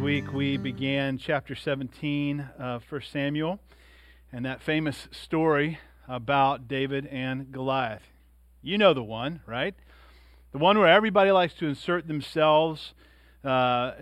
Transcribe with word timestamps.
week 0.00 0.32
we 0.32 0.56
began 0.56 1.18
chapter 1.18 1.54
17 1.54 2.48
of 2.58 2.82
1 2.88 3.02
Samuel 3.12 3.60
and 4.32 4.46
that 4.46 4.62
famous 4.62 5.08
story 5.10 5.78
about 6.08 6.66
David 6.66 7.06
and 7.06 7.52
Goliath. 7.52 8.02
You 8.62 8.78
know 8.78 8.94
the 8.94 9.02
one, 9.02 9.42
right? 9.46 9.74
The 10.52 10.58
one 10.58 10.78
where 10.78 10.88
everybody 10.88 11.30
likes 11.32 11.52
to 11.54 11.66
insert 11.66 12.08
themselves. 12.08 12.94
Uh, 13.44 13.92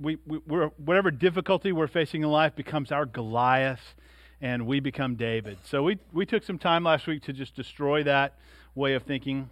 we, 0.00 0.18
we, 0.26 0.38
whatever 0.38 1.12
difficulty 1.12 1.70
we're 1.70 1.86
facing 1.86 2.22
in 2.22 2.28
life 2.28 2.56
becomes 2.56 2.90
our 2.90 3.06
Goliath, 3.06 3.94
and 4.40 4.66
we 4.66 4.80
become 4.80 5.14
David. 5.14 5.58
So 5.64 5.84
we, 5.84 5.98
we 6.12 6.26
took 6.26 6.42
some 6.42 6.58
time 6.58 6.82
last 6.82 7.06
week 7.06 7.22
to 7.24 7.32
just 7.32 7.54
destroy 7.54 8.02
that 8.02 8.34
way 8.74 8.94
of 8.94 9.04
thinking 9.04 9.50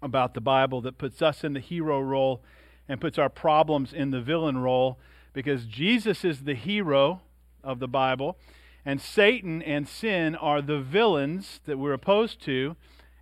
about 0.00 0.34
the 0.34 0.40
Bible 0.40 0.80
that 0.82 0.96
puts 0.96 1.20
us 1.22 1.42
in 1.42 1.54
the 1.54 1.60
hero 1.60 2.00
role 2.00 2.40
and 2.88 3.00
puts 3.00 3.18
our 3.18 3.28
problems 3.28 3.92
in 3.92 4.12
the 4.12 4.20
villain 4.20 4.58
role 4.58 4.98
because 5.38 5.66
Jesus 5.66 6.24
is 6.24 6.40
the 6.40 6.54
hero 6.56 7.20
of 7.62 7.78
the 7.78 7.86
Bible 7.86 8.36
and 8.84 9.00
Satan 9.00 9.62
and 9.62 9.86
sin 9.86 10.34
are 10.34 10.60
the 10.60 10.80
villains 10.80 11.60
that 11.64 11.78
we're 11.78 11.92
opposed 11.92 12.42
to, 12.46 12.74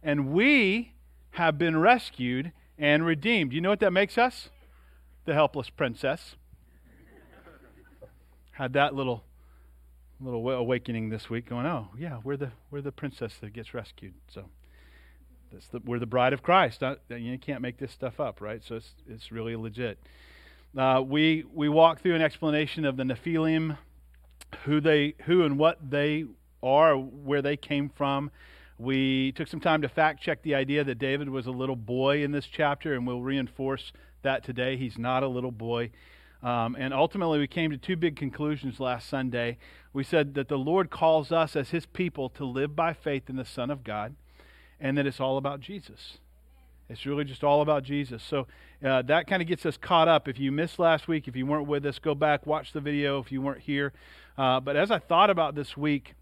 and 0.03 0.33
we 0.33 0.95
have 1.33 1.59
been 1.59 1.79
rescued 1.79 2.53
and 2.79 3.05
redeemed. 3.05 3.53
You 3.53 3.61
know 3.61 3.69
what 3.69 3.81
that 3.81 3.91
makes 3.91 4.17
us? 4.17 4.49
The 5.27 5.35
helpless 5.35 5.69
princess. 5.69 6.37
Had 8.53 8.73
that 8.73 8.95
little 8.95 9.23
little 10.19 10.49
awakening 10.49 11.11
this 11.11 11.29
week 11.29 11.47
going, 11.51 11.67
oh, 11.67 11.89
yeah, 11.99 12.21
we're 12.25 12.39
the, 12.39 12.51
we're 12.71 12.81
the 12.81 12.93
princess 12.93 13.35
that 13.43 13.53
gets 13.53 13.75
rescued. 13.75 14.15
So 14.29 14.47
that's 15.53 15.69
the, 15.69 15.81
we're 15.85 15.99
the 15.99 16.07
bride 16.07 16.33
of 16.33 16.43
Christ. 16.43 16.83
you 17.11 17.39
can't 17.39 17.61
make 17.61 17.77
this 17.77 17.93
stuff 17.93 18.19
up, 18.19 18.41
right? 18.41 18.65
So 18.65 18.77
it's, 18.77 18.95
it's 19.07 19.31
really 19.31 19.55
legit. 19.55 19.99
Uh, 20.77 21.01
we, 21.01 21.43
we 21.55 21.71
walk 21.71 22.03
through 22.03 22.15
an 22.15 22.21
explanation 22.21 22.85
of 22.85 22.99
the 22.99 23.03
Nephilim, 23.03 23.79
who, 24.65 24.81
they, 24.81 25.15
who 25.25 25.43
and 25.43 25.59
what 25.59 25.91
they 25.91 26.27
are, 26.63 26.97
where 26.97 27.41
they 27.41 27.57
came 27.57 27.89
from. 27.89 28.31
We 28.79 29.33
took 29.33 29.49
some 29.49 29.61
time 29.61 29.81
to 29.83 29.89
fact 29.89 30.23
check 30.23 30.43
the 30.43 30.55
idea 30.55 30.85
that 30.85 30.99
David 30.99 31.31
was 31.31 31.47
a 31.47 31.51
little 31.51 31.77
boy 31.77 32.23
in 32.23 32.33
this 32.33 32.47
chapter, 32.47 32.93
and 32.93 33.07
we'll 33.07 33.23
reinforce 33.23 33.93
that 34.21 34.45
today. 34.45 34.77
He's 34.77 34.99
not 34.99 35.23
a 35.23 35.29
little 35.29 35.51
boy. 35.51 35.93
Um, 36.43 36.77
and 36.79 36.93
ultimately, 36.93 37.39
we 37.39 37.47
came 37.47 37.71
to 37.71 37.79
two 37.79 37.97
big 37.97 38.17
conclusions 38.17 38.79
last 38.79 39.09
Sunday. 39.09 39.57
We 39.95 40.05
said 40.05 40.35
that 40.35 40.49
the 40.49 40.59
Lord 40.59 40.91
calls 40.91 41.33
us 41.33 41.57
as 41.57 41.71
His 41.71 41.87
people 41.87 42.29
to 42.31 42.45
live 42.45 42.77
by 42.77 42.93
faith 42.93 43.31
in 43.31 43.37
the 43.37 43.47
Son 43.47 43.71
of 43.71 43.83
God 43.83 44.15
and 44.79 44.99
that 44.99 45.07
it's 45.07 45.21
all 45.21 45.39
about 45.39 45.61
Jesus. 45.61 46.19
It's 46.89 47.05
really 47.05 47.25
just 47.25 47.43
all 47.43 47.63
about 47.63 47.83
Jesus. 47.83 48.23
So 48.23 48.47
uh, 48.85 49.03
that 49.03 49.27
kind 49.27 49.43
of 49.43 49.49
gets 49.49 49.67
us 49.67 49.77
caught 49.77 50.09
up. 50.09 50.29
If 50.29 50.39
you 50.39 50.53
missed 50.53 50.79
last 50.79 51.09
week, 51.09 51.27
if 51.27 51.35
you 51.35 51.47
weren't 51.47 51.67
with 51.67 51.85
us, 51.87 51.99
go 51.99 52.15
back, 52.15 52.47
watch 52.47 52.73
the 52.73 52.81
video 52.81 53.19
if 53.19 53.33
you 53.33 53.43
weren't 53.43 53.63
here. 53.63 53.93
Uh, 54.39 54.61
but 54.61 54.77
as 54.77 54.91
I 54.91 54.99
thought 54.99 55.31
about 55.31 55.55
this 55.55 55.77
week, 55.77 56.15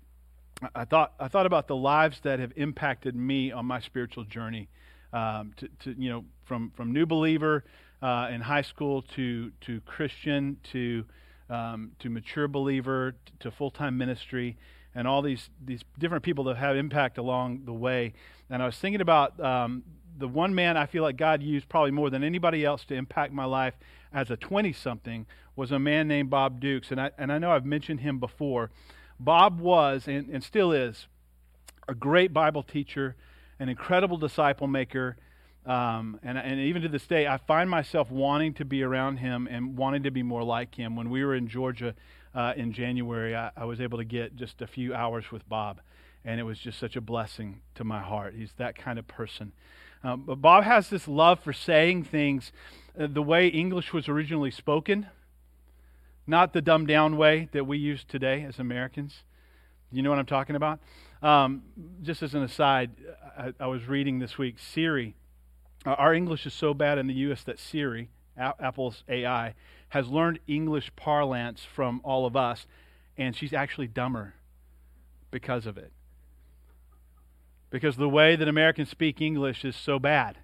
I 0.75 0.85
thought, 0.85 1.13
I 1.19 1.29
thought 1.29 1.47
about 1.47 1.69
the 1.69 1.77
lives 1.77 2.21
that 2.23 2.39
have 2.39 2.53
impacted 2.57 3.15
me 3.15 3.53
on 3.53 3.67
my 3.67 3.81
spiritual 3.81 4.25
journey. 4.25 4.69
Um, 5.13 5.53
to, 5.59 5.69
to, 5.85 5.95
you 5.97 6.11
know, 6.11 6.25
from, 6.45 6.73
from 6.77 6.93
new 6.93 7.07
believer 7.07 7.65
uh, 8.03 8.29
in 8.33 8.41
high 8.41 8.63
school 8.63 9.03
to, 9.15 9.53
to 9.61 9.81
Christian 9.83 10.57
to, 10.73 11.05
um, 11.49 11.93
to 12.01 12.11
mature 12.11 12.49
believer 12.49 13.15
to 13.39 13.51
full 13.53 13.71
time 13.71 13.97
ministry 13.97 14.57
and 14.93 15.07
all 15.07 15.23
these, 15.23 15.51
these 15.65 15.83
different 15.99 16.25
people 16.25 16.45
that 16.45 16.57
have 16.57 16.77
impact 16.77 17.19
along 17.19 17.63
the 17.65 17.73
way. 17.73 18.13
And 18.51 18.63
I 18.63 18.67
was 18.67 18.77
thinking 18.77 19.01
about 19.01 19.39
um, 19.39 19.85
the 20.17 20.29
one 20.29 20.55
man 20.55 20.77
I 20.77 20.87
feel 20.87 21.03
like 21.03 21.17
God 21.17 21.43
used 21.43 21.69
probably 21.69 21.91
more 21.91 22.11
than 22.11 22.23
anybody 22.23 22.65
else 22.65 22.85
to 22.87 22.95
impact 22.95 23.33
my 23.33 23.45
life 23.45 23.75
as 24.13 24.31
a 24.31 24.37
20 24.37 24.73
something 24.73 25.27
was 25.57 25.73
a 25.73 25.79
man 25.79 26.09
named 26.09 26.31
Bob 26.31 26.61
Dukes. 26.61 26.91
And 26.91 27.01
I, 27.01 27.11
and 27.19 27.33
I 27.33 27.39
know 27.39 27.51
I've 27.51 27.65
mentioned 27.65 28.01
him 28.01 28.19
before. 28.19 28.71
Bob 29.19 29.61
was, 29.61 30.09
and, 30.09 30.29
and 30.29 30.43
still 30.43 30.73
is, 30.73 31.07
a 31.89 31.95
great 31.95 32.33
Bible 32.33 32.63
teacher, 32.63 33.17
an 33.59 33.69
incredible 33.69 34.17
disciple 34.17 34.67
maker. 34.67 35.17
Um, 35.67 36.19
and, 36.23 36.37
and 36.39 36.61
even 36.61 36.83
to 36.83 36.89
this 36.89 37.07
day, 37.07 37.27
I 37.27 37.39
find 37.39 37.69
myself 37.69 38.11
wanting 38.11 38.55
to 38.55 38.65
be 38.65 38.83
around 38.83 39.19
him 39.19 39.49
and 39.51 39.77
wanting 39.77 40.03
to 40.05 40.11
be 40.11 40.23
more 40.23 40.43
like 40.43 40.75
him. 40.75 40.97
When 40.97 41.11
we 41.11 41.25
were 41.25 41.35
in 41.35 41.49
Georgia 41.49 41.95
uh, 42.35 42.55
in 42.57 42.73
January, 42.73 43.35
I, 43.35 43.51
I 43.57 43.65
was 43.65 43.81
able 43.81 43.99
to 43.99 44.05
get 44.05 44.37
just 44.37 44.63
a 44.63 44.67
few 44.67 44.95
hours 44.95 45.31
with 45.31 45.49
Bob 45.49 45.81
and 46.25 46.41
it 46.41 46.45
was 46.45 46.59
just 46.59 46.79
such 46.79 46.97
a 46.97 47.01
blessing 47.01 47.61
to 47.75 47.85
my 47.85 48.01
heart. 48.01 48.35
He's 48.37 48.53
that 48.57 48.77
kind 48.77 48.99
of 48.99 49.07
person. 49.07 49.53
Um, 50.05 50.25
but 50.27 50.37
Bob 50.43 50.65
has 50.65 50.91
this 50.91 51.09
love 51.09 51.41
for 51.41 51.55
saying 51.55 52.05
things 52.05 52.53
uh, 52.99 53.07
the 53.11 53.23
way 53.23 53.49
English 53.49 53.95
was 53.95 54.07
originally 54.07 54.51
spoken, 54.51 55.07
not 56.27 56.53
the 56.53 56.61
dumbed 56.61 56.89
down 56.89 57.17
way 57.17 57.49
that 57.53 57.67
we 57.67 57.79
use 57.79 58.05
today 58.05 58.43
as 58.43 58.59
Americans. 58.59 59.23
You 59.91 60.03
know 60.03 60.11
what 60.11 60.19
I'm 60.19 60.27
talking 60.27 60.57
about? 60.57 60.79
Um, 61.23 61.63
just 62.03 62.23
as 62.23 62.35
an 62.35 62.43
aside, 62.43 62.91
I, 63.37 63.55
I, 63.59 63.67
was 63.67 63.89
reading 63.89 64.19
this 64.19 64.37
week 64.37 64.59
Siri. 64.59 65.15
Uh, 65.87 65.93
our 65.93 66.13
English 66.13 66.45
is 66.45 66.53
so 66.53 66.75
bad 66.75 66.99
in 66.99 67.07
the 67.07 67.15
U.S. 67.15 67.43
that 67.45 67.59
Siri, 67.59 68.11
a- 68.37 68.55
Apple's 68.61 69.05
AI, 69.09 69.55
has 69.89 70.09
learned 70.09 70.39
English 70.47 70.93
parlance 70.97 71.65
from 71.65 72.03
all 72.05 72.27
of 72.27 72.37
us, 72.37 72.67
and 73.17 73.35
she's 73.35 73.55
actually 73.55 73.87
dumber 73.87 74.35
because 75.31 75.65
of 75.65 75.79
it 75.79 75.93
because 77.75 77.97
the 77.97 78.09
way 78.09 78.37
that 78.37 78.47
Americans 78.47 78.89
speak 78.89 79.21
English 79.21 79.65
is 79.65 79.75
so 79.75 79.99
bad. 79.99 80.39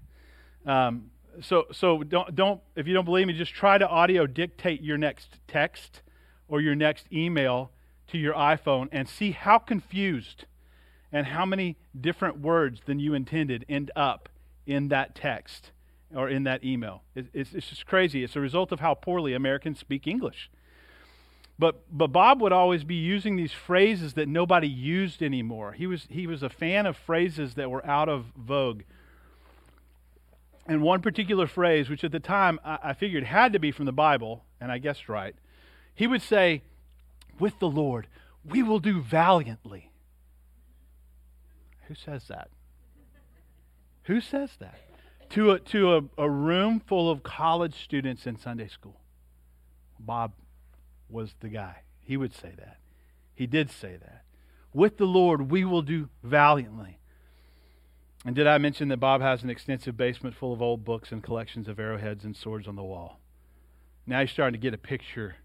Um, 0.67 1.13
so, 1.41 1.67
so 1.71 2.03
don't, 2.03 2.35
don't, 2.35 2.61
if 2.75 2.89
you 2.89 2.93
don't 2.93 3.05
believe 3.05 3.29
me, 3.29 3.35
just 3.35 3.55
try 3.55 3.79
to 3.79 3.87
audio 3.89 4.27
dictate 4.27 4.83
your 4.83 4.99
next 4.99 5.39
text 5.47 6.03
or 6.49 6.61
your 6.61 6.75
next 6.75 7.07
email 7.13 7.71
to 8.09 8.19
your 8.19 8.35
iPhone 8.35 8.89
and 8.91 9.09
see 9.09 9.31
how 9.31 9.59
confused 9.59 10.47
and 11.13 11.29
how 11.29 11.47
many 11.47 11.77
different 11.99 12.41
words 12.41 12.81
than 12.87 12.99
you 12.99 13.15
intended 13.15 13.65
end 13.69 13.93
up 13.95 14.29
in 14.67 14.89
that 14.89 15.15
text 15.15 15.71
or 16.13 16.29
in 16.29 16.43
that 16.43 16.65
email. 16.65 17.05
It, 17.15 17.29
it's, 17.33 17.55
it's 17.55 17.69
just 17.69 17.87
crazy. 17.87 18.25
It's 18.25 18.35
a 18.35 18.41
result 18.41 18.73
of 18.73 18.81
how 18.81 18.95
poorly 18.95 19.35
Americans 19.35 19.79
speak 19.79 20.09
English. 20.09 20.51
But, 21.61 21.83
but 21.93 22.07
Bob 22.07 22.41
would 22.41 22.53
always 22.53 22.85
be 22.85 22.95
using 22.95 23.37
these 23.37 23.53
phrases 23.53 24.15
that 24.15 24.29
nobody 24.29 24.67
used 24.67 25.23
anymore. 25.23 25.73
He 25.73 25.87
was, 25.87 26.07
he 26.09 26.27
was 26.27 26.43
a 26.43 26.49
fan 26.49 26.87
of 26.87 26.97
phrases 26.97 27.53
that 27.57 27.71
were 27.71 27.87
out 27.87 28.09
of 28.09 28.25
vogue. 28.35 28.81
And 30.67 30.81
one 30.81 31.03
particular 31.03 31.47
phrase, 31.47 31.91
which 31.91 32.03
at 32.03 32.13
the 32.13 32.19
time 32.19 32.61
I, 32.65 32.79
I 32.83 32.93
figured 32.95 33.25
had 33.25 33.53
to 33.53 33.59
be 33.59 33.73
from 33.73 33.85
the 33.85 33.93
Bible, 33.93 34.43
and 34.59 34.73
I 34.73 34.79
guessed 34.79 35.11
right, 35.11 35.35
he 35.95 36.07
would 36.07 36.23
say, 36.23 36.63
With 37.39 37.59
the 37.59 37.69
Lord, 37.69 38.07
we 38.43 38.63
will 38.63 38.79
do 38.79 39.03
valiantly. 39.03 39.91
Who 41.89 41.95
says 41.95 42.27
that? 42.29 42.49
Who 44.05 44.23
says 44.23 44.53
that? 44.61 44.79
To 45.31 45.51
a, 45.51 45.59
to 45.59 45.97
a, 45.97 46.03
a 46.17 46.31
room 46.31 46.81
full 46.81 47.11
of 47.11 47.23
college 47.23 47.85
students 47.85 48.27
in 48.27 48.39
Sunday 48.39 48.69
school. 48.69 48.99
Bob 49.99 50.33
was 51.11 51.35
the 51.41 51.49
guy. 51.49 51.83
He 52.01 52.17
would 52.17 52.35
say 52.35 52.53
that. 52.57 52.79
He 53.35 53.47
did 53.47 53.71
say 53.71 53.97
that. 53.97 54.25
With 54.73 54.99
the 54.99 55.07
Lord, 55.07 55.51
we 55.51 55.65
will 55.65 55.83
do 55.83 56.09
valiantly. 56.23 56.99
And 58.25 58.37
did 58.37 58.47
I 58.47 58.59
mention 58.59 58.89
that 58.89 58.99
Bob 58.99 59.23
has 59.23 59.43
an 59.43 59.51
extensive 59.51 59.97
basement 59.97 60.37
full 60.37 60.53
of 60.53 60.61
old 60.61 60.85
books 60.85 61.11
and 61.11 61.23
collections 61.23 61.69
of 61.69 61.81
arrowheads 61.81 62.25
and 62.25 62.37
swords 62.37 62.69
on 62.69 62.77
the 62.77 62.83
wall? 62.83 63.19
Now 64.07 64.19
you're 64.19 64.29
starting 64.29 64.61
to 64.61 64.63
get 64.63 64.75
a 64.75 64.79
picture 64.79 65.37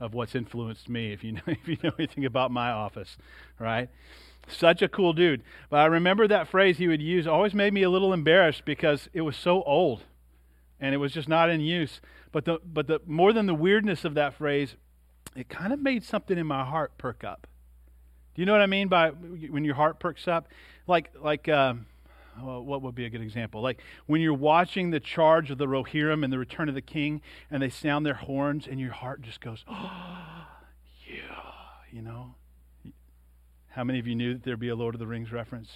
of 0.00 0.14
what's 0.14 0.34
influenced 0.34 0.88
me 0.88 1.12
if 1.12 1.24
you 1.24 1.32
know 1.32 1.42
if 1.46 1.68
you 1.68 1.76
know 1.82 1.92
anything 1.98 2.24
about 2.24 2.50
my 2.50 2.70
office, 2.70 3.16
right? 3.58 3.88
Such 4.48 4.80
a 4.80 4.88
cool 4.88 5.12
dude. 5.12 5.42
But 5.70 5.80
I 5.80 5.86
remember 5.86 6.28
that 6.28 6.48
phrase 6.48 6.78
he 6.78 6.88
would 6.88 7.02
use 7.02 7.26
always 7.26 7.54
made 7.54 7.72
me 7.72 7.82
a 7.82 7.90
little 7.90 8.12
embarrassed 8.12 8.64
because 8.64 9.08
it 9.12 9.22
was 9.22 9.36
so 9.36 9.62
old 9.64 10.04
and 10.78 10.94
it 10.94 10.98
was 10.98 11.12
just 11.12 11.28
not 11.28 11.50
in 11.50 11.60
use. 11.60 12.00
But 12.32 12.44
the 12.44 12.58
but 12.64 12.86
the 12.86 13.00
more 13.06 13.32
than 13.32 13.46
the 13.46 13.54
weirdness 13.54 14.04
of 14.04 14.14
that 14.14 14.34
phrase, 14.34 14.76
it 15.36 15.48
kind 15.48 15.72
of 15.72 15.80
made 15.80 16.04
something 16.04 16.38
in 16.38 16.46
my 16.46 16.64
heart 16.64 16.96
perk 16.98 17.24
up. 17.24 17.46
Do 18.34 18.42
you 18.42 18.46
know 18.46 18.52
what 18.52 18.60
I 18.60 18.66
mean 18.66 18.88
by 18.88 19.10
when 19.10 19.64
your 19.64 19.74
heart 19.74 19.98
perks 19.98 20.28
up? 20.28 20.48
Like, 20.86 21.10
like, 21.22 21.48
um, 21.48 21.86
well, 22.42 22.62
what 22.62 22.82
would 22.82 22.94
be 22.94 23.06
a 23.06 23.10
good 23.10 23.22
example? 23.22 23.62
Like 23.62 23.80
when 24.06 24.20
you're 24.20 24.34
watching 24.34 24.90
the 24.90 25.00
charge 25.00 25.50
of 25.50 25.58
the 25.58 25.66
Rohirrim 25.66 26.22
and 26.22 26.32
the 26.32 26.38
Return 26.38 26.68
of 26.68 26.74
the 26.74 26.82
King, 26.82 27.22
and 27.50 27.62
they 27.62 27.70
sound 27.70 28.04
their 28.04 28.14
horns, 28.14 28.66
and 28.66 28.78
your 28.78 28.92
heart 28.92 29.22
just 29.22 29.40
goes, 29.40 29.64
oh, 29.68 30.46
yeah, 31.08 31.42
you 31.90 32.02
know. 32.02 32.34
How 33.68 33.84
many 33.84 33.98
of 33.98 34.06
you 34.06 34.14
knew 34.14 34.34
that 34.34 34.42
there'd 34.42 34.58
be 34.58 34.68
a 34.68 34.76
Lord 34.76 34.94
of 34.94 34.98
the 34.98 35.06
Rings 35.06 35.32
reference? 35.32 35.70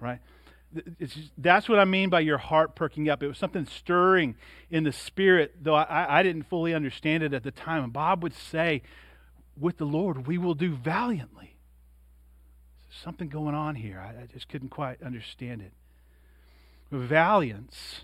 Right? 0.00 0.18
Just, 0.98 1.32
that's 1.38 1.68
what 1.68 1.78
I 1.78 1.84
mean 1.84 2.10
by 2.10 2.20
your 2.20 2.38
heart 2.38 2.74
perking 2.74 3.08
up. 3.08 3.22
It 3.22 3.28
was 3.28 3.38
something 3.38 3.66
stirring 3.66 4.36
in 4.70 4.84
the 4.84 4.92
spirit, 4.92 5.56
though 5.62 5.74
I, 5.74 6.20
I 6.20 6.22
didn't 6.22 6.44
fully 6.44 6.74
understand 6.74 7.22
it 7.22 7.32
at 7.32 7.42
the 7.42 7.50
time. 7.50 7.84
And 7.84 7.92
Bob 7.92 8.22
would 8.22 8.34
say, 8.34 8.82
With 9.58 9.78
the 9.78 9.86
Lord, 9.86 10.26
we 10.26 10.38
will 10.38 10.54
do 10.54 10.74
valiantly. 10.74 11.56
There's 12.88 13.02
something 13.02 13.28
going 13.28 13.54
on 13.54 13.74
here. 13.74 14.00
I, 14.00 14.22
I 14.22 14.26
just 14.32 14.48
couldn't 14.48 14.70
quite 14.70 15.02
understand 15.02 15.62
it. 15.62 15.72
Valiance 16.90 18.02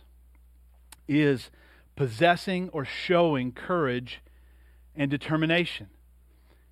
is 1.09 1.51
possessing 1.97 2.69
or 2.71 2.85
showing 2.85 3.53
courage 3.53 4.21
and 4.97 5.11
determination. 5.11 5.89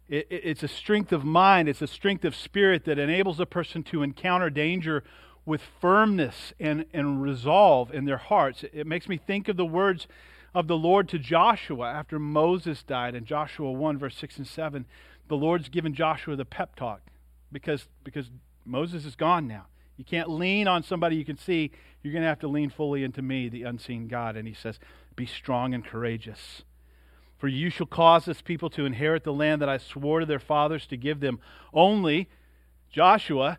It, 0.08 0.26
it, 0.30 0.42
it's 0.44 0.62
a 0.62 0.68
strength 0.68 1.12
of 1.12 1.24
mind, 1.24 1.68
it's 1.68 1.82
a 1.82 1.86
strength 1.86 2.24
of 2.24 2.34
spirit 2.34 2.84
that 2.84 2.98
enables 2.98 3.38
a 3.40 3.46
person 3.46 3.82
to 3.84 4.02
encounter 4.02 4.50
danger 4.50 5.04
with 5.50 5.62
firmness 5.80 6.52
and, 6.60 6.86
and 6.94 7.20
resolve 7.20 7.92
in 7.92 8.04
their 8.04 8.18
hearts. 8.18 8.64
It, 8.72 8.86
makes 8.86 9.08
me 9.08 9.16
think 9.18 9.48
of 9.48 9.56
the 9.56 9.66
words 9.66 10.06
of 10.54 10.68
the 10.68 10.76
Lord 10.76 11.08
to 11.08 11.18
Joshua 11.18 11.90
after 11.90 12.20
Moses 12.20 12.84
died 12.84 13.16
in 13.16 13.24
Joshua 13.24 13.72
1, 13.72 13.98
verse 13.98 14.16
6 14.16 14.38
and 14.38 14.46
7. 14.46 14.86
The 15.26 15.36
Lord's 15.36 15.68
given 15.68 15.92
Joshua 15.92 16.36
the 16.36 16.44
pep 16.44 16.76
talk 16.76 17.00
because, 17.50 17.88
because 18.04 18.30
Moses 18.64 19.04
is 19.04 19.16
gone 19.16 19.48
now. 19.48 19.66
You 19.96 20.04
can't 20.04 20.30
lean 20.30 20.68
on 20.68 20.84
somebody 20.84 21.16
you 21.16 21.24
can 21.24 21.36
see. 21.36 21.72
You're 22.04 22.12
going 22.12 22.22
to 22.22 22.28
have 22.28 22.38
to 22.38 22.48
lean 22.48 22.70
fully 22.70 23.02
into 23.02 23.20
me, 23.20 23.48
the 23.48 23.64
unseen 23.64 24.06
God. 24.06 24.36
And 24.36 24.46
he 24.46 24.54
says, 24.54 24.78
Be 25.16 25.26
strong 25.26 25.74
and 25.74 25.84
courageous. 25.84 26.62
For 27.38 27.48
you 27.48 27.70
shall 27.70 27.86
cause 27.86 28.24
this 28.24 28.40
people 28.40 28.70
to 28.70 28.86
inherit 28.86 29.24
the 29.24 29.32
land 29.32 29.60
that 29.62 29.68
I 29.68 29.78
swore 29.78 30.20
to 30.20 30.26
their 30.26 30.38
fathers 30.38 30.86
to 30.86 30.96
give 30.96 31.18
them. 31.18 31.40
Only, 31.74 32.28
Joshua, 32.88 33.58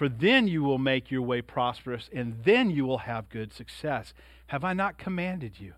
For 0.00 0.08
then 0.08 0.48
you 0.48 0.62
will 0.62 0.78
make 0.78 1.10
your 1.10 1.20
way 1.20 1.42
prosperous, 1.42 2.08
and 2.10 2.42
then 2.42 2.70
you 2.70 2.86
will 2.86 3.00
have 3.00 3.28
good 3.28 3.52
success. 3.52 4.14
Have 4.46 4.64
I 4.64 4.72
not 4.72 4.96
commanded 4.96 5.60
you? 5.60 5.74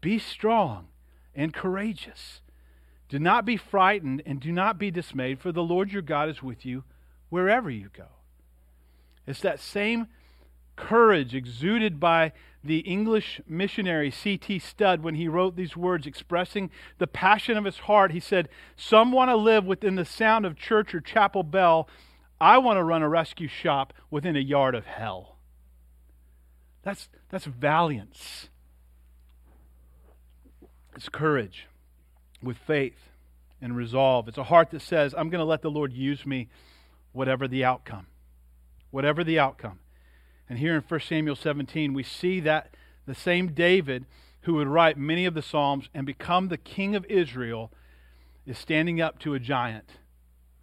Be 0.00 0.20
strong 0.20 0.86
and 1.34 1.52
courageous. 1.52 2.42
Do 3.08 3.18
not 3.18 3.44
be 3.44 3.56
frightened, 3.56 4.22
and 4.24 4.38
do 4.38 4.52
not 4.52 4.78
be 4.78 4.92
dismayed, 4.92 5.40
for 5.40 5.50
the 5.50 5.64
Lord 5.64 5.90
your 5.90 6.00
God 6.00 6.28
is 6.28 6.44
with 6.44 6.64
you 6.64 6.84
wherever 7.28 7.68
you 7.68 7.90
go. 7.92 8.06
It's 9.26 9.40
that 9.40 9.58
same 9.58 10.06
courage 10.76 11.34
exuded 11.34 11.98
by 11.98 12.30
the 12.62 12.78
English 12.82 13.40
missionary 13.48 14.12
C.T. 14.12 14.60
Studd 14.60 15.02
when 15.02 15.16
he 15.16 15.26
wrote 15.26 15.56
these 15.56 15.76
words 15.76 16.06
expressing 16.06 16.70
the 16.98 17.08
passion 17.08 17.56
of 17.56 17.64
his 17.64 17.78
heart. 17.78 18.12
He 18.12 18.20
said, 18.20 18.48
Some 18.76 19.10
want 19.10 19.30
to 19.30 19.36
live 19.36 19.64
within 19.64 19.96
the 19.96 20.04
sound 20.04 20.46
of 20.46 20.56
church 20.56 20.94
or 20.94 21.00
chapel 21.00 21.42
bell. 21.42 21.88
I 22.44 22.58
want 22.58 22.76
to 22.76 22.84
run 22.84 23.00
a 23.00 23.08
rescue 23.08 23.48
shop 23.48 23.94
within 24.10 24.36
a 24.36 24.40
yard 24.40 24.74
of 24.74 24.84
hell. 24.84 25.38
That's, 26.82 27.08
that's 27.30 27.46
valiance. 27.46 28.50
It's 30.94 31.08
courage 31.08 31.68
with 32.42 32.58
faith 32.58 33.08
and 33.62 33.74
resolve. 33.74 34.28
It's 34.28 34.36
a 34.36 34.44
heart 34.44 34.72
that 34.72 34.82
says, 34.82 35.14
I'm 35.16 35.30
going 35.30 35.38
to 35.38 35.46
let 35.46 35.62
the 35.62 35.70
Lord 35.70 35.94
use 35.94 36.26
me, 36.26 36.50
whatever 37.12 37.48
the 37.48 37.64
outcome. 37.64 38.08
Whatever 38.90 39.24
the 39.24 39.38
outcome. 39.38 39.78
And 40.46 40.58
here 40.58 40.74
in 40.74 40.82
1 40.82 41.00
Samuel 41.00 41.36
17, 41.36 41.94
we 41.94 42.02
see 42.02 42.40
that 42.40 42.74
the 43.06 43.14
same 43.14 43.54
David 43.54 44.04
who 44.42 44.52
would 44.56 44.68
write 44.68 44.98
many 44.98 45.24
of 45.24 45.32
the 45.32 45.40
Psalms 45.40 45.88
and 45.94 46.04
become 46.04 46.48
the 46.48 46.58
king 46.58 46.94
of 46.94 47.06
Israel 47.06 47.72
is 48.44 48.58
standing 48.58 49.00
up 49.00 49.18
to 49.20 49.32
a 49.32 49.40
giant 49.40 49.92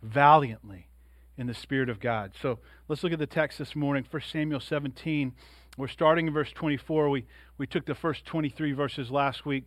valiantly 0.03 0.90
in 1.37 1.47
the 1.47 1.53
Spirit 1.53 1.89
of 1.89 1.99
God. 1.99 2.33
So 2.41 2.59
let's 2.87 3.03
look 3.03 3.13
at 3.13 3.19
the 3.19 3.27
text 3.27 3.57
this 3.57 3.75
morning, 3.75 4.05
1 4.09 4.21
Samuel 4.31 4.59
17. 4.59 5.33
We're 5.77 5.87
starting 5.87 6.27
in 6.27 6.33
verse 6.33 6.51
24. 6.51 7.09
We, 7.09 7.25
we 7.57 7.67
took 7.67 7.85
the 7.85 7.95
first 7.95 8.25
23 8.25 8.73
verses 8.73 9.09
last 9.09 9.45
week. 9.45 9.63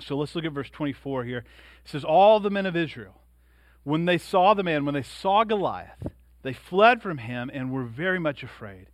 So 0.00 0.16
let's 0.16 0.34
look 0.34 0.44
at 0.44 0.52
verse 0.52 0.70
24 0.70 1.24
here. 1.24 1.38
It 1.38 1.44
says, 1.84 2.04
All 2.04 2.40
the 2.40 2.50
men 2.50 2.66
of 2.66 2.76
Israel, 2.76 3.20
when 3.84 4.04
they 4.04 4.18
saw 4.18 4.54
the 4.54 4.62
man, 4.62 4.84
when 4.84 4.94
they 4.94 5.02
saw 5.02 5.44
Goliath, 5.44 6.06
they 6.42 6.52
fled 6.52 7.02
from 7.02 7.18
him 7.18 7.50
and 7.52 7.70
were 7.70 7.84
very 7.84 8.18
much 8.18 8.42
afraid. 8.42 8.86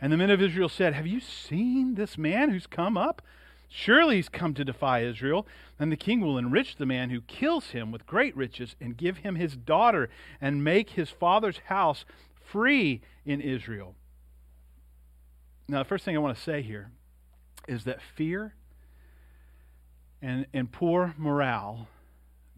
And 0.00 0.12
the 0.12 0.16
men 0.16 0.30
of 0.30 0.40
Israel 0.40 0.68
said, 0.68 0.94
Have 0.94 1.06
you 1.06 1.20
seen 1.20 1.94
this 1.94 2.16
man 2.16 2.50
who's 2.50 2.66
come 2.66 2.96
up? 2.96 3.22
Surely 3.72 4.16
he's 4.16 4.28
come 4.28 4.52
to 4.54 4.64
defy 4.64 5.02
Israel. 5.02 5.46
And 5.78 5.90
the 5.90 5.96
king 5.96 6.20
will 6.20 6.36
enrich 6.36 6.76
the 6.76 6.84
man 6.84 7.10
who 7.10 7.22
kills 7.22 7.70
him 7.70 7.92
with 7.92 8.04
great 8.04 8.36
riches 8.36 8.74
and 8.80 8.96
give 8.96 9.18
him 9.18 9.36
his 9.36 9.56
daughter 9.56 10.10
and 10.40 10.64
make 10.64 10.90
his 10.90 11.08
father's 11.08 11.58
house 11.66 12.04
free 12.44 13.00
in 13.24 13.40
Israel. 13.40 13.94
Now, 15.68 15.78
the 15.78 15.88
first 15.88 16.04
thing 16.04 16.16
I 16.16 16.20
want 16.20 16.36
to 16.36 16.42
say 16.42 16.62
here 16.62 16.90
is 17.68 17.84
that 17.84 18.00
fear 18.02 18.54
and, 20.20 20.46
and 20.52 20.70
poor 20.72 21.14
morale 21.16 21.86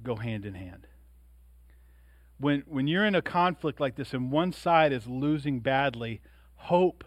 go 0.02 0.16
hand 0.16 0.46
in 0.46 0.54
hand. 0.54 0.86
When, 2.38 2.64
when 2.66 2.88
you're 2.88 3.04
in 3.04 3.14
a 3.14 3.22
conflict 3.22 3.78
like 3.80 3.96
this 3.96 4.14
and 4.14 4.32
one 4.32 4.52
side 4.52 4.92
is 4.92 5.06
losing 5.06 5.60
badly, 5.60 6.22
hope 6.54 7.04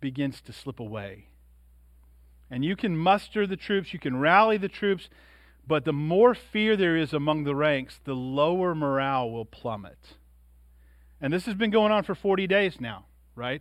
begins 0.00 0.40
to 0.42 0.52
slip 0.52 0.78
away. 0.78 1.27
And 2.50 2.64
you 2.64 2.76
can 2.76 2.96
muster 2.96 3.46
the 3.46 3.56
troops, 3.56 3.92
you 3.92 3.98
can 3.98 4.18
rally 4.18 4.56
the 4.56 4.68
troops, 4.68 5.08
but 5.66 5.84
the 5.84 5.92
more 5.92 6.34
fear 6.34 6.76
there 6.76 6.96
is 6.96 7.12
among 7.12 7.44
the 7.44 7.54
ranks, 7.54 8.00
the 8.04 8.14
lower 8.14 8.74
morale 8.74 9.30
will 9.30 9.44
plummet. 9.44 10.16
And 11.20 11.32
this 11.32 11.46
has 11.46 11.54
been 11.54 11.70
going 11.70 11.92
on 11.92 12.04
for 12.04 12.14
40 12.14 12.46
days 12.46 12.80
now, 12.80 13.04
right? 13.34 13.60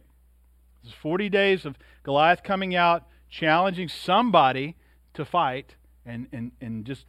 This 0.83 0.93
is 0.93 0.97
40 0.99 1.27
days 1.29 1.65
of 1.65 1.77
Goliath 2.03 2.43
coming 2.43 2.75
out, 2.75 3.07
challenging 3.29 3.89
somebody 3.89 4.77
to 5.15 5.25
fight, 5.25 5.75
and, 6.05 6.27
and, 6.31 6.51
and 6.61 6.85
just, 6.85 7.05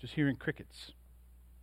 just 0.00 0.14
hearing 0.14 0.36
crickets. 0.36 0.92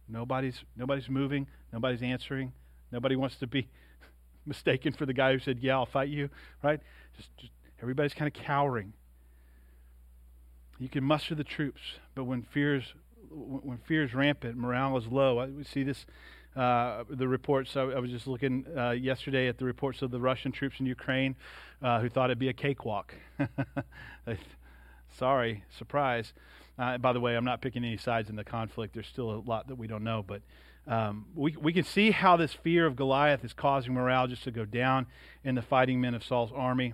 Nobody's, 0.10 0.64
nobody's 0.76 1.08
moving, 1.08 1.48
nobody's 1.72 2.02
answering, 2.02 2.52
nobody 2.92 3.16
wants 3.16 3.38
to 3.38 3.48
be 3.48 3.70
mistaken 4.46 4.92
for 4.92 5.06
the 5.06 5.14
guy 5.14 5.32
who 5.32 5.40
said, 5.40 5.60
Yeah, 5.60 5.76
I'll 5.76 5.86
fight 5.86 6.10
you, 6.10 6.30
right? 6.64 6.82
Just, 7.16 7.30
just 7.38 7.52
everybody's 7.82 8.14
kind 8.14 8.28
of 8.28 8.34
cowering. 8.34 8.94
You 10.80 10.90
can 10.90 11.04
muster 11.04 11.36
the 11.36 11.44
troops, 11.44 11.82
but 12.16 12.24
when 12.24 12.42
fears 12.42 12.94
when 13.32 13.78
fear 13.88 14.04
is 14.04 14.14
rampant, 14.14 14.58
morale 14.58 14.98
is 14.98 15.08
low. 15.08 15.46
We 15.46 15.64
see 15.64 15.84
this. 15.84 16.06
Uh, 16.56 17.04
the 17.08 17.28
reports. 17.28 17.78
I, 17.78 17.84
I 17.84 18.00
was 18.00 18.10
just 18.10 18.26
looking 18.26 18.66
uh, 18.76 18.90
yesterday 18.92 19.48
at 19.48 19.60
the 19.60 19.66
reports 19.66 20.02
of 20.02 20.10
the 20.10 20.20
Russian 20.20 20.52
troops 20.52 20.80
in 20.80 20.88
Ukraine, 20.88 21.36
uh, 21.82 22.00
who 22.00 22.10
thought 22.10 22.32
it'd 22.32 22.40
be 22.40 22.50
a 22.50 22.54
cakewalk. 22.54 23.14
Sorry, 25.18 25.64
surprise. 25.78 26.34
Uh, 26.78 26.98
by 26.98 27.14
the 27.14 27.20
way, 27.20 27.36
I'm 27.36 27.46
not 27.46 27.62
picking 27.62 27.84
any 27.84 27.98
sides 27.98 28.30
in 28.30 28.36
the 28.36 28.44
conflict. 28.44 28.94
There's 28.96 29.08
still 29.08 29.30
a 29.32 29.42
lot 29.46 29.68
that 29.68 29.76
we 29.76 29.86
don't 29.86 30.04
know, 30.04 30.24
but 30.26 30.42
um, 30.88 31.28
we, 31.36 31.56
we 31.56 31.72
can 31.72 31.84
see 31.84 32.12
how 32.12 32.36
this 32.36 32.54
fear 32.54 32.88
of 32.88 32.96
Goliath 32.96 33.46
is 33.46 33.54
causing 33.54 33.94
morale 33.94 34.28
just 34.28 34.44
to 34.46 34.52
go 34.52 34.66
down 34.66 35.06
in 35.44 35.56
the 35.56 35.62
fighting 35.62 36.02
men 36.02 36.16
of 36.16 36.24
Saul's 36.24 36.52
army. 36.54 36.94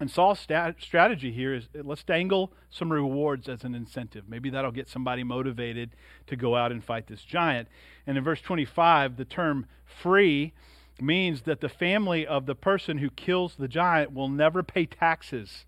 And 0.00 0.10
Saul's 0.10 0.40
stat- 0.40 0.76
strategy 0.80 1.30
here 1.30 1.54
is 1.54 1.68
let's 1.74 2.02
dangle 2.02 2.52
some 2.70 2.90
rewards 2.90 3.50
as 3.50 3.64
an 3.64 3.74
incentive. 3.74 4.24
Maybe 4.26 4.48
that'll 4.48 4.72
get 4.72 4.88
somebody 4.88 5.22
motivated 5.22 5.94
to 6.26 6.36
go 6.36 6.56
out 6.56 6.72
and 6.72 6.82
fight 6.82 7.06
this 7.06 7.22
giant. 7.22 7.68
And 8.06 8.16
in 8.16 8.24
verse 8.24 8.40
25, 8.40 9.18
the 9.18 9.26
term 9.26 9.66
free 9.84 10.54
means 10.98 11.42
that 11.42 11.60
the 11.60 11.68
family 11.68 12.26
of 12.26 12.46
the 12.46 12.54
person 12.54 12.98
who 12.98 13.10
kills 13.10 13.56
the 13.56 13.68
giant 13.68 14.14
will 14.14 14.28
never 14.28 14.62
pay 14.62 14.86
taxes. 14.86 15.66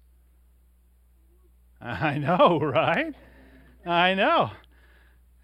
I 1.80 2.16
know, 2.16 2.58
right? 2.58 3.14
I 3.84 4.14
know. 4.14 4.52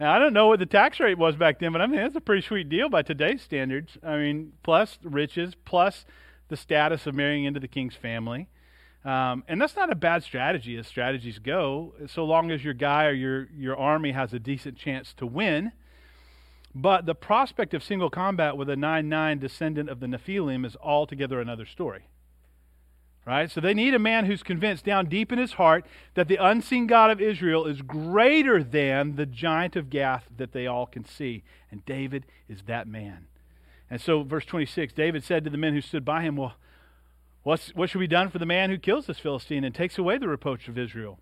Now, 0.00 0.14
I 0.14 0.18
don't 0.18 0.32
know 0.32 0.46
what 0.46 0.60
the 0.60 0.66
tax 0.66 0.98
rate 1.00 1.18
was 1.18 1.36
back 1.36 1.58
then, 1.58 1.72
but 1.72 1.82
I 1.82 1.86
mean, 1.86 2.00
that's 2.00 2.16
a 2.16 2.20
pretty 2.20 2.42
sweet 2.42 2.68
deal 2.68 2.88
by 2.88 3.02
today's 3.02 3.42
standards. 3.42 3.98
I 4.02 4.16
mean, 4.16 4.52
plus 4.62 4.98
riches, 5.02 5.54
plus 5.66 6.06
the 6.48 6.56
status 6.56 7.06
of 7.06 7.14
marrying 7.14 7.44
into 7.44 7.60
the 7.60 7.68
king's 7.68 7.96
family. 7.96 8.48
Um, 9.08 9.42
and 9.48 9.58
that's 9.58 9.74
not 9.74 9.90
a 9.90 9.94
bad 9.94 10.22
strategy 10.22 10.76
as 10.76 10.86
strategies 10.86 11.38
go, 11.38 11.94
so 12.08 12.26
long 12.26 12.50
as 12.50 12.62
your 12.62 12.74
guy 12.74 13.06
or 13.06 13.12
your, 13.12 13.48
your 13.56 13.74
army 13.74 14.12
has 14.12 14.34
a 14.34 14.38
decent 14.38 14.76
chance 14.76 15.14
to 15.14 15.24
win. 15.24 15.72
But 16.74 17.06
the 17.06 17.14
prospect 17.14 17.72
of 17.72 17.82
single 17.82 18.10
combat 18.10 18.58
with 18.58 18.68
a 18.68 18.76
9 18.76 19.08
9 19.08 19.38
descendant 19.38 19.88
of 19.88 20.00
the 20.00 20.06
Nephilim 20.08 20.66
is 20.66 20.76
altogether 20.82 21.40
another 21.40 21.64
story. 21.64 22.08
Right? 23.24 23.50
So 23.50 23.62
they 23.62 23.72
need 23.72 23.94
a 23.94 23.98
man 23.98 24.26
who's 24.26 24.42
convinced 24.42 24.84
down 24.84 25.06
deep 25.06 25.32
in 25.32 25.38
his 25.38 25.54
heart 25.54 25.86
that 26.12 26.28
the 26.28 26.36
unseen 26.36 26.86
God 26.86 27.10
of 27.10 27.18
Israel 27.18 27.64
is 27.64 27.80
greater 27.80 28.62
than 28.62 29.16
the 29.16 29.24
giant 29.24 29.74
of 29.74 29.88
Gath 29.88 30.28
that 30.36 30.52
they 30.52 30.66
all 30.66 30.84
can 30.84 31.06
see. 31.06 31.44
And 31.70 31.82
David 31.86 32.26
is 32.46 32.64
that 32.66 32.86
man. 32.86 33.26
And 33.90 34.02
so, 34.02 34.22
verse 34.22 34.44
26 34.44 34.92
David 34.92 35.24
said 35.24 35.44
to 35.44 35.50
the 35.50 35.56
men 35.56 35.72
who 35.72 35.80
stood 35.80 36.04
by 36.04 36.20
him, 36.20 36.36
Well, 36.36 36.56
what's, 37.42 37.74
what 37.74 37.90
should 37.90 37.98
be 37.98 38.06
done 38.06 38.30
for 38.30 38.38
the 38.38 38.46
man 38.46 38.70
who 38.70 38.78
kills 38.78 39.06
this 39.06 39.18
Philistine 39.18 39.64
and 39.64 39.74
takes 39.74 39.98
away 39.98 40.18
the 40.18 40.28
reproach 40.28 40.68
of 40.68 40.78
Israel? 40.78 41.18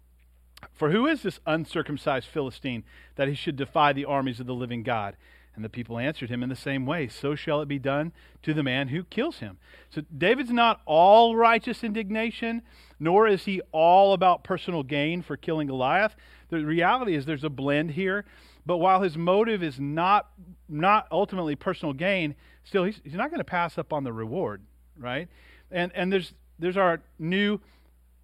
For 0.73 0.91
who 0.91 1.07
is 1.07 1.23
this 1.23 1.41
uncircumcised 1.47 2.29
Philistine 2.29 2.85
that 3.17 3.29
he 3.29 3.35
should 3.35 3.57
defy 3.57 3.93
the 3.93 4.05
armies 4.05 4.41
of 4.41 4.47
the 4.47 4.55
living 4.55 4.83
God? 4.83 5.17
And 5.55 5.65
the 5.65 5.71
people 5.71 5.99
answered 5.99 6.29
him 6.29 6.43
in 6.43 6.51
the 6.51 6.57
same 6.57 6.85
way 6.85 7.09
So 7.09 7.35
shall 7.35 7.63
it 7.63 7.69
be 7.69 7.79
done 7.79 8.13
to 8.43 8.53
the 8.53 8.63
man 8.63 8.89
who 8.89 9.05
kills 9.05 9.39
him. 9.39 9.59
So 9.91 10.03
David's 10.17 10.51
not 10.51 10.83
all 10.85 11.35
righteous 11.35 11.83
indignation, 11.83 12.63
nor 13.01 13.27
is 13.27 13.47
he 13.47 13.63
all 13.73 14.13
about 14.13 14.45
personal 14.45 14.83
gain 14.83 15.23
for 15.23 15.37
killing 15.37 15.67
Goliath. 15.67 16.15
The 16.51 16.65
reality 16.65 17.15
is 17.15 17.25
there's 17.25 17.43
a 17.43 17.51
blend 17.51 17.93
here. 17.93 18.27
But 18.67 18.79
while 18.79 19.01
his 19.01 19.17
motive 19.17 19.63
is 19.63 19.81
not, 19.81 20.29
not 20.69 21.07
ultimately 21.11 21.55
personal 21.55 21.95
gain, 21.95 22.35
still 22.65 22.85
he's, 22.85 23.01
he's 23.05 23.15
not 23.15 23.31
going 23.31 23.39
to 23.39 23.45
pass 23.45 23.79
up 23.79 23.93
on 23.93 24.05
the 24.05 24.13
reward, 24.13 24.61
right? 24.99 25.29
And, 25.71 25.93
and 25.95 26.13
there's, 26.13 26.33
there's 26.59 26.77
our 26.77 27.01
new, 27.19 27.61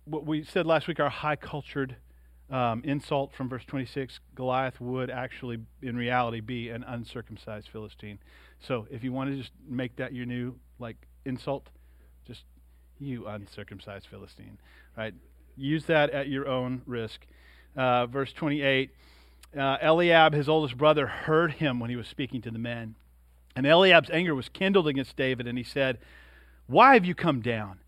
what 0.05 0.27
we 0.27 0.45
said 0.45 0.67
last 0.67 0.89
week, 0.89 1.01
our 1.01 1.11
high 1.11 1.37
cultured 1.37 1.97
um, 2.51 2.83
insult 2.85 3.33
from 3.33 3.49
verse 3.49 3.65
26 3.65 4.21
Goliath 4.35 4.81
would 4.81 5.11
actually, 5.11 5.59
in 5.81 5.97
reality, 5.97 6.41
be 6.41 6.69
an 6.69 6.85
uncircumcised 6.85 7.69
Philistine. 7.69 8.19
So 8.61 8.87
if 8.91 9.03
you 9.03 9.13
want 9.13 9.31
to 9.31 9.37
just 9.37 9.53
make 9.67 9.97
that 9.97 10.13
your 10.13 10.27
new, 10.27 10.57
like, 10.79 10.97
insult, 11.25 11.69
just 12.27 12.45
you 12.99 13.27
uncircumcised 13.27 14.07
Philistine, 14.07 14.59
right? 14.97 15.15
Use 15.57 15.87
that 15.87 16.11
at 16.11 16.29
your 16.29 16.47
own 16.47 16.83
risk. 16.87 17.27
Uh, 17.75 18.07
verse 18.07 18.33
28 18.33 18.91
uh, 19.57 19.77
Eliab, 19.83 20.33
his 20.33 20.49
oldest 20.49 20.77
brother, 20.77 21.07
heard 21.07 21.53
him 21.53 21.79
when 21.79 21.91
he 21.91 21.97
was 21.97 22.09
speaking 22.09 22.41
to 22.43 22.51
the 22.51 22.59
men. 22.59 22.95
And 23.55 23.67
Eliab's 23.67 24.11
anger 24.11 24.35
was 24.35 24.49
kindled 24.49 24.89
against 24.89 25.17
David, 25.17 25.47
and 25.47 25.59
he 25.59 25.65
said, 25.65 25.99
Why 26.66 26.95
have 26.95 27.04
you 27.04 27.14
come 27.14 27.40
down? 27.40 27.78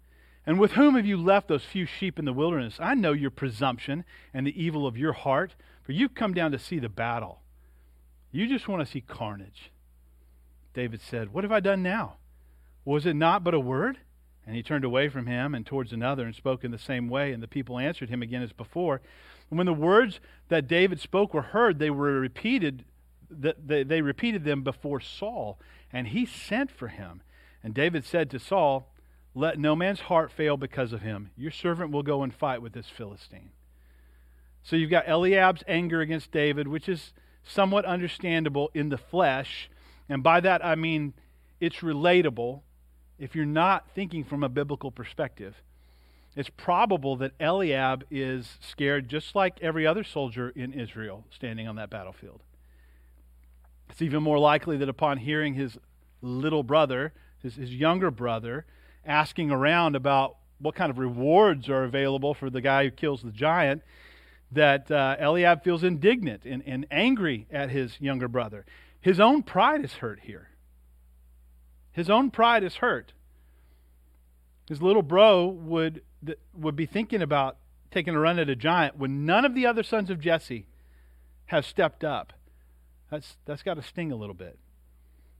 And 0.46 0.58
with 0.58 0.72
whom 0.72 0.94
have 0.94 1.06
you 1.06 1.16
left 1.16 1.48
those 1.48 1.64
few 1.64 1.86
sheep 1.86 2.18
in 2.18 2.24
the 2.24 2.32
wilderness? 2.32 2.76
I 2.78 2.94
know 2.94 3.12
your 3.12 3.30
presumption 3.30 4.04
and 4.34 4.46
the 4.46 4.62
evil 4.62 4.86
of 4.86 4.98
your 4.98 5.12
heart, 5.14 5.54
for 5.82 5.92
you've 5.92 6.14
come 6.14 6.34
down 6.34 6.52
to 6.52 6.58
see 6.58 6.78
the 6.78 6.88
battle. 6.88 7.40
You 8.30 8.46
just 8.46 8.68
want 8.68 8.84
to 8.84 8.90
see 8.90 9.00
carnage. 9.00 9.72
David 10.74 11.00
said, 11.00 11.32
What 11.32 11.44
have 11.44 11.52
I 11.52 11.60
done 11.60 11.82
now? 11.82 12.16
Was 12.84 13.06
it 13.06 13.14
not 13.14 13.44
but 13.44 13.54
a 13.54 13.60
word? 13.60 13.98
And 14.46 14.54
he 14.54 14.62
turned 14.62 14.84
away 14.84 15.08
from 15.08 15.26
him 15.26 15.54
and 15.54 15.64
towards 15.64 15.92
another 15.92 16.26
and 16.26 16.34
spoke 16.34 16.64
in 16.64 16.70
the 16.70 16.78
same 16.78 17.08
way, 17.08 17.32
and 17.32 17.42
the 17.42 17.48
people 17.48 17.78
answered 17.78 18.10
him 18.10 18.20
again 18.20 18.42
as 18.42 18.52
before. 18.52 19.00
And 19.48 19.56
when 19.56 19.66
the 19.66 19.72
words 19.72 20.20
that 20.48 20.68
David 20.68 21.00
spoke 21.00 21.32
were 21.32 21.42
heard, 21.42 21.78
they 21.78 21.90
were 21.90 22.20
repeated 22.20 22.84
they, 23.30 23.82
they 23.82 24.02
repeated 24.02 24.44
them 24.44 24.62
before 24.62 25.00
Saul, 25.00 25.58
and 25.92 26.08
he 26.08 26.26
sent 26.26 26.70
for 26.70 26.88
him. 26.88 27.22
And 27.64 27.74
David 27.74 28.04
said 28.04 28.30
to 28.30 28.38
Saul, 28.38 28.88
let 29.34 29.58
no 29.58 29.74
man's 29.74 30.00
heart 30.00 30.30
fail 30.30 30.56
because 30.56 30.92
of 30.92 31.02
him. 31.02 31.30
Your 31.36 31.50
servant 31.50 31.90
will 31.90 32.04
go 32.04 32.22
and 32.22 32.32
fight 32.32 32.62
with 32.62 32.72
this 32.72 32.88
Philistine. 32.88 33.50
So 34.62 34.76
you've 34.76 34.90
got 34.90 35.08
Eliab's 35.08 35.64
anger 35.66 36.00
against 36.00 36.30
David, 36.30 36.68
which 36.68 36.88
is 36.88 37.12
somewhat 37.42 37.84
understandable 37.84 38.70
in 38.74 38.90
the 38.90 38.98
flesh. 38.98 39.68
And 40.08 40.22
by 40.22 40.40
that 40.40 40.64
I 40.64 40.76
mean 40.76 41.14
it's 41.60 41.78
relatable 41.78 42.60
if 43.18 43.34
you're 43.34 43.44
not 43.44 43.88
thinking 43.94 44.22
from 44.24 44.44
a 44.44 44.48
biblical 44.48 44.90
perspective. 44.90 45.62
It's 46.36 46.50
probable 46.50 47.16
that 47.16 47.32
Eliab 47.40 48.04
is 48.10 48.58
scared 48.60 49.08
just 49.08 49.34
like 49.34 49.60
every 49.60 49.86
other 49.86 50.04
soldier 50.04 50.50
in 50.50 50.72
Israel 50.72 51.24
standing 51.30 51.68
on 51.68 51.76
that 51.76 51.90
battlefield. 51.90 52.42
It's 53.88 54.02
even 54.02 54.22
more 54.22 54.38
likely 54.38 54.76
that 54.78 54.88
upon 54.88 55.18
hearing 55.18 55.54
his 55.54 55.78
little 56.22 56.62
brother, 56.62 57.12
his, 57.44 57.54
his 57.54 57.72
younger 57.72 58.10
brother, 58.10 58.64
asking 59.06 59.52
around 59.52 59.94
about 59.94 60.36
what 60.58 60.74
kind 60.74 60.90
of 60.90 60.98
rewards 60.98 61.68
are 61.68 61.84
available 61.84 62.34
for 62.34 62.50
the 62.50 62.60
guy 62.60 62.84
who 62.84 62.90
kills 62.90 63.22
the 63.22 63.30
giant, 63.30 63.82
that 64.50 64.90
uh, 64.90 65.16
Eliab 65.20 65.62
feels 65.62 65.84
indignant 65.84 66.44
and, 66.44 66.62
and 66.66 66.86
angry 66.90 67.46
at 67.52 67.70
his 67.70 68.00
younger 68.00 68.28
brother. 68.28 68.64
His 69.00 69.20
own 69.20 69.42
pride 69.42 69.84
is 69.84 69.94
hurt 69.94 70.20
here. 70.22 70.48
His 71.92 72.08
own 72.08 72.30
pride 72.30 72.64
is 72.64 72.76
hurt. 72.76 73.12
His 74.68 74.80
little 74.80 75.02
bro 75.02 75.46
would, 75.46 76.02
would 76.54 76.76
be 76.76 76.86
thinking 76.86 77.20
about 77.20 77.58
taking 77.90 78.14
a 78.14 78.18
run 78.18 78.38
at 78.38 78.48
a 78.48 78.56
giant 78.56 78.96
when 78.98 79.26
none 79.26 79.44
of 79.44 79.54
the 79.54 79.66
other 79.66 79.82
sons 79.82 80.08
of 80.08 80.18
Jesse 80.18 80.66
have 81.46 81.66
stepped 81.66 82.02
up. 82.02 82.32
That's, 83.10 83.36
that's 83.44 83.62
got 83.62 83.74
to 83.74 83.82
sting 83.82 84.10
a 84.10 84.16
little 84.16 84.34
bit. 84.34 84.58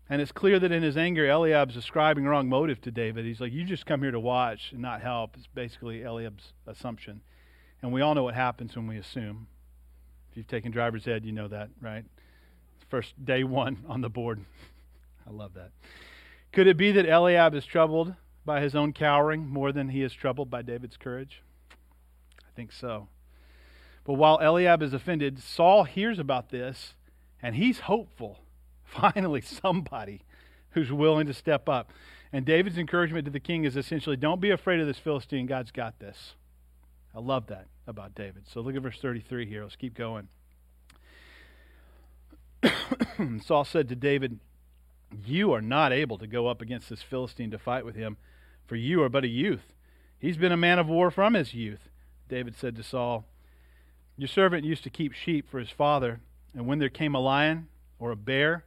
And 0.08 0.20
it's 0.20 0.32
clear 0.32 0.58
that 0.58 0.70
in 0.70 0.82
his 0.82 0.96
anger, 0.96 1.28
Eliab's 1.28 1.76
ascribing 1.76 2.26
wrong 2.26 2.49
motive 2.49 2.80
to 2.82 2.90
David. 2.90 3.25
He's 3.25 3.40
like, 3.40 3.52
You 3.52 3.64
just 3.64 3.87
come 3.87 4.02
here 4.02 4.11
to 4.11 4.20
watch 4.20 4.73
and 4.73 4.82
not 4.82 5.00
help. 5.00 5.34
It's 5.37 5.46
basically 5.46 6.02
Eliab's 6.02 6.52
assumption. 6.66 7.23
And 7.80 7.92
we 7.92 8.02
all 8.02 8.14
know 8.14 8.23
what 8.23 8.34
happens 8.34 8.76
when 8.76 8.87
we 8.87 8.99
assume. 8.99 9.46
If 10.30 10.37
you've 10.37 10.46
taken 10.46 10.73
driver's 10.73 11.06
ed, 11.06 11.25
you 11.25 11.32
know 11.32 11.49
that, 11.49 11.70
right? 11.80 12.04
First 12.90 13.25
day 13.25 13.44
one 13.44 13.84
on 13.88 14.02
the 14.02 14.11
board. 14.11 14.44
I 15.26 15.30
love 15.30 15.54
that. 15.54 15.70
Could 16.52 16.66
it 16.66 16.76
be 16.76 16.92
that 16.92 17.08
Eliab 17.08 17.54
is 17.54 17.64
troubled 17.64 18.14
by 18.44 18.61
his 18.61 18.75
own 18.75 18.92
cowering 18.92 19.49
more 19.49 19.73
than 19.73 19.88
he 19.88 20.02
is 20.02 20.12
troubled 20.12 20.50
by 20.50 20.62
David's 20.62 20.96
courage? 20.96 21.42
I 22.38 22.52
think 22.54 22.73
so. 22.73 23.08
But 24.04 24.14
while 24.14 24.38
Eliab 24.38 24.82
is 24.82 24.92
offended, 24.92 25.42
Saul 25.42 25.84
hears 25.84 26.18
about 26.18 26.50
this 26.50 26.94
and 27.42 27.56
he's 27.56 27.80
hopeful 27.80 28.43
finally 29.00 29.40
somebody 29.40 30.22
who's 30.70 30.92
willing 30.92 31.26
to 31.26 31.34
step 31.34 31.68
up. 31.68 31.90
And 32.32 32.44
David's 32.44 32.78
encouragement 32.78 33.24
to 33.26 33.30
the 33.30 33.40
king 33.40 33.64
is 33.64 33.76
essentially 33.76 34.16
don't 34.16 34.40
be 34.40 34.50
afraid 34.50 34.80
of 34.80 34.86
this 34.86 34.98
Philistine. 34.98 35.46
God's 35.46 35.70
got 35.70 35.98
this. 36.00 36.34
I 37.14 37.20
love 37.20 37.46
that 37.46 37.68
about 37.86 38.14
David. 38.14 38.44
So 38.48 38.60
look 38.60 38.74
at 38.74 38.82
verse 38.82 38.98
33 39.00 39.46
here. 39.46 39.62
Let's 39.62 39.76
keep 39.76 39.94
going. 39.94 40.28
Saul 43.44 43.64
said 43.64 43.88
to 43.88 43.94
David, 43.94 44.40
You 45.24 45.52
are 45.52 45.62
not 45.62 45.92
able 45.92 46.18
to 46.18 46.26
go 46.26 46.48
up 46.48 46.60
against 46.60 46.90
this 46.90 47.02
Philistine 47.02 47.52
to 47.52 47.58
fight 47.58 47.84
with 47.84 47.94
him, 47.94 48.16
for 48.66 48.74
you 48.74 49.02
are 49.02 49.08
but 49.08 49.24
a 49.24 49.28
youth. 49.28 49.74
He's 50.18 50.36
been 50.36 50.52
a 50.52 50.56
man 50.56 50.78
of 50.78 50.88
war 50.88 51.10
from 51.10 51.34
his 51.34 51.54
youth. 51.54 51.88
David 52.28 52.56
said 52.56 52.74
to 52.76 52.82
Saul, 52.82 53.26
Your 54.16 54.28
servant 54.28 54.64
used 54.64 54.82
to 54.84 54.90
keep 54.90 55.12
sheep 55.12 55.48
for 55.48 55.60
his 55.60 55.70
father, 55.70 56.20
and 56.54 56.66
when 56.66 56.78
there 56.78 56.88
came 56.88 57.14
a 57.14 57.20
lion 57.20 57.68
or 57.98 58.10
a 58.10 58.16
bear, 58.16 58.64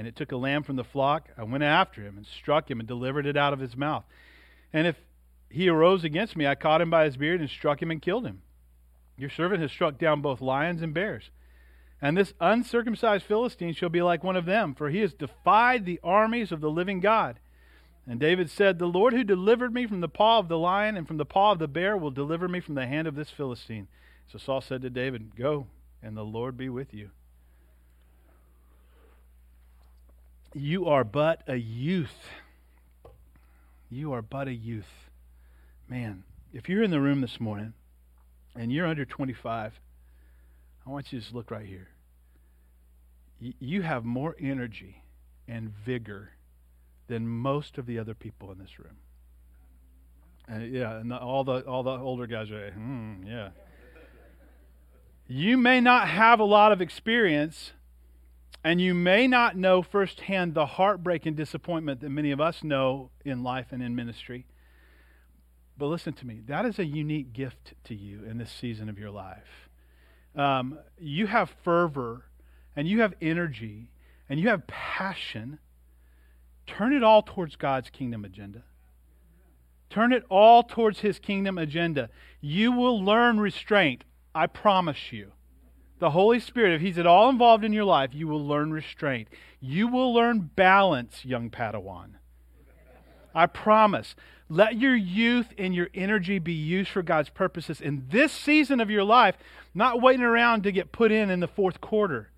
and 0.00 0.08
it 0.08 0.16
took 0.16 0.32
a 0.32 0.36
lamb 0.38 0.62
from 0.62 0.76
the 0.76 0.82
flock, 0.82 1.28
I 1.36 1.42
went 1.42 1.62
after 1.62 2.00
him 2.00 2.16
and 2.16 2.24
struck 2.26 2.70
him 2.70 2.80
and 2.80 2.88
delivered 2.88 3.26
it 3.26 3.36
out 3.36 3.52
of 3.52 3.58
his 3.58 3.76
mouth. 3.76 4.02
And 4.72 4.86
if 4.86 4.96
he 5.50 5.68
arose 5.68 6.04
against 6.04 6.38
me, 6.38 6.46
I 6.46 6.54
caught 6.54 6.80
him 6.80 6.88
by 6.88 7.04
his 7.04 7.18
beard 7.18 7.42
and 7.42 7.50
struck 7.50 7.82
him 7.82 7.90
and 7.90 8.00
killed 8.00 8.24
him. 8.24 8.40
Your 9.18 9.28
servant 9.28 9.60
has 9.60 9.70
struck 9.70 9.98
down 9.98 10.22
both 10.22 10.40
lions 10.40 10.80
and 10.80 10.94
bears. 10.94 11.28
And 12.00 12.16
this 12.16 12.32
uncircumcised 12.40 13.26
Philistine 13.26 13.74
shall 13.74 13.90
be 13.90 14.00
like 14.00 14.24
one 14.24 14.36
of 14.36 14.46
them, 14.46 14.74
for 14.74 14.88
he 14.88 15.00
has 15.00 15.12
defied 15.12 15.84
the 15.84 16.00
armies 16.02 16.50
of 16.50 16.62
the 16.62 16.70
living 16.70 17.00
God. 17.00 17.38
And 18.06 18.18
David 18.18 18.48
said, 18.48 18.78
The 18.78 18.86
Lord 18.86 19.12
who 19.12 19.22
delivered 19.22 19.74
me 19.74 19.86
from 19.86 20.00
the 20.00 20.08
paw 20.08 20.38
of 20.38 20.48
the 20.48 20.56
lion 20.56 20.96
and 20.96 21.06
from 21.06 21.18
the 21.18 21.26
paw 21.26 21.52
of 21.52 21.58
the 21.58 21.68
bear 21.68 21.94
will 21.94 22.10
deliver 22.10 22.48
me 22.48 22.60
from 22.60 22.74
the 22.74 22.86
hand 22.86 23.06
of 23.06 23.16
this 23.16 23.28
Philistine. 23.28 23.86
So 24.32 24.38
Saul 24.38 24.62
said 24.62 24.80
to 24.80 24.88
David, 24.88 25.36
Go, 25.36 25.66
and 26.02 26.16
the 26.16 26.24
Lord 26.24 26.56
be 26.56 26.70
with 26.70 26.94
you. 26.94 27.10
You 30.54 30.86
are 30.86 31.04
but 31.04 31.42
a 31.46 31.56
youth. 31.56 32.28
You 33.88 34.12
are 34.12 34.22
but 34.22 34.48
a 34.48 34.52
youth. 34.52 35.10
Man, 35.88 36.24
if 36.52 36.68
you're 36.68 36.82
in 36.82 36.90
the 36.90 37.00
room 37.00 37.20
this 37.20 37.40
morning 37.40 37.72
and 38.56 38.72
you're 38.72 38.86
under 38.86 39.04
25, 39.04 39.80
I 40.86 40.90
want 40.90 41.12
you 41.12 41.18
to 41.18 41.24
just 41.24 41.34
look 41.34 41.50
right 41.50 41.66
here. 41.66 41.88
you 43.38 43.82
have 43.82 44.04
more 44.04 44.36
energy 44.40 45.02
and 45.46 45.72
vigor 45.84 46.32
than 47.06 47.28
most 47.28 47.78
of 47.78 47.86
the 47.86 47.98
other 47.98 48.14
people 48.14 48.50
in 48.50 48.58
this 48.58 48.78
room. 48.78 48.96
And 50.48 50.72
yeah, 50.72 50.98
and 50.98 51.10
the, 51.10 51.16
all 51.16 51.44
the 51.44 51.60
all 51.60 51.82
the 51.84 51.90
older 51.90 52.26
guys 52.26 52.50
are, 52.50 52.72
hmm, 52.72 53.22
yeah. 53.24 53.50
You 55.28 55.56
may 55.56 55.80
not 55.80 56.08
have 56.08 56.40
a 56.40 56.44
lot 56.44 56.72
of 56.72 56.80
experience 56.80 57.72
and 58.62 58.80
you 58.80 58.94
may 58.94 59.26
not 59.26 59.56
know 59.56 59.82
firsthand 59.82 60.54
the 60.54 60.66
heartbreak 60.66 61.24
and 61.24 61.36
disappointment 61.36 62.00
that 62.00 62.10
many 62.10 62.30
of 62.30 62.40
us 62.40 62.62
know 62.62 63.10
in 63.24 63.42
life 63.42 63.66
and 63.70 63.82
in 63.82 63.94
ministry. 63.94 64.46
But 65.78 65.86
listen 65.86 66.12
to 66.14 66.26
me, 66.26 66.40
that 66.46 66.66
is 66.66 66.78
a 66.78 66.84
unique 66.84 67.32
gift 67.32 67.72
to 67.84 67.94
you 67.94 68.24
in 68.24 68.36
this 68.36 68.50
season 68.50 68.90
of 68.90 68.98
your 68.98 69.10
life. 69.10 69.70
Um, 70.36 70.78
you 70.98 71.26
have 71.26 71.54
fervor 71.64 72.26
and 72.76 72.86
you 72.86 73.00
have 73.00 73.14
energy 73.22 73.90
and 74.28 74.38
you 74.38 74.48
have 74.48 74.66
passion. 74.66 75.58
Turn 76.66 76.92
it 76.92 77.02
all 77.02 77.22
towards 77.22 77.56
God's 77.56 77.88
kingdom 77.88 78.26
agenda. 78.26 78.62
Turn 79.88 80.12
it 80.12 80.22
all 80.28 80.62
towards 80.62 81.00
His 81.00 81.18
kingdom 81.18 81.56
agenda. 81.56 82.10
You 82.42 82.72
will 82.72 83.02
learn 83.02 83.40
restraint, 83.40 84.04
I 84.34 84.46
promise 84.46 85.12
you 85.12 85.32
the 86.00 86.10
Holy 86.10 86.40
Spirit, 86.40 86.74
if 86.74 86.80
He's 86.80 86.98
at 86.98 87.06
all 87.06 87.28
involved 87.28 87.62
in 87.62 87.72
your 87.72 87.84
life, 87.84 88.10
you 88.12 88.26
will 88.26 88.44
learn 88.44 88.72
restraint. 88.72 89.28
You 89.60 89.86
will 89.86 90.12
learn 90.12 90.50
balance, 90.56 91.24
young 91.24 91.50
Padawan. 91.50 92.14
I 93.34 93.46
promise. 93.46 94.16
Let 94.48 94.80
your 94.80 94.96
youth 94.96 95.46
and 95.56 95.72
your 95.72 95.88
energy 95.94 96.40
be 96.40 96.52
used 96.52 96.90
for 96.90 97.02
God's 97.02 97.28
purposes 97.28 97.80
in 97.80 98.06
this 98.10 98.32
season 98.32 98.80
of 98.80 98.90
your 98.90 99.04
life, 99.04 99.36
not 99.74 100.02
waiting 100.02 100.24
around 100.24 100.64
to 100.64 100.72
get 100.72 100.90
put 100.90 101.12
in 101.12 101.30
in 101.30 101.38
the 101.38 101.46
fourth 101.46 101.80
quarter. 101.80 102.30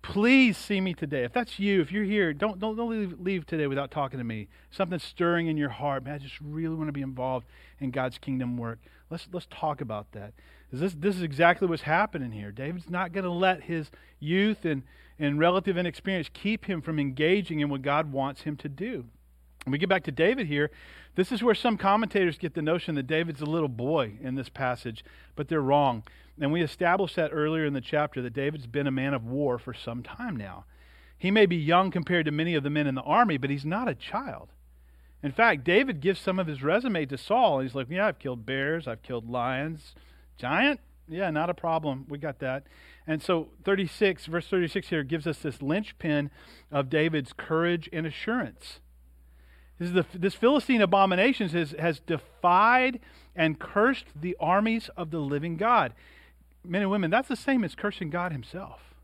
please 0.00 0.56
see 0.56 0.80
me 0.80 0.94
today. 0.94 1.24
If 1.24 1.34
that's 1.34 1.58
you, 1.58 1.82
if 1.82 1.92
you're 1.92 2.04
here, 2.04 2.32
don't, 2.32 2.58
don't, 2.58 2.76
don't 2.76 2.88
leave, 2.88 3.20
leave 3.20 3.46
today 3.46 3.66
without 3.66 3.90
talking 3.90 4.18
to 4.18 4.24
me. 4.24 4.48
Something's 4.70 5.02
stirring 5.02 5.48
in 5.48 5.58
your 5.58 5.68
heart. 5.68 6.04
Man, 6.04 6.14
I 6.14 6.18
just 6.18 6.40
really 6.40 6.74
want 6.74 6.88
to 6.88 6.92
be 6.92 7.02
involved 7.02 7.46
in 7.80 7.90
God's 7.90 8.16
kingdom 8.16 8.56
work. 8.56 8.78
Let's, 9.10 9.28
let's 9.32 9.46
talk 9.50 9.82
about 9.82 10.12
that. 10.12 10.32
This, 10.70 10.94
this 10.98 11.16
is 11.16 11.22
exactly 11.22 11.66
what's 11.66 11.82
happening 11.82 12.32
here. 12.32 12.50
David's 12.50 12.90
not 12.90 13.12
going 13.12 13.24
to 13.24 13.30
let 13.30 13.62
his 13.62 13.90
youth 14.20 14.64
and, 14.64 14.82
and 15.18 15.38
relative 15.38 15.78
inexperience 15.78 16.28
keep 16.32 16.66
him 16.66 16.82
from 16.82 16.98
engaging 16.98 17.60
in 17.60 17.68
what 17.68 17.82
God 17.82 18.12
wants 18.12 18.42
him 18.42 18.56
to 18.56 18.68
do. 18.68 19.06
When 19.64 19.72
we 19.72 19.78
get 19.78 19.88
back 19.88 20.04
to 20.04 20.12
David 20.12 20.46
here, 20.46 20.70
this 21.14 21.32
is 21.32 21.42
where 21.42 21.54
some 21.54 21.76
commentators 21.76 22.38
get 22.38 22.54
the 22.54 22.62
notion 22.62 22.94
that 22.94 23.06
David's 23.06 23.40
a 23.40 23.46
little 23.46 23.68
boy 23.68 24.14
in 24.22 24.34
this 24.34 24.48
passage, 24.48 25.04
but 25.36 25.48
they're 25.48 25.60
wrong. 25.60 26.04
And 26.40 26.52
we 26.52 26.62
established 26.62 27.16
that 27.16 27.30
earlier 27.32 27.66
in 27.66 27.72
the 27.72 27.80
chapter 27.80 28.22
that 28.22 28.34
David's 28.34 28.66
been 28.66 28.86
a 28.86 28.92
man 28.92 29.14
of 29.14 29.26
war 29.26 29.58
for 29.58 29.74
some 29.74 30.02
time 30.02 30.36
now. 30.36 30.64
He 31.18 31.30
may 31.30 31.46
be 31.46 31.56
young 31.56 31.90
compared 31.90 32.26
to 32.26 32.30
many 32.30 32.54
of 32.54 32.62
the 32.62 32.70
men 32.70 32.86
in 32.86 32.94
the 32.94 33.02
army, 33.02 33.38
but 33.38 33.50
he's 33.50 33.64
not 33.64 33.88
a 33.88 33.94
child. 33.94 34.50
In 35.22 35.32
fact, 35.32 35.64
David 35.64 36.00
gives 36.00 36.20
some 36.20 36.38
of 36.38 36.46
his 36.46 36.62
resume 36.62 37.06
to 37.06 37.18
Saul. 37.18 37.58
and 37.58 37.68
He's 37.68 37.74
like, 37.74 37.90
Yeah, 37.90 38.06
I've 38.06 38.20
killed 38.20 38.46
bears, 38.46 38.86
I've 38.86 39.02
killed 39.02 39.28
lions. 39.28 39.94
Giant? 40.38 40.80
Yeah, 41.08 41.30
not 41.30 41.50
a 41.50 41.54
problem. 41.54 42.06
We 42.08 42.18
got 42.18 42.38
that. 42.38 42.66
And 43.06 43.22
so 43.22 43.48
36, 43.64 44.26
verse 44.26 44.46
36 44.46 44.88
here 44.88 45.02
gives 45.02 45.26
us 45.26 45.38
this 45.38 45.60
linchpin 45.60 46.30
of 46.70 46.88
David's 46.88 47.32
courage 47.32 47.88
and 47.92 48.06
assurance. 48.06 48.80
This, 49.78 49.90
the, 49.90 50.18
this 50.18 50.34
Philistine 50.34 50.82
abomination 50.82 51.48
has, 51.50 51.74
has 51.78 52.00
defied 52.00 53.00
and 53.36 53.58
cursed 53.58 54.06
the 54.18 54.36
armies 54.40 54.90
of 54.96 55.10
the 55.10 55.18
living 55.18 55.56
God 55.56 55.94
men 56.68 56.82
and 56.82 56.90
women, 56.90 57.10
that's 57.10 57.28
the 57.28 57.36
same 57.36 57.64
as 57.64 57.74
cursing 57.74 58.10
God 58.10 58.32
Himself. 58.32 58.94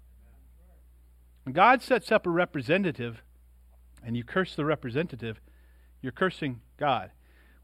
God 1.51 1.83
sets 1.83 2.11
up 2.11 2.27
a 2.27 2.31
representative 2.31 3.23
and 4.05 4.17
you 4.17 4.25
curse 4.25 4.55
the 4.55 4.65
representative, 4.65 5.41
you're 6.03 6.13
cursing 6.13 6.61
God. 6.79 7.11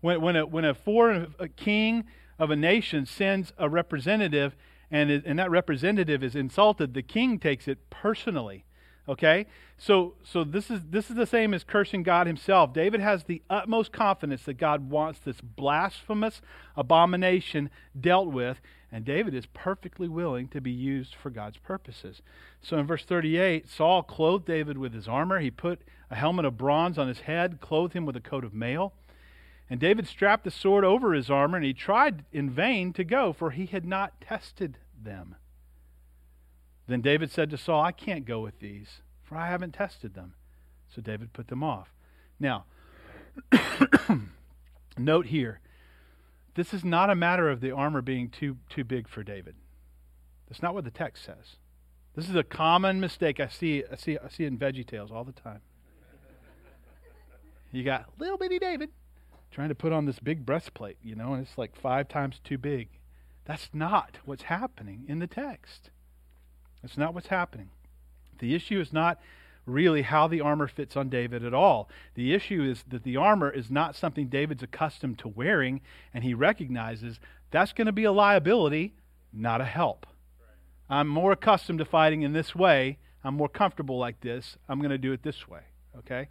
When, 0.01 0.21
when, 0.23 0.37
a, 0.37 0.47
when 0.47 0.65
a 0.65 0.75
foreign 0.75 1.35
a 1.39 1.49
king 1.49 2.05
of 2.41 2.51
a 2.51 2.57
nation 2.57 3.07
sends 3.07 3.53
a 3.59 3.69
representative 3.69 4.57
and, 4.91 5.11
and 5.11 5.39
that 5.39 5.51
representative 5.51 6.25
is 6.25 6.35
insulted, 6.35 6.95
the 6.95 7.03
king 7.03 7.39
takes 7.39 7.69
it 7.69 7.91
personally. 7.91 8.65
Okay? 9.09 9.47
So 9.79 10.15
so 10.23 10.45
this 10.45 10.71
is 10.71 10.81
this 10.91 11.11
is 11.11 11.17
the 11.17 11.27
same 11.27 11.55
as 11.55 11.65
cursing 11.65 12.03
God 12.03 12.27
himself. 12.27 12.73
David 12.73 13.01
has 13.01 13.25
the 13.25 13.43
utmost 13.49 13.93
confidence 13.93 14.45
that 14.45 14.55
God 14.55 14.91
wants 14.91 15.21
this 15.21 15.41
blasphemous 15.41 16.41
abomination 16.77 17.71
dealt 17.99 18.29
with, 18.29 18.61
and 18.93 19.05
David 19.05 19.35
is 19.35 19.47
perfectly 19.47 20.09
willing 20.09 20.49
to 20.49 20.61
be 20.61 20.71
used 20.71 21.15
for 21.15 21.31
God's 21.31 21.57
purposes. 21.57 22.21
So 22.63 22.79
in 22.79 22.87
verse 22.87 23.05
38, 23.05 23.69
Saul 23.69 24.03
clothed 24.03 24.47
David 24.47 24.77
with 24.77 24.93
his 24.93 25.09
armor. 25.09 25.41
He 25.41 25.51
put 25.51 25.81
a 26.11 26.17
helmet 26.17 26.45
of 26.45 26.59
bronze 26.59 26.99
on 26.99 27.09
his 27.09 27.21
head, 27.21 27.61
clothed 27.61 27.95
him 27.95 28.07
with 28.07 28.17
a 28.17 28.21
coat 28.21 28.45
of 28.45 28.53
mail. 28.53 28.93
And 29.71 29.79
David 29.79 30.09
strapped 30.09 30.43
the 30.43 30.51
sword 30.51 30.85
over 30.85 31.15
his 31.15 31.31
armor, 31.31 31.57
and 31.57 31.65
he 31.65 31.73
tried 31.73 32.25
in 32.33 32.51
vain 32.51 32.93
to 32.95 33.05
go, 33.05 33.33
for 33.33 33.53
he 33.53 33.67
had 33.67 33.87
not 33.87 34.21
tested 34.21 34.79
them. 35.01 35.37
Then 36.89 37.01
David 37.01 37.31
said 37.31 37.51
to 37.51 37.57
Saul, 37.57 37.81
I 37.81 37.93
can't 37.93 38.25
go 38.25 38.41
with 38.41 38.59
these, 38.59 39.03
for 39.23 39.37
I 39.37 39.47
haven't 39.47 39.75
tested 39.75 40.15
them. 40.15 40.35
So 40.93 41.01
David 41.01 41.33
put 41.33 41.47
them 41.47 41.63
off. 41.63 41.95
Now, 42.41 42.65
note 44.99 45.27
here 45.27 45.61
this 46.57 46.75
is 46.75 46.85
not 46.85 47.11
a 47.11 47.15
matter 47.15 47.49
of 47.49 47.61
the 47.61 47.71
armor 47.71 48.03
being 48.03 48.29
too, 48.29 48.57
too 48.69 48.83
big 48.83 49.09
for 49.09 49.23
David. 49.23 49.55
That's 50.49 50.63
not 50.63 50.75
what 50.75 50.83
the 50.83 50.91
text 50.91 51.25
says. 51.25 51.57
This 52.17 52.29
is 52.29 52.35
a 52.35 52.43
common 52.43 52.99
mistake 52.99 53.39
I 53.39 53.47
see, 53.47 53.85
I 53.91 53.95
see, 53.95 54.19
I 54.19 54.29
see 54.29 54.45
in 54.45 54.59
Veggie 54.59 54.85
Tales 54.85 55.13
all 55.13 55.23
the 55.23 55.33
time. 55.33 55.61
You 57.71 57.85
got 57.85 58.07
little 58.19 58.37
bitty 58.37 58.59
David 58.59 58.91
trying 59.51 59.69
to 59.69 59.75
put 59.75 59.93
on 59.93 60.07
this 60.07 60.19
big 60.19 60.47
breastplate, 60.47 60.97
you 61.03 61.15
know, 61.15 61.33
and 61.33 61.47
it's 61.47 61.59
like 61.59 61.75
five 61.77 62.09
times 62.09 62.41
too 62.43 62.59
big. 62.59 62.89
That's 63.45 63.69
not 63.73 64.19
what's 64.25 64.45
happening 64.45 65.05
in 65.09 65.19
the 65.19 65.27
text. 65.27 65.91
That's 66.83 66.97
not 66.97 67.15
what's 67.15 67.29
happening. 67.29 67.71
The 68.39 68.55
issue 68.55 68.81
is 68.81 68.93
not 68.93 69.21
really 69.67 70.03
how 70.03 70.27
the 70.27 70.41
armor 70.41 70.69
fits 70.69 70.97
on 70.97 71.09
David 71.09 71.45
at 71.45 71.55
all. 71.55 71.89
The 72.15 72.33
issue 72.33 72.63
is 72.63 72.85
that 72.89 73.03
the 73.03 73.17
armor 73.17 73.51
is 73.51 73.71
not 73.71 73.97
something 73.97 74.29
David's 74.29 74.63
accustomed 74.63 75.19
to 75.19 75.29
wearing, 75.29 75.81
and 76.15 76.25
he 76.25 76.35
recognizes 76.35 77.21
that's 77.51 77.73
going 77.73 77.87
to 77.87 77.93
be 77.93 78.05
a 78.05 78.13
liability, 78.13 78.95
not 79.33 79.61
a 79.61 79.65
help. 79.65 80.07
I'm 80.89 81.09
more 81.09 81.33
accustomed 81.33 81.79
to 81.79 81.85
fighting 81.85 82.23
in 82.23 82.33
this 82.33 82.55
way. 82.55 82.99
I'm 83.23 83.35
more 83.35 83.49
comfortable 83.49 83.99
like 83.99 84.21
this. 84.21 84.57
I'm 84.69 84.79
going 84.79 84.91
to 84.91 84.99
do 84.99 85.13
it 85.13 85.23
this 85.23 85.47
way. 85.47 85.61
Okay? 85.99 86.29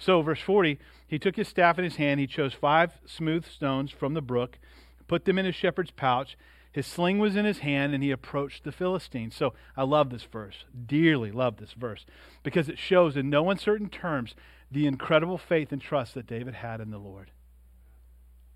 So, 0.00 0.22
verse 0.22 0.40
40, 0.40 0.78
he 1.06 1.18
took 1.18 1.36
his 1.36 1.46
staff 1.46 1.78
in 1.78 1.84
his 1.84 1.96
hand. 1.96 2.18
He 2.18 2.26
chose 2.26 2.54
five 2.54 2.94
smooth 3.04 3.46
stones 3.46 3.92
from 3.92 4.14
the 4.14 4.22
brook, 4.22 4.58
put 5.06 5.26
them 5.26 5.38
in 5.38 5.44
his 5.44 5.54
shepherd's 5.54 5.90
pouch, 5.90 6.36
his 6.72 6.86
sling 6.86 7.18
was 7.18 7.34
in 7.36 7.44
his 7.44 7.58
hand, 7.58 7.94
and 7.94 8.02
he 8.02 8.10
approached 8.10 8.62
the 8.62 8.72
Philistine. 8.72 9.30
So 9.30 9.54
I 9.76 9.82
love 9.82 10.10
this 10.10 10.22
verse, 10.22 10.64
dearly 10.86 11.32
love 11.32 11.56
this 11.56 11.72
verse, 11.72 12.06
because 12.42 12.68
it 12.68 12.78
shows 12.78 13.16
in 13.16 13.28
no 13.28 13.50
uncertain 13.50 13.88
terms 13.88 14.34
the 14.70 14.86
incredible 14.86 15.36
faith 15.36 15.72
and 15.72 15.82
trust 15.82 16.14
that 16.14 16.28
David 16.28 16.54
had 16.54 16.80
in 16.80 16.90
the 16.90 16.98
Lord. 16.98 17.32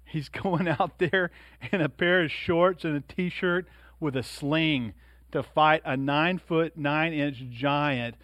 He's 0.05 0.29
going 0.43 0.69
out 0.69 0.99
there 0.99 1.31
in 1.73 1.81
a 1.81 1.89
pair 1.89 2.23
of 2.23 2.31
shorts 2.31 2.85
and 2.85 2.97
a 2.97 3.01
t 3.01 3.29
shirt 3.29 3.67
with 3.99 4.17
a 4.17 4.23
sling 4.23 4.95
to 5.33 5.43
fight 5.43 5.83
a 5.85 5.97
nine 5.97 6.39
foot, 6.39 6.77
nine 6.77 7.13
inch 7.13 7.43
giant 7.51 8.15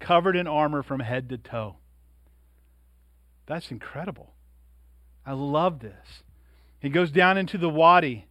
covered 0.00 0.34
in 0.34 0.48
armor 0.48 0.82
from 0.82 1.00
head 1.00 1.28
to 1.28 1.38
toe. 1.38 1.76
That's 3.46 3.70
incredible. 3.70 4.32
I 5.24 5.32
love 5.32 5.80
this. 5.80 6.22
He 6.80 6.88
goes 6.88 7.10
down 7.10 7.38
into 7.38 7.58
the 7.58 7.68
wadi 7.68 8.26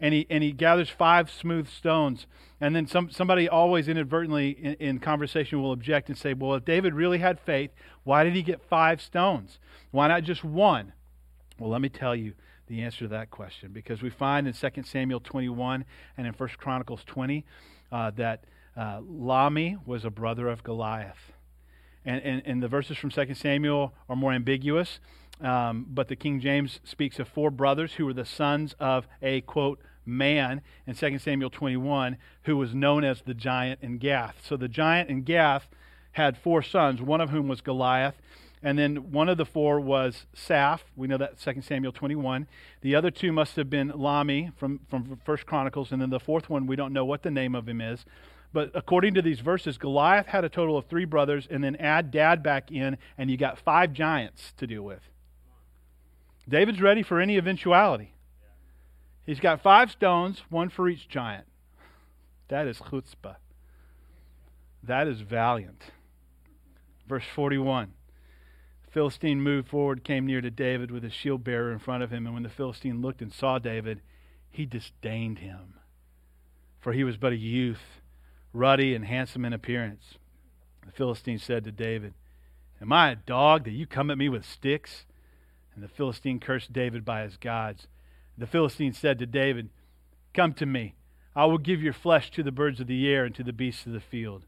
and 0.00 0.14
he, 0.14 0.26
and 0.30 0.42
he 0.42 0.52
gathers 0.52 0.88
five 0.88 1.30
smooth 1.30 1.68
stones. 1.68 2.26
And 2.60 2.74
then 2.74 2.86
some, 2.86 3.10
somebody 3.10 3.48
always 3.48 3.88
inadvertently 3.88 4.50
in, 4.50 4.74
in, 4.74 4.98
conversation 4.98 5.60
will 5.60 5.72
object 5.72 6.08
and 6.08 6.16
say, 6.16 6.34
well, 6.34 6.54
if 6.54 6.64
David 6.64 6.94
really 6.94 7.18
had 7.18 7.40
faith, 7.40 7.70
why 8.04 8.24
did 8.24 8.34
he 8.34 8.42
get 8.42 8.62
five 8.68 9.02
stones? 9.02 9.58
Why 9.90 10.08
not 10.08 10.22
just 10.22 10.44
one? 10.44 10.92
Well, 11.58 11.70
let 11.70 11.80
me 11.80 11.88
tell 11.88 12.14
you 12.14 12.34
the 12.68 12.82
answer 12.82 13.00
to 13.00 13.08
that 13.08 13.30
question 13.30 13.72
because 13.72 14.02
we 14.02 14.10
find 14.10 14.46
in 14.46 14.52
2 14.52 14.82
Samuel 14.84 15.20
21 15.20 15.84
and 16.16 16.26
in 16.26 16.32
1 16.32 16.48
Chronicles 16.58 17.02
20 17.06 17.44
uh, 17.90 18.10
that 18.12 18.44
uh, 18.76 19.00
Lahmi 19.00 19.84
was 19.86 20.04
a 20.04 20.10
brother 20.10 20.48
of 20.48 20.62
Goliath. 20.62 21.32
And, 22.08 22.22
and, 22.22 22.42
and 22.46 22.62
the 22.62 22.68
verses 22.68 22.96
from 22.96 23.10
2 23.10 23.34
Samuel 23.34 23.92
are 24.08 24.16
more 24.16 24.32
ambiguous. 24.32 24.98
Um, 25.42 25.84
but 25.90 26.08
the 26.08 26.16
King 26.16 26.40
James 26.40 26.80
speaks 26.82 27.18
of 27.18 27.28
four 27.28 27.50
brothers 27.50 27.92
who 27.92 28.06
were 28.06 28.14
the 28.14 28.24
sons 28.24 28.74
of 28.80 29.06
a, 29.20 29.42
quote, 29.42 29.78
man 30.06 30.62
in 30.86 30.94
2 30.94 31.18
Samuel 31.18 31.50
21 31.50 32.16
who 32.44 32.56
was 32.56 32.74
known 32.74 33.04
as 33.04 33.20
the 33.20 33.34
giant 33.34 33.80
in 33.82 33.98
Gath. 33.98 34.42
So 34.42 34.56
the 34.56 34.68
giant 34.68 35.10
in 35.10 35.22
Gath 35.22 35.68
had 36.12 36.38
four 36.38 36.62
sons, 36.62 37.02
one 37.02 37.20
of 37.20 37.28
whom 37.28 37.46
was 37.46 37.60
Goliath. 37.60 38.16
And 38.62 38.78
then 38.78 39.12
one 39.12 39.28
of 39.28 39.36
the 39.36 39.44
four 39.44 39.78
was 39.78 40.24
Saph. 40.34 40.80
We 40.96 41.06
know 41.06 41.18
that 41.18 41.38
2 41.38 41.60
Samuel 41.60 41.92
21. 41.92 42.48
The 42.80 42.94
other 42.94 43.10
two 43.10 43.32
must 43.32 43.54
have 43.56 43.68
been 43.68 43.92
Lahmi 43.92 44.52
from, 44.56 44.80
from 44.88 45.20
1 45.24 45.36
Chronicles. 45.46 45.92
And 45.92 46.00
then 46.00 46.10
the 46.10 46.18
fourth 46.18 46.48
one, 46.48 46.66
we 46.66 46.74
don't 46.74 46.94
know 46.94 47.04
what 47.04 47.22
the 47.22 47.30
name 47.30 47.54
of 47.54 47.68
him 47.68 47.82
is. 47.82 48.06
But 48.52 48.70
according 48.74 49.14
to 49.14 49.22
these 49.22 49.40
verses, 49.40 49.76
Goliath 49.76 50.26
had 50.26 50.44
a 50.44 50.48
total 50.48 50.78
of 50.78 50.86
three 50.86 51.04
brothers. 51.04 51.46
And 51.50 51.62
then 51.62 51.76
add 51.76 52.10
dad 52.10 52.42
back 52.42 52.70
in, 52.70 52.96
and 53.16 53.30
you 53.30 53.36
got 53.36 53.58
five 53.58 53.92
giants 53.92 54.52
to 54.56 54.66
deal 54.66 54.82
with. 54.82 55.02
David's 56.48 56.80
ready 56.80 57.02
for 57.02 57.20
any 57.20 57.36
eventuality. 57.36 58.14
He's 59.26 59.40
got 59.40 59.60
five 59.60 59.90
stones, 59.90 60.42
one 60.48 60.70
for 60.70 60.88
each 60.88 61.08
giant. 61.08 61.46
That 62.48 62.66
is 62.66 62.78
chutzpah. 62.78 63.36
That 64.82 65.06
is 65.06 65.20
valiant. 65.20 65.82
Verse 67.06 67.24
41. 67.34 67.92
Philistine 68.90 69.42
moved 69.42 69.68
forward, 69.68 70.02
came 70.02 70.24
near 70.24 70.40
to 70.40 70.50
David 70.50 70.90
with 70.90 71.02
his 71.02 71.12
shield 71.12 71.44
bearer 71.44 71.70
in 71.70 71.78
front 71.78 72.02
of 72.02 72.10
him, 72.10 72.24
and 72.24 72.32
when 72.32 72.42
the 72.42 72.48
Philistine 72.48 73.02
looked 73.02 73.20
and 73.20 73.32
saw 73.32 73.58
David, 73.58 74.00
he 74.48 74.64
disdained 74.64 75.40
him. 75.40 75.74
For 76.80 76.94
he 76.94 77.04
was 77.04 77.18
but 77.18 77.32
a 77.32 77.36
youth, 77.36 77.97
ruddy 78.52 78.94
and 78.94 79.04
handsome 79.04 79.44
in 79.44 79.52
appearance. 79.52 80.14
The 80.84 80.92
Philistine 80.92 81.38
said 81.38 81.64
to 81.64 81.72
David, 81.72 82.14
Am 82.80 82.92
I 82.92 83.10
a 83.10 83.16
dog 83.16 83.64
that 83.64 83.72
you 83.72 83.86
come 83.86 84.10
at 84.10 84.18
me 84.18 84.28
with 84.28 84.44
sticks? 84.44 85.04
And 85.74 85.82
the 85.82 85.88
Philistine 85.88 86.40
cursed 86.40 86.72
David 86.72 87.04
by 87.04 87.22
his 87.22 87.36
gods. 87.36 87.86
The 88.36 88.46
Philistine 88.46 88.92
said 88.92 89.18
to 89.18 89.26
David, 89.26 89.70
Come 90.32 90.52
to 90.54 90.66
me. 90.66 90.94
I 91.34 91.44
will 91.44 91.58
give 91.58 91.82
your 91.82 91.92
flesh 91.92 92.30
to 92.32 92.42
the 92.42 92.52
birds 92.52 92.80
of 92.80 92.86
the 92.86 93.08
air 93.08 93.24
and 93.24 93.34
to 93.34 93.44
the 93.44 93.52
beasts 93.52 93.86
of 93.86 93.92
the 93.92 94.00
field. 94.00 94.44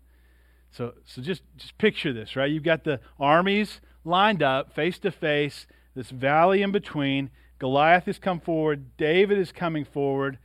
So, 0.72 0.94
so 1.04 1.20
just, 1.20 1.42
just 1.56 1.76
picture 1.78 2.12
this, 2.12 2.36
right? 2.36 2.50
You've 2.50 2.62
got 2.62 2.84
the 2.84 3.00
armies 3.18 3.80
lined 4.04 4.42
up, 4.42 4.72
face 4.72 4.98
to 5.00 5.10
face, 5.10 5.66
this 5.94 6.10
valley 6.10 6.62
in 6.62 6.72
between. 6.72 7.30
Goliath 7.58 8.06
has 8.06 8.18
come 8.18 8.40
forward, 8.40 8.96
David 8.96 9.38
is 9.38 9.52
coming 9.52 9.84
forward, 9.84 10.38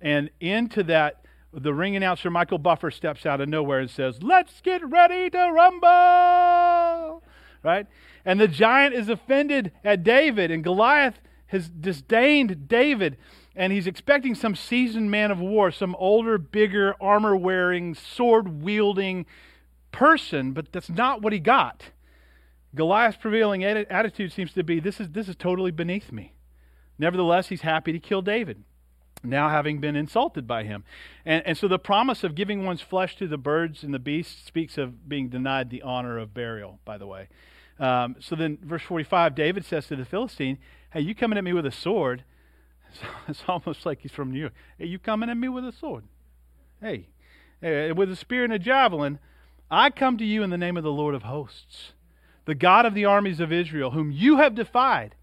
and 0.00 0.30
into 0.40 0.82
that 0.84 1.24
the 1.62 1.74
ring 1.74 1.96
announcer 1.96 2.30
Michael 2.30 2.58
Buffer 2.58 2.90
steps 2.90 3.24
out 3.26 3.40
of 3.40 3.48
nowhere 3.48 3.80
and 3.80 3.90
says, 3.90 4.22
Let's 4.22 4.60
get 4.60 4.86
ready 4.88 5.30
to 5.30 5.50
rumble! 5.52 7.22
Right? 7.62 7.86
And 8.24 8.40
the 8.40 8.48
giant 8.48 8.94
is 8.94 9.08
offended 9.08 9.72
at 9.84 10.04
David, 10.04 10.50
and 10.50 10.62
Goliath 10.62 11.20
has 11.46 11.68
disdained 11.68 12.68
David, 12.68 13.16
and 13.56 13.72
he's 13.72 13.86
expecting 13.86 14.34
some 14.34 14.54
seasoned 14.54 15.10
man 15.10 15.30
of 15.30 15.40
war, 15.40 15.70
some 15.70 15.96
older, 15.98 16.38
bigger, 16.38 16.94
armor 17.00 17.34
wearing, 17.34 17.94
sword 17.94 18.62
wielding 18.62 19.26
person, 19.90 20.52
but 20.52 20.72
that's 20.72 20.90
not 20.90 21.22
what 21.22 21.32
he 21.32 21.38
got. 21.38 21.84
Goliath's 22.74 23.16
prevailing 23.16 23.64
attitude 23.64 24.32
seems 24.32 24.52
to 24.52 24.62
be 24.62 24.78
this 24.78 25.00
is, 25.00 25.08
this 25.10 25.28
is 25.28 25.36
totally 25.36 25.70
beneath 25.70 26.12
me. 26.12 26.34
Nevertheless, 26.98 27.48
he's 27.48 27.62
happy 27.62 27.92
to 27.92 27.98
kill 27.98 28.22
David 28.22 28.62
now 29.22 29.48
having 29.48 29.78
been 29.80 29.96
insulted 29.96 30.46
by 30.46 30.64
him. 30.64 30.84
And, 31.24 31.46
and 31.46 31.58
so 31.58 31.68
the 31.68 31.78
promise 31.78 32.24
of 32.24 32.34
giving 32.34 32.64
one's 32.64 32.80
flesh 32.80 33.16
to 33.16 33.26
the 33.26 33.38
birds 33.38 33.82
and 33.82 33.92
the 33.92 33.98
beasts 33.98 34.46
speaks 34.46 34.78
of 34.78 35.08
being 35.08 35.28
denied 35.28 35.70
the 35.70 35.82
honor 35.82 36.18
of 36.18 36.34
burial, 36.34 36.78
by 36.84 36.98
the 36.98 37.06
way. 37.06 37.28
Um, 37.78 38.16
so 38.18 38.34
then, 38.34 38.58
verse 38.62 38.82
45, 38.82 39.34
David 39.34 39.64
says 39.64 39.86
to 39.88 39.96
the 39.96 40.04
Philistine, 40.04 40.58
Hey, 40.90 41.00
you 41.00 41.14
coming 41.14 41.38
at 41.38 41.44
me 41.44 41.52
with 41.52 41.66
a 41.66 41.72
sword? 41.72 42.24
It's, 42.90 43.00
it's 43.28 43.42
almost 43.46 43.84
like 43.84 44.00
he's 44.00 44.12
from 44.12 44.32
New 44.32 44.40
York. 44.40 44.54
Hey, 44.78 44.86
you 44.86 44.98
coming 44.98 45.28
at 45.28 45.36
me 45.36 45.50
with 45.50 45.62
a 45.62 45.72
sword? 45.72 46.04
Hey, 46.80 47.08
hey, 47.60 47.92
with 47.92 48.10
a 48.10 48.16
spear 48.16 48.44
and 48.44 48.52
a 48.52 48.58
javelin, 48.58 49.18
I 49.70 49.90
come 49.90 50.16
to 50.16 50.24
you 50.24 50.42
in 50.42 50.48
the 50.48 50.56
name 50.56 50.78
of 50.78 50.84
the 50.84 50.90
Lord 50.90 51.14
of 51.14 51.24
hosts, 51.24 51.92
the 52.46 52.54
God 52.54 52.86
of 52.86 52.94
the 52.94 53.04
armies 53.04 53.40
of 53.40 53.52
Israel, 53.52 53.90
whom 53.90 54.10
you 54.10 54.38
have 54.38 54.54
defied. 54.54 55.16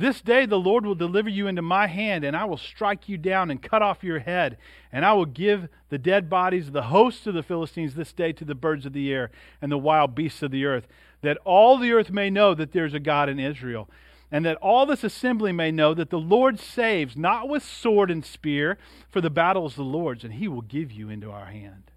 This 0.00 0.22
day 0.22 0.46
the 0.46 0.58
Lord 0.58 0.86
will 0.86 0.94
deliver 0.94 1.28
you 1.28 1.46
into 1.46 1.60
my 1.60 1.86
hand, 1.86 2.24
and 2.24 2.34
I 2.34 2.46
will 2.46 2.56
strike 2.56 3.06
you 3.06 3.18
down 3.18 3.50
and 3.50 3.62
cut 3.62 3.82
off 3.82 4.02
your 4.02 4.20
head. 4.20 4.56
And 4.90 5.04
I 5.04 5.12
will 5.12 5.26
give 5.26 5.68
the 5.90 5.98
dead 5.98 6.30
bodies 6.30 6.68
of 6.68 6.72
the 6.72 6.84
hosts 6.84 7.26
of 7.26 7.34
the 7.34 7.42
Philistines 7.42 7.94
this 7.94 8.14
day 8.14 8.32
to 8.32 8.44
the 8.46 8.54
birds 8.54 8.86
of 8.86 8.94
the 8.94 9.12
air 9.12 9.30
and 9.60 9.70
the 9.70 9.76
wild 9.76 10.14
beasts 10.14 10.42
of 10.42 10.52
the 10.52 10.64
earth, 10.64 10.88
that 11.20 11.36
all 11.44 11.76
the 11.76 11.92
earth 11.92 12.10
may 12.10 12.30
know 12.30 12.54
that 12.54 12.72
there 12.72 12.86
is 12.86 12.94
a 12.94 12.98
God 12.98 13.28
in 13.28 13.38
Israel, 13.38 13.90
and 14.32 14.42
that 14.46 14.56
all 14.62 14.86
this 14.86 15.04
assembly 15.04 15.52
may 15.52 15.70
know 15.70 15.92
that 15.92 16.08
the 16.08 16.18
Lord 16.18 16.58
saves, 16.58 17.14
not 17.14 17.46
with 17.46 17.62
sword 17.62 18.10
and 18.10 18.24
spear, 18.24 18.78
for 19.10 19.20
the 19.20 19.28
battle 19.28 19.66
is 19.66 19.74
the 19.74 19.82
Lord's, 19.82 20.24
and 20.24 20.32
he 20.32 20.48
will 20.48 20.62
give 20.62 20.90
you 20.90 21.10
into 21.10 21.30
our 21.30 21.46
hand. 21.46 21.90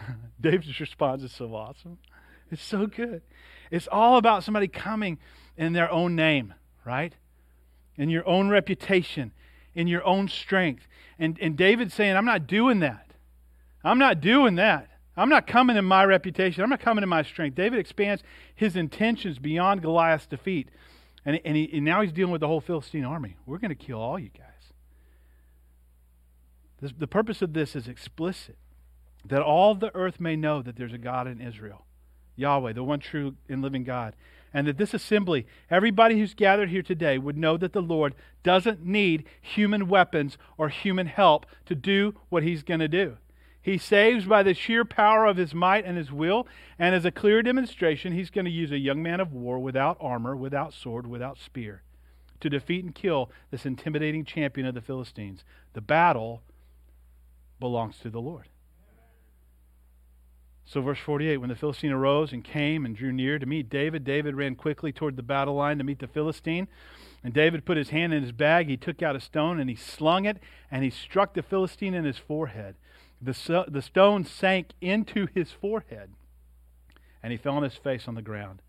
David's 0.40 0.80
response 0.80 1.22
is 1.22 1.32
so 1.32 1.54
awesome. 1.54 1.98
It's 2.50 2.64
so 2.64 2.86
good. 2.86 3.20
It's 3.70 3.88
all 3.92 4.16
about 4.16 4.42
somebody 4.42 4.68
coming 4.68 5.18
in 5.58 5.74
their 5.74 5.92
own 5.92 6.16
name 6.16 6.54
right? 6.84 7.14
In 7.96 8.08
your 8.08 8.26
own 8.26 8.48
reputation, 8.48 9.32
in 9.74 9.86
your 9.86 10.04
own 10.04 10.28
strength. 10.28 10.86
And, 11.18 11.38
and 11.40 11.56
David's 11.56 11.94
saying, 11.94 12.16
I'm 12.16 12.24
not 12.24 12.46
doing 12.46 12.80
that. 12.80 13.12
I'm 13.82 13.98
not 13.98 14.20
doing 14.20 14.56
that. 14.56 14.88
I'm 15.16 15.28
not 15.28 15.46
coming 15.46 15.76
in 15.76 15.84
my 15.84 16.04
reputation. 16.04 16.64
I'm 16.64 16.70
not 16.70 16.80
coming 16.80 17.02
in 17.02 17.08
my 17.08 17.22
strength. 17.22 17.54
David 17.54 17.78
expands 17.78 18.22
his 18.54 18.74
intentions 18.74 19.38
beyond 19.38 19.82
Goliath's 19.82 20.26
defeat. 20.26 20.68
And, 21.24 21.40
and, 21.44 21.56
he, 21.56 21.70
and 21.72 21.84
now 21.84 22.02
he's 22.02 22.12
dealing 22.12 22.32
with 22.32 22.40
the 22.40 22.48
whole 22.48 22.60
Philistine 22.60 23.04
army. 23.04 23.36
We're 23.46 23.58
going 23.58 23.68
to 23.70 23.76
kill 23.76 24.00
all 24.00 24.18
you 24.18 24.30
guys. 24.36 24.48
This, 26.80 26.92
the 26.98 27.06
purpose 27.06 27.42
of 27.42 27.52
this 27.52 27.76
is 27.76 27.86
explicit 27.86 28.56
that 29.24 29.40
all 29.40 29.74
the 29.74 29.94
earth 29.94 30.20
may 30.20 30.36
know 30.36 30.60
that 30.62 30.76
there's 30.76 30.92
a 30.92 30.98
God 30.98 31.26
in 31.26 31.40
Israel, 31.40 31.86
Yahweh, 32.36 32.72
the 32.72 32.84
one 32.84 32.98
true 32.98 33.36
and 33.48 33.62
living 33.62 33.84
God 33.84 34.14
and 34.54 34.66
that 34.66 34.78
this 34.78 34.94
assembly, 34.94 35.46
everybody 35.68 36.18
who's 36.18 36.32
gathered 36.32 36.70
here 36.70 36.82
today, 36.82 37.18
would 37.18 37.36
know 37.36 37.56
that 37.56 37.72
the 37.72 37.82
Lord 37.82 38.14
doesn't 38.42 38.84
need 38.84 39.24
human 39.40 39.88
weapons 39.88 40.38
or 40.56 40.68
human 40.68 41.08
help 41.08 41.44
to 41.66 41.74
do 41.74 42.14
what 42.28 42.44
he's 42.44 42.62
going 42.62 42.80
to 42.80 42.88
do. 42.88 43.16
He 43.60 43.76
saves 43.76 44.26
by 44.26 44.42
the 44.42 44.54
sheer 44.54 44.84
power 44.84 45.26
of 45.26 45.38
his 45.38 45.54
might 45.54 45.84
and 45.84 45.96
his 45.96 46.12
will, 46.12 46.46
and 46.78 46.94
as 46.94 47.04
a 47.04 47.10
clear 47.10 47.42
demonstration, 47.42 48.12
he's 48.12 48.30
going 48.30 48.44
to 48.44 48.50
use 48.50 48.70
a 48.70 48.78
young 48.78 49.02
man 49.02 49.20
of 49.20 49.32
war 49.32 49.58
without 49.58 49.96
armor, 50.00 50.36
without 50.36 50.72
sword, 50.72 51.06
without 51.06 51.38
spear 51.38 51.82
to 52.40 52.50
defeat 52.50 52.84
and 52.84 52.94
kill 52.94 53.30
this 53.50 53.64
intimidating 53.64 54.24
champion 54.24 54.66
of 54.66 54.74
the 54.74 54.82
Philistines. 54.82 55.44
The 55.72 55.80
battle 55.80 56.42
belongs 57.58 57.98
to 58.00 58.10
the 58.10 58.20
Lord. 58.20 58.48
So, 60.66 60.80
verse 60.80 60.98
48 60.98 61.38
when 61.38 61.50
the 61.50 61.56
Philistine 61.56 61.92
arose 61.92 62.32
and 62.32 62.42
came 62.42 62.86
and 62.86 62.96
drew 62.96 63.12
near 63.12 63.38
to 63.38 63.46
meet 63.46 63.68
David, 63.68 64.04
David 64.04 64.34
ran 64.34 64.54
quickly 64.54 64.92
toward 64.92 65.16
the 65.16 65.22
battle 65.22 65.54
line 65.54 65.78
to 65.78 65.84
meet 65.84 65.98
the 65.98 66.06
Philistine. 66.06 66.68
And 67.22 67.32
David 67.32 67.64
put 67.64 67.76
his 67.76 67.90
hand 67.90 68.12
in 68.12 68.22
his 68.22 68.32
bag. 68.32 68.68
He 68.68 68.76
took 68.76 69.02
out 69.02 69.16
a 69.16 69.20
stone 69.20 69.60
and 69.60 69.68
he 69.68 69.76
slung 69.76 70.24
it 70.26 70.38
and 70.70 70.84
he 70.84 70.90
struck 70.90 71.34
the 71.34 71.42
Philistine 71.42 71.94
in 71.94 72.04
his 72.04 72.18
forehead. 72.18 72.76
The, 73.20 73.64
the 73.68 73.82
stone 73.82 74.24
sank 74.24 74.72
into 74.80 75.28
his 75.34 75.50
forehead 75.50 76.10
and 77.22 77.32
he 77.32 77.38
fell 77.38 77.56
on 77.56 77.62
his 77.62 77.76
face 77.76 78.06
on 78.06 78.14
the 78.14 78.22
ground. 78.22 78.60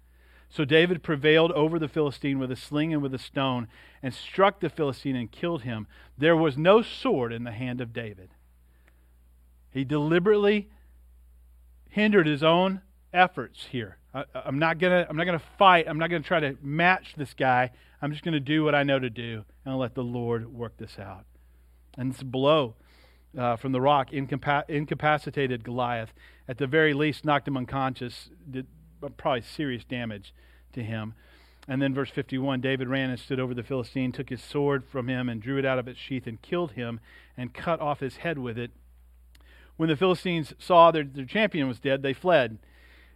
So 0.50 0.64
David 0.64 1.04
prevailed 1.04 1.52
over 1.52 1.78
the 1.78 1.90
Philistine 1.90 2.40
with 2.40 2.52
a 2.52 2.56
sling 2.56 2.94
and 2.94 3.02
with 3.02 3.14
a 3.14 3.20
stone 3.20 3.68
and 4.02 4.14
struck 4.14 4.62
the 4.62 4.70
Philistine 4.70 5.16
and 5.16 5.30
killed 5.30 5.64
him. 5.64 5.88
There 6.18 6.38
was 6.38 6.58
no 6.58 6.82
sword 6.82 7.34
in 7.34 7.44
the 7.44 7.52
hand 7.52 7.82
of 7.82 7.92
David. 7.92 8.30
He 9.72 9.84
deliberately 9.84 10.70
hindered 11.96 12.28
his 12.28 12.44
own 12.44 12.82
efforts 13.14 13.68
here. 13.72 13.98
I, 14.14 14.26
am 14.46 14.60
not 14.60 14.80
gonna 14.80 15.08
I'm 15.10 15.16
not 15.16 15.24
gonna 15.24 15.42
fight. 15.58 15.86
I'm 15.88 15.98
not 15.98 16.10
gonna 16.10 16.24
try 16.24 16.42
to 16.42 16.58
match 16.62 17.14
this 17.16 17.34
guy. 17.34 17.72
I'm 18.02 18.12
just 18.12 18.22
gonna 18.22 18.42
do 18.42 18.66
what 18.66 18.76
I 18.76 18.84
know 18.84 19.00
to 19.00 19.10
do 19.10 19.46
and 19.64 19.78
let 19.78 19.96
the 19.96 20.04
Lord 20.04 20.54
work 20.54 20.76
this 20.76 21.00
out. 21.00 21.24
And 21.98 22.14
this 22.14 22.22
blow 22.22 22.76
uh, 23.38 23.56
from 23.56 23.72
the 23.72 23.80
rock 23.80 24.12
incapa- 24.12 24.70
incapacitated 24.70 25.64
Goliath. 25.64 26.12
At 26.50 26.58
the 26.58 26.68
very 26.68 26.94
least, 26.94 27.24
knocked 27.24 27.48
him 27.48 27.56
unconscious. 27.56 28.30
Did 28.52 28.68
probably 29.16 29.42
serious 29.42 29.86
damage 29.86 30.34
to 30.74 30.84
him. 30.84 31.14
And 31.66 31.82
then 31.82 31.94
verse 31.94 32.10
51 32.10 32.60
David 32.60 32.90
ran 32.90 33.10
and 33.10 33.18
stood 33.18 33.40
over 33.40 33.54
the 33.54 33.64
Philistine, 33.64 34.12
took 34.12 34.30
his 34.30 34.44
sword 34.44 34.84
from 34.86 35.08
him, 35.08 35.30
and 35.30 35.42
drew 35.42 35.58
it 35.58 35.66
out 35.66 35.80
of 35.80 35.88
its 35.88 35.98
sheath, 35.98 36.28
and 36.28 36.42
killed 36.42 36.74
him, 36.74 37.00
and 37.38 37.54
cut 37.54 37.80
off 37.80 38.02
his 38.02 38.18
head 38.18 38.38
with 38.38 38.58
it. 38.58 38.72
When 39.78 39.90
the 39.90 39.96
Philistines 39.96 40.54
saw 40.58 40.92
their, 40.92 41.04
their 41.04 41.26
champion 41.26 41.68
was 41.68 41.80
dead, 41.80 42.02
they 42.02 42.14
fled. 42.14 42.58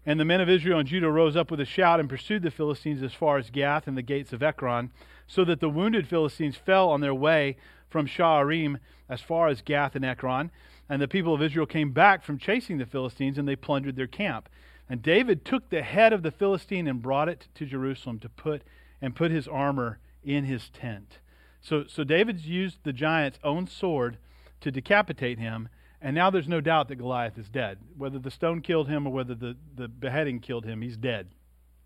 And 0.05 0.19
the 0.19 0.25
men 0.25 0.41
of 0.41 0.49
Israel 0.49 0.79
and 0.79 0.87
Judah 0.87 1.09
rose 1.09 1.35
up 1.35 1.51
with 1.51 1.59
a 1.59 1.65
shout 1.65 1.99
and 1.99 2.09
pursued 2.09 2.41
the 2.41 2.51
Philistines 2.51 3.03
as 3.03 3.13
far 3.13 3.37
as 3.37 3.49
Gath 3.49 3.87
and 3.87 3.97
the 3.97 4.01
gates 4.01 4.33
of 4.33 4.41
Ekron, 4.41 4.91
so 5.27 5.45
that 5.45 5.59
the 5.59 5.69
wounded 5.69 6.07
Philistines 6.07 6.55
fell 6.55 6.89
on 6.89 7.01
their 7.01 7.13
way 7.13 7.57
from 7.89 8.07
Shaaraim 8.07 8.79
as 9.07 9.21
far 9.21 9.47
as 9.47 9.61
Gath 9.61 9.95
and 9.95 10.05
Ekron. 10.05 10.51
And 10.87 11.01
the 11.01 11.07
people 11.07 11.33
of 11.33 11.41
Israel 11.41 11.65
came 11.65 11.91
back 11.91 12.23
from 12.23 12.37
chasing 12.37 12.77
the 12.77 12.85
Philistines, 12.85 13.37
and 13.37 13.47
they 13.47 13.55
plundered 13.55 13.95
their 13.95 14.07
camp. 14.07 14.49
And 14.89 15.01
David 15.03 15.45
took 15.45 15.69
the 15.69 15.83
head 15.83 16.13
of 16.13 16.23
the 16.23 16.31
Philistine 16.31 16.87
and 16.87 17.01
brought 17.01 17.29
it 17.29 17.47
to 17.55 17.65
Jerusalem 17.65 18.19
to 18.19 18.29
put 18.29 18.63
and 19.01 19.15
put 19.15 19.31
his 19.31 19.47
armor 19.47 19.99
in 20.23 20.45
his 20.45 20.69
tent. 20.69 21.19
So, 21.61 21.85
so 21.87 22.03
David's 22.03 22.47
used 22.47 22.79
the 22.83 22.93
giant's 22.93 23.39
own 23.43 23.67
sword 23.67 24.17
to 24.61 24.71
decapitate 24.71 25.39
him, 25.39 25.69
and 26.01 26.15
now 26.15 26.29
there's 26.29 26.47
no 26.47 26.61
doubt 26.61 26.87
that 26.87 26.95
Goliath 26.95 27.37
is 27.37 27.49
dead. 27.49 27.77
Whether 27.97 28.19
the 28.19 28.31
stone 28.31 28.61
killed 28.61 28.87
him 28.87 29.05
or 29.05 29.11
whether 29.11 29.35
the, 29.35 29.57
the 29.75 29.87
beheading 29.87 30.39
killed 30.39 30.65
him, 30.65 30.81
he's 30.81 30.97
dead. 30.97 31.27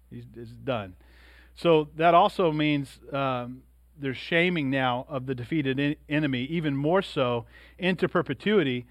He's, 0.09 0.25
he's 0.35 0.49
done. 0.49 0.95
So 1.55 1.89
that 1.95 2.13
also 2.13 2.51
means 2.51 2.99
um, 3.11 3.63
there's 3.97 4.17
shaming 4.17 4.69
now 4.69 5.05
of 5.09 5.25
the 5.25 5.35
defeated 5.35 5.79
in, 5.79 5.95
enemy, 6.09 6.43
even 6.43 6.75
more 6.75 7.01
so 7.01 7.45
into 7.77 8.07
perpetuity. 8.07 8.85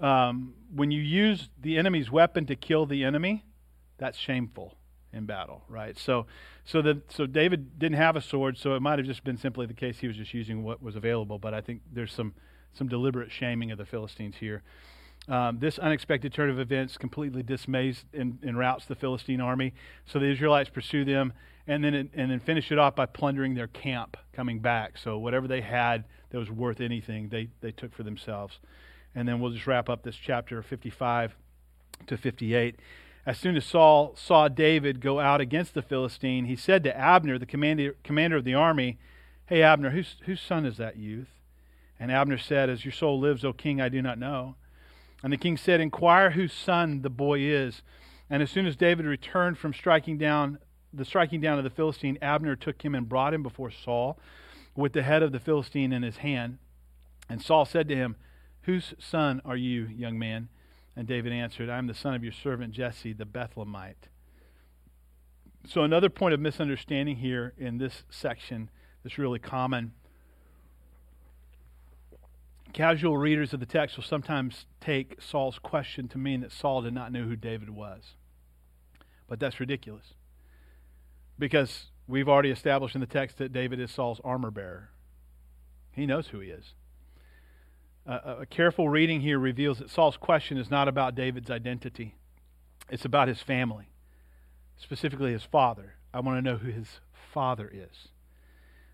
Um, 0.00 0.54
when 0.74 0.90
you 0.90 1.00
use 1.00 1.48
the 1.60 1.78
enemy's 1.78 2.10
weapon 2.10 2.46
to 2.46 2.56
kill 2.56 2.86
the 2.86 3.04
enemy, 3.04 3.44
that's 3.98 4.18
shameful 4.18 4.76
in 5.12 5.26
battle, 5.26 5.62
right? 5.68 5.98
So, 5.98 6.26
so 6.64 6.80
that 6.82 7.12
so 7.12 7.26
David 7.26 7.78
didn't 7.78 7.96
have 7.98 8.16
a 8.16 8.20
sword, 8.20 8.56
so 8.56 8.74
it 8.74 8.80
might 8.80 8.98
have 8.98 9.06
just 9.06 9.24
been 9.24 9.36
simply 9.36 9.66
the 9.66 9.74
case 9.74 9.98
he 9.98 10.06
was 10.06 10.16
just 10.16 10.32
using 10.32 10.62
what 10.62 10.82
was 10.82 10.96
available. 10.96 11.38
But 11.38 11.52
I 11.52 11.60
think 11.60 11.82
there's 11.92 12.12
some 12.12 12.34
some 12.72 12.88
deliberate 12.88 13.30
shaming 13.30 13.70
of 13.70 13.78
the 13.78 13.84
Philistines 13.84 14.36
here. 14.40 14.62
Um, 15.28 15.58
this 15.58 15.78
unexpected 15.78 16.32
turn 16.32 16.50
of 16.50 16.58
events 16.58 16.96
completely 16.96 17.42
dismays 17.42 18.04
and, 18.12 18.38
and, 18.42 18.58
routs 18.58 18.86
the 18.86 18.94
Philistine 18.94 19.40
army. 19.40 19.74
So 20.06 20.18
the 20.18 20.26
Israelites 20.26 20.70
pursue 20.70 21.04
them 21.04 21.34
and 21.66 21.84
then 21.84 21.94
and 21.94 22.30
then 22.30 22.40
finish 22.40 22.72
it 22.72 22.78
off 22.78 22.96
by 22.96 23.06
plundering 23.06 23.54
their 23.54 23.68
camp 23.68 24.16
coming 24.32 24.60
back. 24.60 24.96
So 24.96 25.18
whatever 25.18 25.46
they 25.46 25.60
had 25.60 26.04
that 26.30 26.38
was 26.38 26.50
worth 26.50 26.80
anything, 26.80 27.28
they, 27.28 27.48
they 27.60 27.70
took 27.70 27.94
for 27.94 28.02
themselves. 28.02 28.58
And 29.14 29.28
then 29.28 29.40
we'll 29.40 29.52
just 29.52 29.66
wrap 29.66 29.88
up 29.88 30.02
this 30.02 30.16
chapter 30.16 30.62
55 30.62 31.36
to 32.06 32.16
58. 32.16 32.76
As 33.26 33.38
soon 33.38 33.56
as 33.56 33.64
Saul 33.64 34.14
saw 34.16 34.48
David 34.48 35.00
go 35.00 35.20
out 35.20 35.40
against 35.40 35.74
the 35.74 35.82
Philistine, 35.82 36.46
he 36.46 36.56
said 36.56 36.82
to 36.84 36.96
Abner, 36.96 37.38
the 37.38 37.46
commander, 37.46 37.96
commander 38.02 38.38
of 38.38 38.44
the 38.44 38.54
army, 38.54 38.98
Hey, 39.46 39.62
Abner, 39.62 39.90
whose, 39.90 40.16
whose 40.26 40.40
son 40.40 40.64
is 40.64 40.76
that 40.76 40.96
youth? 40.96 41.28
And 42.00 42.10
Abner 42.10 42.38
said, 42.38 42.70
As 42.70 42.84
your 42.84 42.92
soul 42.92 43.20
lives, 43.20 43.44
O 43.44 43.52
king, 43.52 43.80
I 43.80 43.90
do 43.90 44.00
not 44.00 44.18
know. 44.18 44.56
And 45.22 45.30
the 45.30 45.36
king 45.36 45.58
said, 45.58 45.80
Inquire 45.80 46.30
whose 46.30 46.52
son 46.52 47.02
the 47.02 47.10
boy 47.10 47.40
is. 47.40 47.82
And 48.30 48.42
as 48.42 48.50
soon 48.50 48.66
as 48.66 48.74
David 48.74 49.04
returned 49.04 49.58
from 49.58 49.74
striking 49.74 50.16
down 50.16 50.58
the 50.92 51.04
striking 51.04 51.40
down 51.40 51.58
of 51.58 51.62
the 51.62 51.70
Philistine, 51.70 52.18
Abner 52.20 52.56
took 52.56 52.82
him 52.82 52.96
and 52.96 53.08
brought 53.08 53.32
him 53.32 53.44
before 53.44 53.70
Saul 53.70 54.18
with 54.74 54.92
the 54.92 55.04
head 55.04 55.22
of 55.22 55.30
the 55.30 55.38
Philistine 55.38 55.92
in 55.92 56.02
his 56.02 56.16
hand. 56.16 56.58
And 57.28 57.40
Saul 57.40 57.64
said 57.64 57.86
to 57.88 57.94
him, 57.94 58.16
Whose 58.62 58.94
son 58.98 59.40
are 59.44 59.56
you, 59.56 59.86
young 59.86 60.18
man? 60.18 60.48
And 60.96 61.06
David 61.06 61.32
answered, 61.32 61.70
I 61.70 61.78
am 61.78 61.86
the 61.86 61.94
son 61.94 62.14
of 62.14 62.24
your 62.24 62.32
servant 62.32 62.72
Jesse, 62.72 63.12
the 63.12 63.24
Bethlehemite. 63.24 64.08
So, 65.66 65.82
another 65.82 66.08
point 66.08 66.34
of 66.34 66.40
misunderstanding 66.40 67.16
here 67.16 67.52
in 67.56 67.78
this 67.78 68.02
section 68.10 68.70
that's 69.02 69.18
really 69.18 69.38
common. 69.38 69.92
Casual 72.72 73.18
readers 73.18 73.52
of 73.52 73.60
the 73.60 73.66
text 73.66 73.96
will 73.96 74.04
sometimes 74.04 74.66
take 74.80 75.20
Saul's 75.20 75.58
question 75.58 76.08
to 76.08 76.18
mean 76.18 76.40
that 76.40 76.52
Saul 76.52 76.82
did 76.82 76.94
not 76.94 77.12
know 77.12 77.24
who 77.24 77.36
David 77.36 77.70
was. 77.70 78.14
But 79.28 79.40
that's 79.40 79.60
ridiculous. 79.60 80.14
Because 81.38 81.86
we've 82.06 82.28
already 82.28 82.50
established 82.50 82.94
in 82.94 83.00
the 83.00 83.06
text 83.06 83.38
that 83.38 83.52
David 83.52 83.80
is 83.80 83.90
Saul's 83.90 84.20
armor 84.22 84.50
bearer. 84.50 84.90
He 85.92 86.06
knows 86.06 86.28
who 86.28 86.40
he 86.40 86.50
is. 86.50 86.74
Uh, 88.06 88.36
a 88.40 88.46
careful 88.46 88.88
reading 88.88 89.20
here 89.20 89.38
reveals 89.38 89.78
that 89.78 89.90
Saul's 89.90 90.16
question 90.16 90.56
is 90.56 90.70
not 90.70 90.88
about 90.88 91.14
David's 91.14 91.50
identity, 91.50 92.16
it's 92.88 93.04
about 93.04 93.28
his 93.28 93.40
family, 93.40 93.90
specifically 94.76 95.32
his 95.32 95.44
father. 95.44 95.94
I 96.12 96.20
want 96.20 96.38
to 96.38 96.50
know 96.50 96.56
who 96.56 96.70
his 96.70 97.00
father 97.32 97.70
is. 97.72 98.08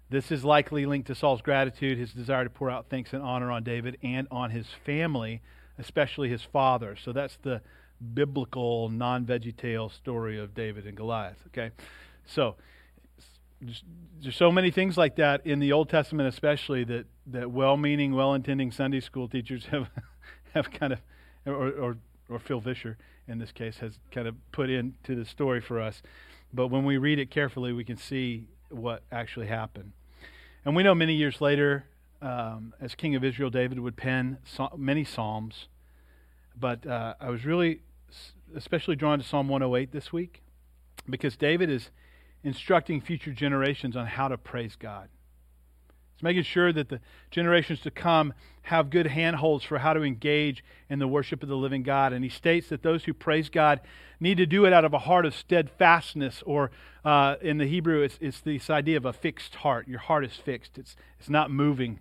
This 0.09 0.31
is 0.31 0.45
likely 0.45 0.87
linked 0.87 1.09
to 1.09 1.15
Saul's 1.15 1.43
gratitude, 1.43 1.99
his 1.99 2.13
desire 2.13 2.45
to 2.45 2.51
pour 2.51 2.71
out 2.71 2.87
thanks 2.89 3.13
and 3.13 3.23
honor 3.23 3.51
on 3.51 3.65
David 3.65 3.99
and 4.03 4.29
on 4.31 4.51
his 4.51 4.67
family, 4.85 5.43
especially 5.79 6.29
his 6.29 6.43
father. 6.43 6.97
So 6.97 7.13
that's 7.13 7.37
the 7.43 7.61
biblical, 8.15 8.89
non 8.89 9.25
veggie 9.27 9.57
tale 9.57 9.89
story 9.89 10.39
of 10.39 10.55
David 10.55 10.87
and 10.87 10.97
Goliath. 10.97 11.39
Okay? 11.49 11.71
So 12.25 12.55
there's 13.61 14.37
so 14.37 14.53
many 14.53 14.71
things 14.71 14.97
like 14.97 15.17
that 15.17 15.45
in 15.45 15.59
the 15.59 15.73
Old 15.73 15.89
Testament, 15.89 16.29
especially 16.29 16.85
that, 16.85 17.07
that 17.27 17.51
well-meaning, 17.51 18.15
well-intending 18.15 18.71
Sunday 18.71 19.01
school 19.01 19.29
teachers 19.29 19.67
have 19.71 19.89
have 20.55 20.71
kind 20.71 20.93
of, 20.93 21.01
or, 21.45 21.71
or 21.71 21.97
or 22.29 22.39
Phil 22.39 22.61
Vischer 22.61 22.97
in 23.29 23.39
this 23.39 23.53
case 23.53 23.79
has 23.79 23.99
kind 24.11 24.29
of 24.29 24.35
put 24.53 24.71
into 24.71 25.15
the 25.15 25.25
story 25.25 25.61
for 25.61 25.81
us. 25.81 26.03
But 26.53 26.69
when 26.69 26.85
we 26.85 26.97
read 26.97 27.19
it 27.19 27.31
carefully, 27.31 27.73
we 27.73 27.85
can 27.85 27.97
see 27.97 28.47
what 28.71 29.03
actually 29.11 29.47
happened. 29.47 29.93
And 30.65 30.75
we 30.75 30.83
know 30.83 30.95
many 30.95 31.15
years 31.15 31.41
later, 31.41 31.87
um, 32.21 32.75
as 32.81 32.95
king 32.95 33.15
of 33.15 33.23
Israel, 33.25 33.51
David 33.51 33.79
would 33.81 33.97
pen 33.97 34.39
so- 34.45 34.75
many 34.77 35.05
psalms. 35.05 35.69
But 36.59 36.87
uh, 36.87 37.15
I 37.21 37.31
was 37.31 37.45
really 37.45 37.81
especially 38.55 38.97
drawn 38.97 39.19
to 39.19 39.25
Psalm 39.25 39.49
108 39.49 39.93
this 39.93 40.13
week 40.13 40.43
because 41.09 41.37
David 41.37 41.69
is 41.71 41.91
instructing 42.43 43.01
future 43.01 43.33
generations 43.33 43.97
on 43.97 44.07
how 44.07 44.29
to 44.29 44.39
praise 44.39 44.77
God. 44.77 45.09
It's 46.17 46.23
making 46.23 46.45
sure 46.45 46.73
that 46.73 46.89
the 46.89 47.01
generations 47.31 47.81
to 47.81 47.91
come 47.91 48.33
have 48.63 48.89
good 48.89 49.07
handholds 49.07 49.65
for 49.65 49.77
how 49.77 49.93
to 49.93 50.03
engage 50.03 50.65
in 50.89 50.99
the 50.99 51.07
worship 51.07 51.43
of 51.43 51.51
the 51.51 51.57
living 51.59 51.83
God. 51.83 52.15
And 52.15 52.25
he 52.25 52.31
states 52.31 52.71
that 52.71 52.83
those 52.83 53.05
who 53.05 53.13
praise 53.13 53.51
God 53.51 53.83
need 54.19 54.39
to 54.39 54.47
do 54.47 54.65
it 54.65 54.73
out 54.73 54.87
of 54.87 54.95
a 54.95 55.01
heart 55.01 55.27
of 55.27 55.35
steadfastness, 55.35 56.43
or 56.47 56.71
uh, 57.05 57.35
in 57.43 57.59
the 57.59 57.67
Hebrew, 57.67 58.01
it's, 58.01 58.17
it's 58.23 58.41
this 58.41 58.71
idea 58.71 58.97
of 58.97 59.05
a 59.05 59.13
fixed 59.13 59.57
heart. 59.57 59.89
Your 59.89 59.99
heart 59.99 60.25
is 60.25 60.33
fixed, 60.33 60.79
it's, 60.79 60.97
it's 61.21 61.29
not 61.29 61.51
moving, 61.51 62.01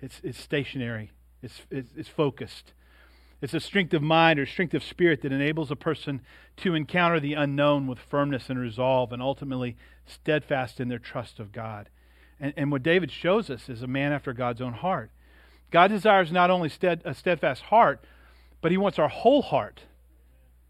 it's, 0.00 0.20
it's 0.22 0.40
stationary, 0.40 1.10
it's, 1.42 1.62
it's, 1.68 1.90
it's 1.96 2.08
focused. 2.08 2.72
It's 3.42 3.52
a 3.52 3.58
strength 3.58 3.92
of 3.94 4.00
mind 4.00 4.38
or 4.38 4.46
strength 4.46 4.74
of 4.74 4.84
spirit 4.84 5.22
that 5.22 5.32
enables 5.32 5.72
a 5.72 5.76
person 5.76 6.20
to 6.58 6.76
encounter 6.76 7.18
the 7.18 7.34
unknown 7.34 7.88
with 7.88 7.98
firmness 7.98 8.48
and 8.48 8.60
resolve 8.60 9.12
and 9.12 9.20
ultimately 9.20 9.76
steadfast 10.06 10.78
in 10.78 10.86
their 10.86 11.00
trust 11.00 11.40
of 11.40 11.50
God. 11.50 11.88
And, 12.40 12.52
and 12.56 12.72
what 12.72 12.82
David 12.82 13.10
shows 13.10 13.50
us 13.50 13.68
is 13.68 13.82
a 13.82 13.86
man 13.86 14.12
after 14.12 14.32
God's 14.32 14.60
own 14.60 14.74
heart. 14.74 15.10
God 15.70 15.88
desires 15.88 16.30
not 16.30 16.50
only 16.50 16.68
stead, 16.68 17.02
a 17.04 17.14
steadfast 17.14 17.62
heart, 17.62 18.04
but 18.60 18.70
he 18.70 18.76
wants 18.76 18.98
our 18.98 19.08
whole 19.08 19.42
heart. 19.42 19.82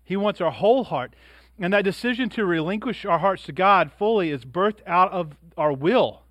He 0.05 0.17
wants 0.17 0.41
our 0.41 0.51
whole 0.51 0.85
heart. 0.85 1.15
And 1.59 1.73
that 1.73 1.85
decision 1.85 2.29
to 2.31 2.45
relinquish 2.45 3.05
our 3.05 3.19
hearts 3.19 3.45
to 3.45 3.53
God 3.53 3.91
fully 3.99 4.31
is 4.31 4.45
birthed 4.45 4.87
out 4.87 5.11
of 5.13 5.33
our 5.57 5.73
will. 5.73 6.23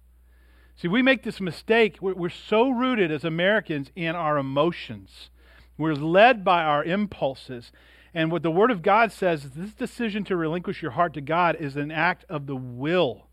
See, 0.76 0.88
we 0.88 1.02
make 1.02 1.24
this 1.24 1.42
mistake. 1.42 1.98
We're, 2.02 2.14
we're 2.14 2.30
so 2.30 2.70
rooted 2.70 3.12
as 3.12 3.24
Americans 3.24 3.92
in 3.96 4.16
our 4.16 4.38
emotions 4.38 5.30
we're 5.78 5.94
led 5.94 6.44
by 6.44 6.64
our 6.64 6.84
impulses. 6.84 7.72
And 8.14 8.32
what 8.32 8.44
the 8.44 8.52
Word 8.52 8.72
of 8.72 8.82
God 8.82 9.12
says 9.12 9.46
is 9.46 9.52
this 9.52 9.74
decision 9.74 10.24
to 10.26 10.38
relinquish 10.38 10.82
your 10.82 10.92
heart 10.92 11.14
to 11.16 11.22
God 11.22 11.58
is 11.60 11.76
an 11.76 11.92
act 11.92 12.26
of 12.30 12.48
the 12.48 12.56
will. 12.56 13.28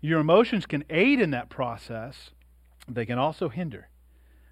Your 0.00 0.20
emotions 0.20 0.66
can 0.66 0.84
aid 0.90 1.20
in 1.20 1.30
that 1.30 1.48
process, 1.48 2.30
they 2.86 3.04
can 3.04 3.18
also 3.18 3.48
hinder. 3.48 3.88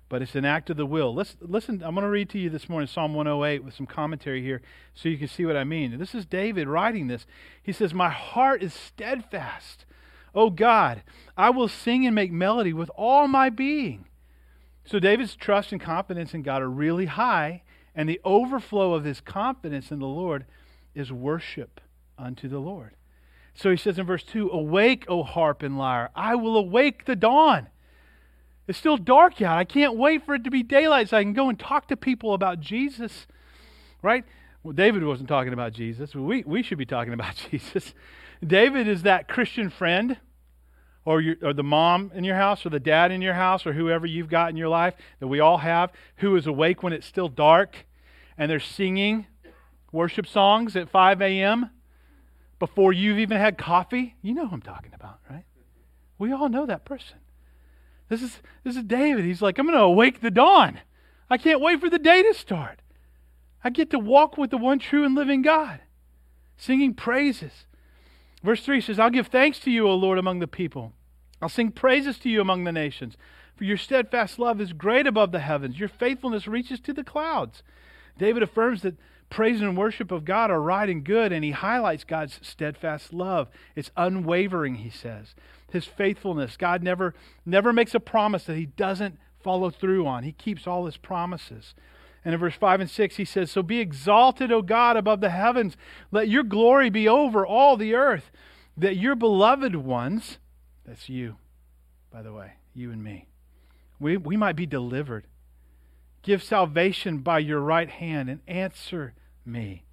But 0.09 0.23
it's 0.23 0.37
an 0.37 0.45
act 0.45 0.71
of 0.71 0.77
the 0.77 0.87
will. 0.87 1.13
Listen, 1.13 1.39
listen 1.41 1.83
I'm 1.83 1.95
going 1.95 2.05
to 2.05 2.11
read 2.11 2.31
to 2.31 2.39
you 2.39 2.49
this 2.49 2.69
morning 2.69 2.87
Psalm 2.87 3.15
108 3.15 3.65
with 3.65 3.75
some 3.75 3.87
commentary 3.87 4.41
here 4.41 4.63
so 4.95 5.09
you 5.09 5.19
can 5.19 5.27
see 5.27 5.45
what 5.45 5.57
I 5.57 5.65
mean. 5.65 5.99
This 5.99 6.15
is 6.15 6.25
David 6.25 6.69
writing 6.69 7.09
this. 7.09 7.27
He 7.61 7.73
says, 7.73 7.93
My 7.93 8.11
heart 8.11 8.63
is 8.63 8.73
steadfast. 8.73 9.85
O 10.33 10.51
God, 10.51 11.03
I 11.37 11.51
will 11.51 11.67
sing 11.67 12.07
and 12.07 12.15
make 12.15 12.31
melody 12.31 12.73
with 12.73 12.91
all 12.95 13.27
my 13.27 13.49
being. 13.49 14.05
So 14.85 15.01
David's 15.01 15.35
trust 15.35 15.73
and 15.73 15.81
confidence 15.81 16.35
in 16.35 16.43
God 16.43 16.63
are 16.63 16.71
really 16.71 17.07
high, 17.07 17.63
and 17.95 18.09
the 18.09 18.21
overflow 18.25 18.95
of 18.95 19.05
his 19.05 19.21
confidence 19.21 19.91
in 19.91 19.99
the 19.99 20.07
Lord 20.07 20.45
is 20.95 21.11
worship 21.11 21.81
unto 22.17 22.49
the 22.49 22.59
Lord. 22.59 22.95
So 23.57 23.71
he 23.71 23.77
says 23.77 23.99
in 23.99 24.07
verse 24.07 24.23
2 24.23 24.51
Awake, 24.51 25.07
O 25.09 25.23
harp 25.23 25.63
and 25.63 25.79
lyre, 25.79 26.11
I 26.15 26.35
will 26.35 26.57
awake 26.57 27.07
the 27.07 27.17
dawn. 27.17 27.69
It's 28.69 28.79
still 28.79 28.97
dark 28.97 29.41
out. 29.41 29.59
I 29.59 29.65
can't 29.65 29.97
wait 29.97 30.27
for 30.27 30.35
it 30.35 30.45
to 30.45 30.51
be 30.51 30.63
daylight 30.63 31.09
so 31.09 31.17
I 31.17 31.23
can 31.23 31.33
go 31.33 31.49
and 31.49 31.59
talk 31.59 31.89
to 31.89 31.97
people 31.97 32.35
about 32.35 32.61
Jesus. 32.61 33.27
Right? 34.03 34.25
Well, 34.63 34.73
David 34.73 35.05
wasn't 35.05 35.29
talking 35.29 35.53
about 35.53 35.73
Jesus. 35.73 36.15
We, 36.15 36.43
we 36.45 36.63
should 36.63 36.79
be 36.79 36.87
talking 36.87 37.13
about 37.13 37.35
Jesus. 37.51 37.95
David 38.47 38.89
is 38.89 39.03
that 39.05 39.29
Christian 39.29 39.71
friend 39.71 40.19
or, 41.05 41.21
your, 41.21 41.37
or 41.41 41.53
the 41.55 41.63
mom 41.63 42.11
in 42.15 42.25
your 42.25 42.37
house 42.37 42.67
or 42.67 42.71
the 42.71 42.81
dad 42.81 43.11
in 43.11 43.23
your 43.23 43.35
house 43.35 43.65
or 43.65 43.73
whoever 43.73 44.05
you've 44.05 44.29
got 44.29 44.51
in 44.51 44.57
your 44.57 44.69
life 44.69 44.95
that 45.21 45.29
we 45.29 45.41
all 45.41 45.59
have 45.59 45.93
who 46.17 46.37
is 46.37 46.47
awake 46.47 46.83
when 46.83 46.93
it's 46.93 47.07
still 47.07 47.29
dark 47.29 47.87
and 48.37 48.51
they're 48.51 48.61
singing 48.61 49.27
worship 49.93 50.27
songs 50.27 50.77
at 50.77 50.91
5 50.91 51.23
a.m. 51.23 51.71
before 52.59 52.93
you've 52.93 53.19
even 53.19 53.37
had 53.37 53.59
coffee. 53.59 54.17
You 54.23 54.35
know 54.35 54.47
who 54.47 54.55
I'm 54.55 54.63
talking 54.63 54.93
about, 54.95 55.19
right? 55.31 55.45
We 56.19 56.33
all 56.33 56.49
know 56.49 56.67
that 56.67 56.85
person. 56.85 57.19
This 58.09 58.23
is, 58.23 58.41
this 58.65 58.77
is 58.77 58.85
David. 58.85 59.25
He's 59.25 59.43
like, 59.43 59.59
I'm 59.59 59.67
going 59.67 59.77
to 59.77 59.85
awake 59.85 60.21
the 60.21 60.31
dawn. 60.31 60.81
I 61.29 61.39
can't 61.39 61.61
wait 61.61 61.81
for 61.81 61.91
the 61.91 61.99
day 61.99 62.23
to 62.23 62.35
start. 62.35 62.81
I 63.65 63.71
get 63.71 63.91
to 63.91 63.99
walk 63.99 64.39
with 64.39 64.51
the 64.51 64.59
one 64.59 64.79
true 64.79 65.05
and 65.05 65.15
living 65.15 65.43
God, 65.43 65.81
singing 66.57 66.95
praises. 66.95 67.67
Verse 68.43 68.63
3 68.65 68.81
says, 68.81 68.99
I'll 68.99 69.11
give 69.11 69.27
thanks 69.27 69.59
to 69.61 69.71
you, 69.71 69.89
O 69.89 69.95
Lord, 69.95 70.19
among 70.19 70.39
the 70.39 70.47
people. 70.47 70.93
I'll 71.43 71.49
sing 71.49 71.73
praises 71.73 72.19
to 72.21 72.29
you 72.29 72.41
among 72.41 72.65
the 72.65 72.73
nations. 72.73 73.17
For 73.57 73.65
your 73.65 73.77
steadfast 73.77 74.39
love 74.39 74.61
is 74.61 74.73
great 74.73 75.07
above 75.07 75.33
the 75.33 75.41
heavens. 75.41 75.81
Your 75.81 75.89
faithfulness 75.89 76.47
reaches 76.47 76.79
to 76.81 76.93
the 76.93 77.05
clouds. 77.05 77.63
David 78.19 78.43
affirms 78.43 78.83
that 78.83 78.97
praise 79.31 79.61
and 79.61 79.77
worship 79.77 80.11
of 80.11 80.25
God 80.25 80.51
are 80.51 80.61
right 80.61 80.89
and 80.89 81.05
good, 81.05 81.33
and 81.33 81.45
he 81.45 81.51
highlights 81.51 82.05
God's 82.05 82.39
steadfast 82.43 83.13
love. 83.13 83.49
It's 83.75 83.91
unwavering, 83.97 84.77
he 84.77 84.91
says. 84.91 85.35
His 85.71 85.85
faithfulness. 85.85 86.57
God 86.57 86.83
never, 86.83 87.15
never 87.45 87.73
makes 87.73 87.95
a 87.95 88.01
promise 88.01 88.45
that 88.45 88.57
he 88.57 88.67
doesn't 88.67 89.19
follow 89.43 89.71
through 89.71 90.07
on. 90.07 90.23
He 90.25 90.33
keeps 90.33 90.67
all 90.67 90.87
his 90.87 90.97
promises. 90.97 91.75
And 92.25 92.35
in 92.35 92.41
verse 92.41 92.57
5 92.57 92.81
and 92.81 92.91
6, 92.91 93.17
he 93.17 93.25
says, 93.25 93.51
So 93.51 93.63
be 93.63 93.79
exalted, 93.79 94.51
O 94.51 94.61
God, 94.61 94.97
above 94.97 95.21
the 95.21 95.31
heavens. 95.31 95.77
Let 96.11 96.29
your 96.29 96.43
glory 96.43 96.91
be 96.91 97.09
over 97.09 97.47
all 97.47 97.77
the 97.77 97.95
earth, 97.95 98.33
that 98.77 98.97
your 98.97 99.15
beloved 99.15 99.77
ones, 99.77 100.39
that's 100.85 101.09
you, 101.09 101.37
by 102.11 102.23
the 102.23 102.33
way, 102.33 102.55
you 102.75 102.91
and 102.91 103.03
me, 103.03 103.29
we, 104.01 104.17
we 104.17 104.37
might 104.37 104.57
be 104.57 104.67
delivered. 104.67 105.27
Give 106.27 106.43
salvation 106.43 107.19
by 107.19 107.39
your 107.39 107.61
right 107.61 107.89
hand 107.89 108.29
and 108.29 108.41
answer 108.49 109.15
me. 109.45 109.85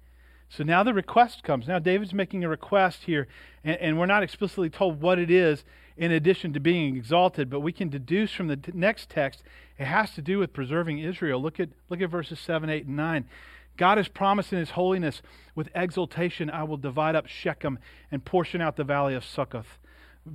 So 0.48 0.64
now 0.64 0.82
the 0.82 0.92
request 0.92 1.44
comes. 1.44 1.68
Now 1.68 1.78
David's 1.78 2.12
making 2.12 2.42
a 2.42 2.48
request 2.48 3.04
here, 3.04 3.28
and, 3.62 3.76
and, 3.76 3.98
we're 4.00 4.06
not 4.06 4.24
explicitly 4.24 4.68
told 4.68 5.00
what 5.00 5.20
it 5.20 5.30
is 5.30 5.62
in 5.96 6.10
addition 6.10 6.52
to 6.52 6.58
being 6.58 6.96
exalted, 6.96 7.48
but 7.48 7.60
we 7.60 7.70
can 7.70 7.88
deduce 7.88 8.32
from 8.32 8.48
the 8.48 8.56
t- 8.56 8.72
next 8.74 9.10
text 9.10 9.44
it 9.78 9.84
has 9.84 10.10
to 10.16 10.22
do 10.22 10.40
with 10.40 10.52
preserving 10.52 10.98
Israel. 10.98 11.40
Look 11.40 11.60
at, 11.60 11.68
look 11.88 12.00
at 12.00 12.10
verses 12.10 12.40
7, 12.40 12.68
8, 12.68 12.86
and 12.86 12.96
9. 12.96 13.26
God 13.76 13.98
has 13.98 14.08
promised 14.08 14.52
in 14.52 14.58
his 14.58 14.70
holiness, 14.70 15.22
with 15.54 15.68
exultation, 15.72 16.50
I 16.50 16.64
will 16.64 16.78
divide 16.78 17.14
up 17.14 17.28
Shechem 17.28 17.78
and 18.10 18.24
portion 18.24 18.60
out 18.60 18.74
the 18.74 18.82
valley 18.82 19.14
of 19.14 19.24
Succoth. 19.24 19.78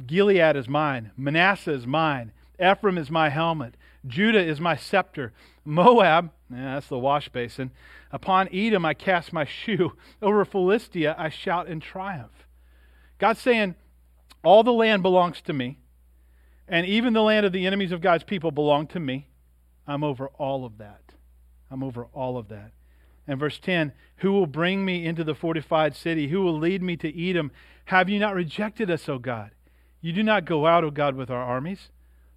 Gilead 0.08 0.56
is 0.56 0.70
mine, 0.70 1.12
Manasseh 1.18 1.74
is 1.74 1.86
mine, 1.86 2.32
Ephraim 2.58 2.98
is 2.98 3.12
my 3.12 3.28
helmet, 3.28 3.76
Judah 4.08 4.44
is 4.44 4.60
my 4.60 4.76
scepter, 4.76 5.34
Moab, 5.66 6.32
yeah, 6.50 6.76
that's 6.76 6.88
the 6.88 6.98
wash 6.98 7.30
basin, 7.30 7.72
upon 8.12 8.50
Edom 8.54 8.86
I 8.86 8.94
cast 8.94 9.34
my 9.34 9.46
shoe, 9.46 9.94
over 10.22 10.46
Philistia 10.46 11.16
I 11.18 11.30
shout 11.30 11.68
in 11.68 11.80
triumph. 11.80 12.48
God's 13.18 13.42
saying, 13.42 13.76
All 14.44 14.64
the 14.64 14.74
land 14.74 15.04
belongs 15.04 15.42
to 15.42 15.54
me, 15.54 15.80
and 16.68 16.86
even 16.86 17.14
the 17.14 17.22
land 17.22 17.46
of 17.46 17.52
the 17.52 17.68
enemies 17.68 17.92
of 17.92 18.02
God's 18.02 18.24
people 18.24 18.52
belong 18.52 18.88
to 18.88 19.00
me. 19.00 19.28
I'm 19.86 20.04
over 20.04 20.28
all 20.38 20.66
of 20.66 20.78
that. 20.78 21.02
I'm 21.72 21.84
over 21.84 22.06
all 22.14 22.38
of 22.38 22.48
that. 22.50 22.72
And 23.28 23.40
verse 23.40 23.60
10 23.60 23.92
Who 24.18 24.32
will 24.32 24.48
bring 24.48 24.86
me 24.86 25.06
into 25.06 25.24
the 25.24 25.36
fortified 25.36 25.96
city? 25.96 26.30
Who 26.30 26.42
will 26.42 26.58
lead 26.58 26.82
me 26.82 26.96
to 26.98 27.30
Edom? 27.30 27.52
Have 27.86 28.10
you 28.10 28.20
not 28.20 28.36
rejected 28.36 28.90
us, 28.90 29.10
O 29.10 29.18
God? 29.18 29.52
You 30.02 30.14
do 30.14 30.24
not 30.24 30.46
go 30.46 30.66
out, 30.66 30.84
O 30.84 30.92
God, 30.92 31.16
with 31.16 31.30
our 31.30 31.44
armies. 31.44 31.90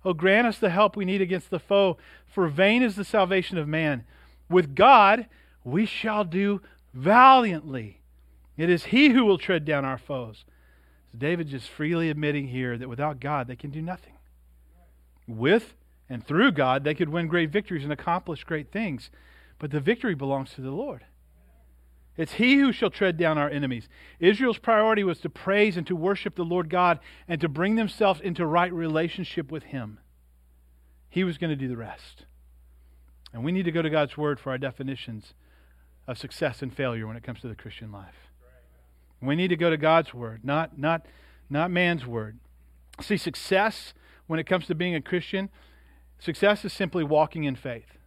O 0.05 0.13
grant 0.13 0.47
us 0.47 0.59
the 0.59 0.71
help 0.71 0.97
we 0.97 1.05
need 1.05 1.23
against 1.23 1.51
the 1.51 1.59
foe, 1.59 1.97
for 2.27 2.49
vain 2.49 2.83
is 2.83 2.97
the 2.97 3.05
salvation 3.05 3.59
of 3.59 3.69
man. 3.69 4.05
With 4.49 4.75
God 4.75 5.27
we 5.65 5.87
shall 5.87 6.25
do 6.25 6.61
valiantly. 6.93 8.01
It 8.57 8.69
is 8.69 8.87
He 8.87 9.11
who 9.11 9.25
will 9.25 9.39
tread 9.39 9.65
down 9.65 9.85
our 9.85 9.99
foes. 9.99 10.45
So 11.11 11.19
David 11.19 11.49
just 11.49 11.69
freely 11.69 12.11
admitting 12.11 12.49
here 12.49 12.77
that 12.77 12.89
without 12.89 13.21
God 13.21 13.47
they 13.47 13.57
can 13.57 13.71
do 13.71 13.83
nothing. 13.83 14.15
With 15.27 15.75
and 16.09 16.27
through 16.27 16.53
God 16.53 16.85
they 16.85 16.95
could 16.95 17.09
win 17.09 17.29
great 17.29 17.51
victories 17.51 17.85
and 17.85 17.93
accomplish 17.93 18.45
great 18.45 18.73
things, 18.73 19.11
but 19.59 19.71
the 19.71 19.81
victory 19.81 20.15
belongs 20.15 20.53
to 20.55 20.61
the 20.61 20.71
Lord. 20.71 21.05
It's 22.17 22.35
He 22.35 22.57
who 22.57 22.73
shall 22.73 22.91
tread 22.91 23.17
down 23.17 23.39
our 23.39 23.49
enemies. 23.49 23.89
Israel's 24.21 24.59
priority 24.59 25.03
was 25.03 25.19
to 25.21 25.31
praise 25.31 25.77
and 25.77 25.87
to 25.87 25.97
worship 25.97 26.35
the 26.35 26.45
Lord 26.45 26.69
God 26.69 27.01
and 27.27 27.41
to 27.41 27.49
bring 27.49 27.77
themselves 27.77 28.21
into 28.21 28.47
right 28.47 28.73
relationship 28.73 29.51
with 29.51 29.65
Him. 29.65 29.99
He 31.09 31.25
was 31.25 31.39
going 31.39 31.51
to 31.51 31.57
do 31.57 31.69
the 31.69 31.77
rest. 31.77 32.27
And 33.33 33.45
we 33.45 33.53
need 33.53 33.65
to 33.65 33.73
go 33.73 33.83
to 33.83 33.91
God's 33.91 34.17
Word 34.17 34.39
for 34.39 34.51
our 34.51 34.59
definitions 34.59 35.35
of 36.07 36.19
success 36.19 36.63
and 36.63 36.75
failure 36.75 37.07
when 37.07 37.17
it 37.17 37.23
comes 37.23 37.41
to 37.41 37.49
the 37.49 37.55
Christian 37.55 37.91
life. 37.91 38.29
We 39.21 39.37
need 39.37 39.49
to 39.49 39.57
go 39.57 39.71
to 39.71 39.77
God's 39.77 40.13
Word, 40.13 40.45
not, 40.45 40.79
not, 40.79 41.07
not 41.49 41.71
man's 41.71 42.05
Word. 42.05 42.39
See, 43.01 43.17
success 43.17 43.95
when 44.27 44.41
it 44.41 44.47
comes 44.47 44.67
to 44.67 44.75
being 44.75 44.95
a 44.95 45.01
Christian, 45.01 45.49
success 46.19 46.65
is 46.65 46.73
simply 46.73 47.05
walking 47.05 47.45
in 47.45 47.57
faith. 47.57 47.99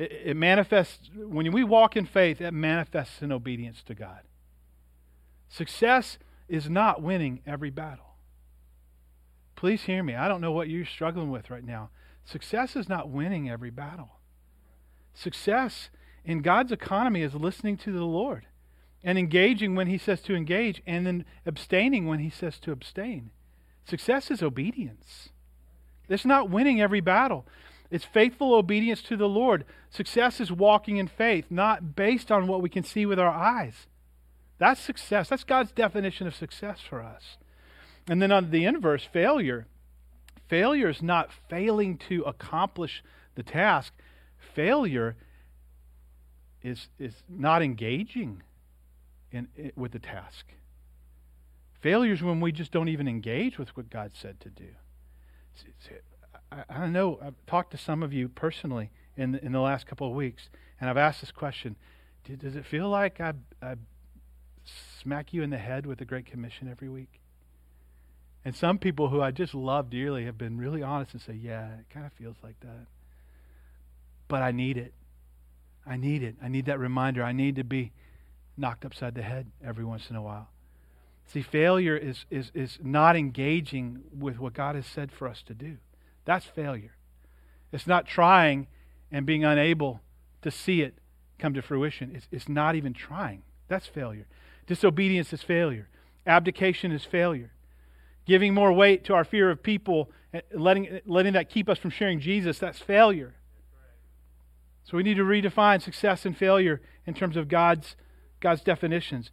It, 0.00 0.12
it 0.24 0.36
manifests, 0.36 1.10
when 1.14 1.52
we 1.52 1.62
walk 1.62 1.94
in 1.96 2.06
faith, 2.06 2.40
it 2.40 2.52
manifests 2.52 3.20
in 3.20 3.30
obedience 3.30 3.82
to 3.84 3.94
God. 3.94 4.20
Success 5.48 6.18
is 6.48 6.70
not 6.70 7.02
winning 7.02 7.40
every 7.46 7.70
battle. 7.70 8.16
Please 9.56 9.82
hear 9.82 10.02
me. 10.02 10.14
I 10.14 10.26
don't 10.26 10.40
know 10.40 10.52
what 10.52 10.70
you're 10.70 10.86
struggling 10.86 11.30
with 11.30 11.50
right 11.50 11.64
now. 11.64 11.90
Success 12.24 12.76
is 12.76 12.88
not 12.88 13.10
winning 13.10 13.50
every 13.50 13.70
battle. 13.70 14.12
Success 15.12 15.90
in 16.24 16.40
God's 16.40 16.72
economy 16.72 17.20
is 17.20 17.34
listening 17.34 17.76
to 17.78 17.92
the 17.92 18.04
Lord 18.04 18.46
and 19.04 19.18
engaging 19.18 19.74
when 19.74 19.86
He 19.86 19.98
says 19.98 20.22
to 20.22 20.34
engage 20.34 20.82
and 20.86 21.06
then 21.06 21.24
abstaining 21.44 22.06
when 22.06 22.20
He 22.20 22.30
says 22.30 22.58
to 22.60 22.72
abstain. 22.72 23.32
Success 23.84 24.30
is 24.30 24.42
obedience. 24.42 25.28
It's 26.08 26.24
not 26.24 26.48
winning 26.48 26.80
every 26.80 27.00
battle. 27.00 27.46
It's 27.90 28.04
faithful 28.04 28.54
obedience 28.54 29.02
to 29.02 29.16
the 29.16 29.28
Lord. 29.28 29.64
Success 29.90 30.40
is 30.40 30.52
walking 30.52 30.96
in 30.96 31.08
faith, 31.08 31.46
not 31.50 31.96
based 31.96 32.30
on 32.30 32.46
what 32.46 32.62
we 32.62 32.68
can 32.68 32.84
see 32.84 33.04
with 33.04 33.18
our 33.18 33.30
eyes. 33.30 33.86
That's 34.58 34.80
success. 34.80 35.28
That's 35.28 35.44
God's 35.44 35.72
definition 35.72 36.26
of 36.26 36.34
success 36.34 36.80
for 36.80 37.02
us. 37.02 37.38
And 38.08 38.22
then 38.22 38.30
on 38.30 38.50
the 38.50 38.64
inverse, 38.64 39.04
failure. 39.04 39.66
Failure 40.48 40.88
is 40.88 41.02
not 41.02 41.30
failing 41.48 41.96
to 42.08 42.22
accomplish 42.22 43.02
the 43.34 43.42
task. 43.42 43.92
Failure 44.54 45.16
is, 46.62 46.88
is 46.98 47.14
not 47.28 47.62
engaging 47.62 48.42
in, 49.32 49.48
in, 49.56 49.72
with 49.76 49.92
the 49.92 49.98
task. 49.98 50.46
Failure 51.80 52.12
is 52.12 52.22
when 52.22 52.40
we 52.40 52.52
just 52.52 52.72
don't 52.72 52.88
even 52.88 53.08
engage 53.08 53.58
with 53.58 53.76
what 53.76 53.90
God 53.90 54.12
said 54.14 54.40
to 54.40 54.50
do. 54.50 54.68
I, 56.50 56.64
I 56.68 56.78
don't 56.78 56.92
know. 56.92 57.18
I've 57.22 57.34
talked 57.46 57.72
to 57.72 57.78
some 57.78 58.02
of 58.02 58.12
you 58.12 58.28
personally 58.28 58.90
in 59.16 59.32
the, 59.32 59.44
in 59.44 59.52
the 59.52 59.60
last 59.60 59.86
couple 59.86 60.06
of 60.06 60.14
weeks, 60.14 60.48
and 60.80 60.88
I've 60.88 60.96
asked 60.96 61.20
this 61.20 61.32
question: 61.32 61.76
Does 62.38 62.56
it 62.56 62.64
feel 62.64 62.88
like 62.88 63.20
I, 63.20 63.34
I 63.62 63.74
smack 65.00 65.32
you 65.32 65.42
in 65.42 65.50
the 65.50 65.58
head 65.58 65.86
with 65.86 65.98
the 65.98 66.04
Great 66.04 66.26
Commission 66.26 66.68
every 66.68 66.88
week? 66.88 67.20
And 68.44 68.56
some 68.56 68.78
people 68.78 69.08
who 69.08 69.20
I 69.20 69.32
just 69.32 69.54
love 69.54 69.90
dearly 69.90 70.24
have 70.24 70.38
been 70.38 70.56
really 70.56 70.82
honest 70.82 71.12
and 71.12 71.22
say, 71.22 71.34
"Yeah, 71.34 71.74
it 71.74 71.90
kind 71.92 72.06
of 72.06 72.12
feels 72.12 72.36
like 72.42 72.58
that." 72.60 72.86
But 74.28 74.42
I 74.42 74.52
need 74.52 74.76
it. 74.76 74.94
I 75.86 75.96
need 75.96 76.22
it. 76.22 76.36
I 76.42 76.48
need 76.48 76.66
that 76.66 76.78
reminder. 76.78 77.22
I 77.22 77.32
need 77.32 77.56
to 77.56 77.64
be 77.64 77.92
knocked 78.56 78.84
upside 78.84 79.14
the 79.14 79.22
head 79.22 79.50
every 79.64 79.84
once 79.84 80.10
in 80.10 80.16
a 80.16 80.22
while. 80.22 80.48
See, 81.26 81.42
failure 81.42 81.96
is, 81.96 82.26
is, 82.30 82.50
is 82.54 82.78
not 82.82 83.16
engaging 83.16 84.02
with 84.16 84.38
what 84.38 84.52
God 84.52 84.74
has 84.74 84.86
said 84.86 85.12
for 85.12 85.28
us 85.28 85.42
to 85.46 85.54
do. 85.54 85.78
That's 86.24 86.46
failure. 86.46 86.92
It's 87.72 87.86
not 87.86 88.06
trying 88.06 88.66
and 89.10 89.26
being 89.26 89.44
unable 89.44 90.00
to 90.42 90.50
see 90.50 90.82
it 90.82 90.94
come 91.38 91.54
to 91.54 91.62
fruition. 91.62 92.12
It's, 92.14 92.28
it's 92.30 92.48
not 92.48 92.74
even 92.74 92.92
trying. 92.92 93.42
That's 93.68 93.86
failure. 93.86 94.26
Disobedience 94.66 95.32
is 95.32 95.42
failure. 95.42 95.88
Abdication 96.26 96.92
is 96.92 97.04
failure. 97.04 97.52
Giving 98.26 98.54
more 98.54 98.72
weight 98.72 99.04
to 99.04 99.14
our 99.14 99.24
fear 99.24 99.50
of 99.50 99.62
people, 99.62 100.10
letting, 100.52 101.00
letting 101.06 101.32
that 101.32 101.48
keep 101.48 101.68
us 101.68 101.78
from 101.78 101.90
sharing 101.90 102.20
Jesus, 102.20 102.58
that's 102.58 102.78
failure. 102.78 103.34
So 104.84 104.96
we 104.96 105.02
need 105.02 105.16
to 105.16 105.24
redefine 105.24 105.82
success 105.82 106.26
and 106.26 106.36
failure 106.36 106.80
in 107.06 107.14
terms 107.14 107.36
of 107.36 107.48
God's, 107.48 107.96
God's 108.40 108.62
definitions. 108.62 109.30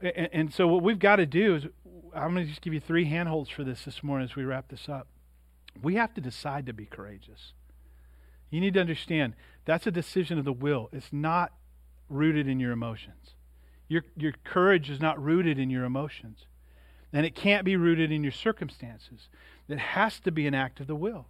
And, 0.00 0.28
and 0.32 0.54
so 0.54 0.66
what 0.66 0.82
we've 0.82 0.98
got 0.98 1.16
to 1.16 1.26
do 1.26 1.56
is, 1.56 1.64
I'm 2.14 2.34
going 2.34 2.44
to 2.44 2.50
just 2.50 2.62
give 2.62 2.72
you 2.72 2.80
three 2.80 3.06
handholds 3.06 3.50
for 3.50 3.64
this 3.64 3.84
this 3.84 4.02
morning 4.02 4.28
as 4.28 4.36
we 4.36 4.44
wrap 4.44 4.68
this 4.68 4.88
up. 4.88 5.06
We 5.82 5.94
have 5.94 6.14
to 6.14 6.20
decide 6.20 6.66
to 6.66 6.72
be 6.72 6.86
courageous. 6.86 7.52
You 8.50 8.60
need 8.60 8.74
to 8.74 8.80
understand 8.80 9.34
that's 9.64 9.86
a 9.86 9.90
decision 9.90 10.38
of 10.38 10.44
the 10.44 10.52
will. 10.52 10.88
It's 10.92 11.12
not 11.12 11.52
rooted 12.08 12.46
in 12.46 12.60
your 12.60 12.72
emotions. 12.72 13.34
Your, 13.88 14.04
your 14.16 14.32
courage 14.44 14.90
is 14.90 15.00
not 15.00 15.22
rooted 15.22 15.58
in 15.58 15.70
your 15.70 15.84
emotions. 15.84 16.46
And 17.12 17.24
it 17.24 17.34
can't 17.34 17.64
be 17.64 17.76
rooted 17.76 18.12
in 18.12 18.22
your 18.22 18.32
circumstances. 18.32 19.28
It 19.68 19.78
has 19.78 20.20
to 20.20 20.30
be 20.30 20.46
an 20.46 20.54
act 20.54 20.80
of 20.80 20.86
the 20.86 20.96
will. 20.96 21.26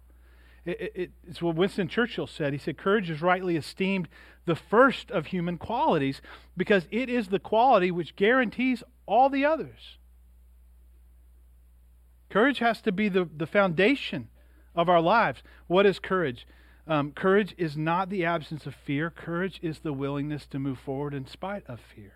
It, 0.65 0.91
it, 0.95 1.11
it's 1.27 1.41
what 1.41 1.55
Winston 1.55 1.87
Churchill 1.87 2.27
said. 2.27 2.53
He 2.53 2.59
said, 2.59 2.77
Courage 2.77 3.09
is 3.09 3.21
rightly 3.21 3.55
esteemed 3.55 4.09
the 4.45 4.55
first 4.55 5.11
of 5.11 5.27
human 5.27 5.57
qualities 5.57 6.21
because 6.55 6.87
it 6.91 7.09
is 7.09 7.27
the 7.27 7.39
quality 7.39 7.89
which 7.89 8.15
guarantees 8.15 8.83
all 9.05 9.29
the 9.29 9.45
others. 9.45 9.97
Courage 12.29 12.59
has 12.59 12.81
to 12.81 12.91
be 12.91 13.07
the, 13.07 13.29
the 13.35 13.47
foundation 13.47 14.27
of 14.77 14.87
our 14.87 15.01
lives. 15.01 15.41
What 15.65 15.85
is 15.85 15.99
courage? 15.99 16.47
Um, 16.87 17.11
courage 17.11 17.53
is 17.57 17.75
not 17.75 18.09
the 18.09 18.23
absence 18.23 18.65
of 18.65 18.73
fear, 18.73 19.09
courage 19.09 19.59
is 19.61 19.79
the 19.79 19.91
willingness 19.91 20.45
to 20.47 20.59
move 20.59 20.79
forward 20.79 21.13
in 21.13 21.27
spite 21.27 21.63
of 21.67 21.81
fear. 21.81 22.13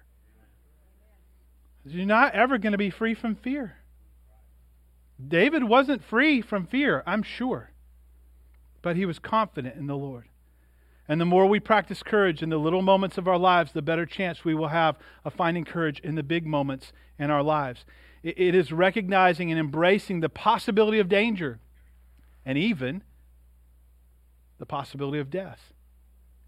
You're 1.83 2.05
not 2.05 2.33
ever 2.33 2.57
going 2.57 2.71
to 2.71 2.77
be 2.77 2.91
free 2.91 3.13
from 3.13 3.35
fear. 3.35 3.77
David 5.27 5.63
wasn't 5.65 6.03
free 6.03 6.41
from 6.41 6.67
fear, 6.67 7.03
I'm 7.05 7.23
sure, 7.23 7.71
but 8.81 8.95
he 8.95 9.05
was 9.05 9.19
confident 9.19 9.75
in 9.75 9.87
the 9.87 9.97
Lord. 9.97 10.25
And 11.07 11.19
the 11.19 11.25
more 11.25 11.47
we 11.47 11.59
practice 11.59 12.01
courage 12.01 12.41
in 12.41 12.49
the 12.49 12.57
little 12.57 12.81
moments 12.81 13.17
of 13.17 13.27
our 13.27 13.37
lives, 13.37 13.73
the 13.73 13.81
better 13.81 14.05
chance 14.05 14.45
we 14.45 14.55
will 14.55 14.69
have 14.69 14.95
of 15.25 15.33
finding 15.33 15.65
courage 15.65 15.99
in 15.99 16.15
the 16.15 16.23
big 16.23 16.45
moments 16.45 16.93
in 17.19 17.29
our 17.29 17.43
lives. 17.43 17.83
it 18.23 18.55
is 18.55 18.71
recognizing 18.71 19.51
and 19.51 19.59
embracing 19.59 20.19
the 20.21 20.29
possibility 20.29 20.99
of 20.99 21.09
danger 21.09 21.59
and 22.45 22.57
even 22.57 23.03
the 24.57 24.65
possibility 24.65 25.19
of 25.19 25.29
death 25.29 25.73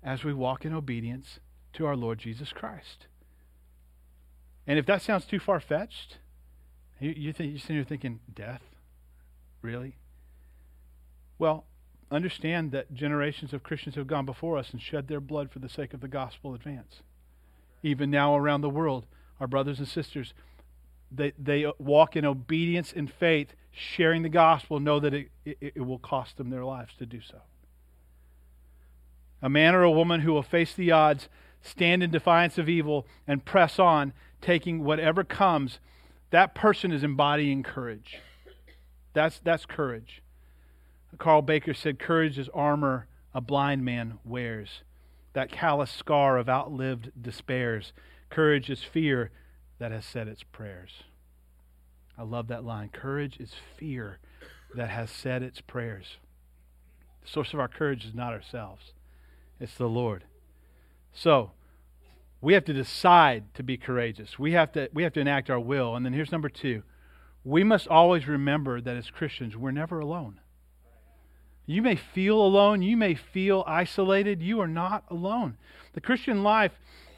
as 0.04 0.24
we 0.24 0.34
walk 0.34 0.66
in 0.66 0.74
obedience 0.74 1.40
to 1.74 1.86
our 1.86 1.96
Lord 1.96 2.20
Jesus 2.20 2.52
Christ. 2.54 3.08
And 4.68 4.80
if 4.80 4.86
that 4.86 5.02
sounds 5.02 5.26
too 5.26 5.40
far 5.40 5.60
fetched, 5.60 6.18
you, 7.00 7.14
you 7.16 7.34
think, 7.34 7.52
you're 7.52 7.60
sitting 7.60 7.78
here 7.78 7.86
thinking, 7.86 8.20
death? 8.34 8.62
Really? 9.62 9.98
Well, 11.38 11.66
understand 12.12 12.72
that 12.72 12.94
generations 12.94 13.54
of 13.54 13.64
Christians 13.64 13.96
have 13.96 14.08
gone 14.08 14.26
before 14.26 14.58
us 14.58 14.72
and 14.72 14.82
shed 14.82 15.08
their 15.08 15.20
blood 15.20 15.52
for 15.52 15.60
the 15.60 15.70
sake 15.70 15.94
of 15.94 16.02
the 16.02 16.08
gospel 16.08 16.54
advance. 16.54 17.02
Even 17.82 18.12
now 18.12 18.36
around 18.36 18.62
the 18.62 18.70
world, 18.70 19.06
our 19.40 19.48
brothers 19.48 19.80
and 19.80 19.88
sisters, 19.88 20.34
they, 21.16 21.34
they 21.38 21.72
walk 21.78 22.16
in 22.16 22.26
obedience 22.26 22.94
and 22.96 23.12
faith 23.12 23.54
sharing 23.72 24.24
the 24.24 24.30
gospel 24.30 24.80
know 24.80 25.00
that 25.00 25.14
it, 25.14 25.30
it, 25.46 25.58
it, 25.62 25.82
will 25.82 26.00
cost 26.00 26.38
them 26.38 26.50
their 26.50 26.64
lives 26.64 26.94
to 27.00 27.06
do 27.06 27.22
so. 27.22 27.40
A 29.42 29.50
man 29.50 29.76
or 29.76 29.84
a 29.84 29.92
woman 29.92 30.22
who 30.22 30.32
will 30.32 30.44
face 30.44 30.74
the 30.74 30.92
odds, 30.92 31.28
stand 31.62 32.04
in 32.04 32.12
defiance 32.12 32.58
of 32.58 32.70
evil, 32.70 33.08
and 33.28 33.44
press 33.44 33.80
on, 33.80 34.14
taking 34.42 34.84
whatever 34.84 35.24
comes, 35.24 35.80
that 36.30 36.56
person 36.56 36.92
is 36.92 37.04
embodying 37.04 37.64
courage. 37.64 38.20
That's, 39.14 39.40
that's 39.44 39.66
courage. 39.66 40.22
Karle 41.18 41.42
Baker 41.42 41.74
said, 41.74 42.00
Courage 42.00 42.38
is 42.38 42.50
armor 42.50 43.08
a 43.34 43.42
blind 43.42 43.84
man 43.84 44.20
wears, 44.24 44.82
that 45.34 45.52
callous 45.52 45.92
scar 45.92 46.38
of 46.38 46.50
outlived 46.50 47.12
despairs. 47.20 47.94
Courage 48.30 48.70
is 48.70 48.84
fear 48.84 49.32
that 49.80 49.92
has 49.92 50.06
said 50.06 50.28
its 50.28 50.44
prayers. 50.44 51.04
I 52.18 52.24
love 52.24 52.48
that 52.48 52.64
line. 52.64 52.90
Courage 52.90 53.38
is 53.40 53.54
fear 53.78 54.20
that 54.76 54.90
has 54.90 55.10
said 55.10 55.44
its 55.44 55.62
prayers. 55.62 56.18
The 57.24 57.30
source 57.30 57.54
of 57.54 57.60
our 57.60 57.68
courage 57.68 58.06
is 58.06 58.14
not 58.14 58.34
ourselves, 58.34 58.94
it's 59.60 59.76
the 59.76 59.88
Lord. 59.88 60.24
So, 61.14 61.52
we 62.42 62.54
have 62.54 62.66
to 62.66 62.74
decide 62.74 63.54
to 63.54 63.64
be 63.64 63.78
courageous. 63.78 64.38
We 64.38 64.52
have 64.52 64.74
to, 64.74 64.90
we 64.94 65.04
have 65.04 65.14
to 65.14 65.22
enact 65.22 65.50
our 65.50 65.60
will. 65.60 65.96
And 65.96 66.06
then 66.06 66.12
here's 66.12 66.32
number 66.32 66.50
two 66.50 66.84
we 67.46 67.64
must 67.64 67.88
always 67.88 68.28
remember 68.28 68.80
that 68.82 68.96
as 68.96 69.10
Christians, 69.10 69.56
we're 69.56 69.72
never 69.72 70.00
alone. 70.00 70.40
You 71.66 71.82
may 71.82 71.96
feel 71.96 72.42
alone, 72.42 72.82
you 72.82 72.98
may 72.98 73.16
feel 73.16 73.64
isolated, 73.66 74.42
you 74.42 74.60
are 74.60 74.68
not 74.68 75.04
alone. 75.10 75.58
The 75.94 76.02
Christian 76.02 76.44
life 76.44 76.74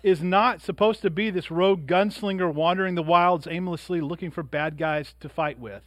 is 0.06 0.22
not 0.22 0.62
supposed 0.62 1.02
to 1.02 1.10
be 1.10 1.32
this 1.32 1.50
rogue 1.50 1.88
gunslinger 1.88 2.54
wandering 2.54 2.94
the 2.94 3.02
wilds 3.02 3.48
aimlessly 3.50 4.00
looking 4.00 4.30
for 4.30 4.44
bad 4.44 4.78
guys 4.78 5.16
to 5.20 5.28
fight 5.28 5.60
with. 5.60 5.82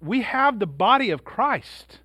We 0.00 0.22
have 0.22 0.58
the 0.58 0.66
body 0.66 1.10
of 1.10 1.22
Christ. 1.22 1.98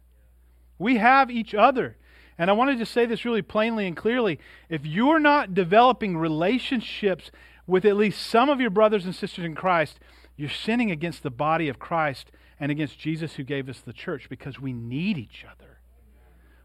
We 0.77 0.97
have 0.97 1.32
each 1.32 1.55
other. 1.55 1.95
And 2.38 2.49
I 2.49 2.53
want 2.53 2.77
to 2.77 2.86
say 2.86 3.05
this 3.05 3.23
really 3.23 3.41
plainly 3.41 3.88
and 3.88 3.95
clearly. 3.95 4.39
If 4.67 4.86
you're 4.86 5.21
not 5.21 5.53
developing 5.53 6.17
relationships 6.17 7.32
with 7.65 7.86
at 7.86 7.95
least 7.95 8.27
some 8.27 8.49
of 8.49 8.59
your 8.59 8.69
brothers 8.69 9.05
and 9.05 9.15
sisters 9.15 9.45
in 9.45 9.55
Christ, 9.55 10.01
you're 10.36 10.49
sinning 10.49 10.91
against 10.91 11.23
the 11.23 11.29
body 11.29 11.69
of 11.69 11.79
Christ 11.79 12.29
and 12.59 12.73
against 12.73 12.99
Jesus 12.99 13.36
who 13.36 13.43
gave 13.43 13.69
us 13.69 13.79
the 13.79 13.93
church 13.93 14.27
because 14.27 14.59
we 14.59 14.73
need 14.73 15.17
each 15.17 15.45
other. 15.49 15.79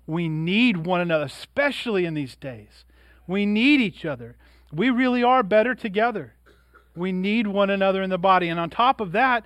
We 0.09 0.29
need 0.29 0.79
one 0.79 1.01
another, 1.01 1.27
especially 1.27 2.05
in 2.05 2.15
these 2.15 2.35
days. 2.35 2.85
We 3.29 3.47
need 3.47 3.81
each 3.81 4.05
other. 4.05 4.37
We 4.73 4.91
really 4.91 5.23
are 5.23 5.43
better 5.43 5.75
together. 5.75 6.35
We 6.95 7.13
need 7.13 7.47
one 7.47 7.71
another 7.71 8.03
in 8.03 8.11
the 8.11 8.19
body. 8.19 8.49
And 8.49 8.59
on 8.59 8.71
top 8.71 9.01
of 9.01 9.13
that, 9.13 9.45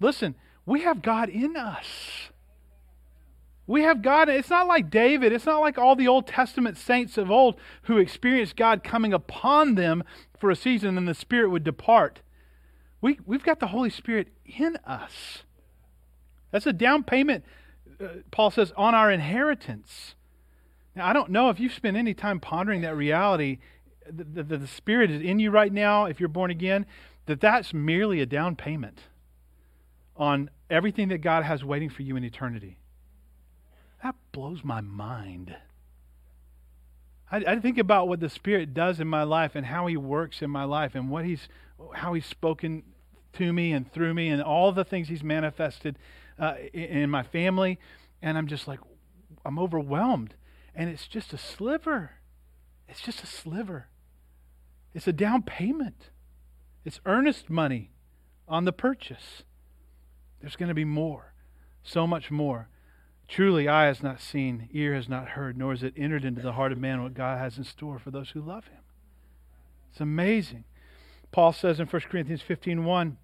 listen, 0.00 0.34
we 0.66 0.82
have 0.82 1.02
God 1.02 1.28
in 1.28 1.56
us. 1.56 2.30
We 3.66 3.82
have 3.82 4.02
God. 4.02 4.28
It's 4.28 4.50
not 4.50 4.66
like 4.66 4.90
David. 4.90 5.32
It's 5.32 5.46
not 5.46 5.60
like 5.60 5.78
all 5.78 5.96
the 5.96 6.08
Old 6.08 6.26
Testament 6.26 6.76
saints 6.76 7.16
of 7.16 7.30
old 7.30 7.56
who 7.82 7.96
experienced 7.96 8.56
God 8.56 8.84
coming 8.84 9.12
upon 9.12 9.76
them 9.76 10.04
for 10.38 10.50
a 10.50 10.56
season 10.56 10.98
and 10.98 11.08
the 11.08 11.14
Spirit 11.14 11.50
would 11.50 11.64
depart. 11.64 12.20
We, 13.00 13.18
we've 13.24 13.44
got 13.44 13.60
the 13.60 13.68
Holy 13.68 13.90
Spirit 13.90 14.28
in 14.44 14.76
us. 14.86 15.44
That's 16.50 16.66
a 16.66 16.72
down 16.72 17.04
payment, 17.04 17.44
uh, 18.00 18.08
Paul 18.30 18.50
says, 18.50 18.72
on 18.76 18.94
our 18.94 19.10
inheritance. 19.10 20.14
Now, 20.94 21.08
I 21.08 21.12
don't 21.12 21.30
know 21.30 21.48
if 21.48 21.58
you've 21.58 21.72
spent 21.72 21.96
any 21.96 22.14
time 22.14 22.40
pondering 22.40 22.82
that 22.82 22.96
reality, 22.96 23.58
the, 24.10 24.42
the 24.42 24.66
Spirit 24.66 25.10
is 25.10 25.22
in 25.22 25.38
you 25.38 25.50
right 25.50 25.72
now, 25.72 26.06
if 26.06 26.20
you're 26.20 26.28
born 26.28 26.50
again, 26.50 26.86
that 27.26 27.40
that's 27.40 27.72
merely 27.72 28.20
a 28.20 28.26
down 28.26 28.56
payment 28.56 29.00
on 30.16 30.50
everything 30.68 31.08
that 31.08 31.18
God 31.18 31.44
has 31.44 31.64
waiting 31.64 31.90
for 31.90 32.02
you 32.02 32.16
in 32.16 32.24
eternity. 32.24 32.78
That 34.02 34.14
blows 34.32 34.64
my 34.64 34.80
mind. 34.80 35.56
I, 37.30 37.56
think 37.60 37.78
about 37.78 38.08
what 38.08 38.20
the 38.20 38.28
Spirit 38.28 38.74
does 38.74 39.00
in 39.00 39.08
my 39.08 39.22
life 39.22 39.52
and 39.54 39.64
how 39.64 39.86
He 39.86 39.96
works 39.96 40.42
in 40.42 40.50
my 40.50 40.64
life 40.64 40.94
and 40.94 41.08
what 41.08 41.24
He's, 41.24 41.48
how 41.94 42.12
He's 42.12 42.26
spoken 42.26 42.82
to 43.34 43.52
me 43.54 43.72
and 43.72 43.90
through 43.90 44.12
me 44.12 44.28
and 44.28 44.42
all 44.42 44.70
the 44.70 44.84
things 44.84 45.08
He's 45.08 45.22
manifested 45.22 45.98
uh, 46.38 46.56
in 46.74 47.08
my 47.08 47.22
family. 47.22 47.78
And 48.20 48.36
I'm 48.36 48.48
just 48.48 48.68
like, 48.68 48.80
I'm 49.46 49.58
overwhelmed. 49.58 50.34
And 50.74 50.90
it's 50.90 51.08
just 51.08 51.32
a 51.32 51.38
sliver. 51.38 52.10
It's 52.86 53.00
just 53.00 53.22
a 53.22 53.26
sliver. 53.26 53.86
It's 54.94 55.06
a 55.06 55.12
down 55.12 55.42
payment. 55.42 56.10
It's 56.84 57.00
earnest 57.06 57.48
money 57.48 57.90
on 58.48 58.64
the 58.64 58.72
purchase. 58.72 59.44
There's 60.40 60.56
going 60.56 60.68
to 60.68 60.74
be 60.74 60.84
more, 60.84 61.32
so 61.82 62.06
much 62.06 62.30
more. 62.30 62.68
Truly, 63.28 63.68
eye 63.68 63.86
has 63.86 64.02
not 64.02 64.20
seen, 64.20 64.68
ear 64.72 64.94
has 64.94 65.08
not 65.08 65.30
heard, 65.30 65.56
nor 65.56 65.70
has 65.70 65.82
it 65.82 65.94
entered 65.96 66.24
into 66.24 66.42
the 66.42 66.52
heart 66.52 66.72
of 66.72 66.78
man 66.78 67.02
what 67.02 67.14
God 67.14 67.38
has 67.38 67.56
in 67.56 67.64
store 67.64 67.98
for 67.98 68.10
those 68.10 68.30
who 68.30 68.40
love 68.40 68.66
him. 68.66 68.80
It's 69.90 70.00
amazing. 70.00 70.64
Paul 71.30 71.52
says 71.52 71.80
in 71.80 71.86
1 71.86 72.02
Corinthians 72.10 72.42
15 72.42 72.84
1, 72.84 73.16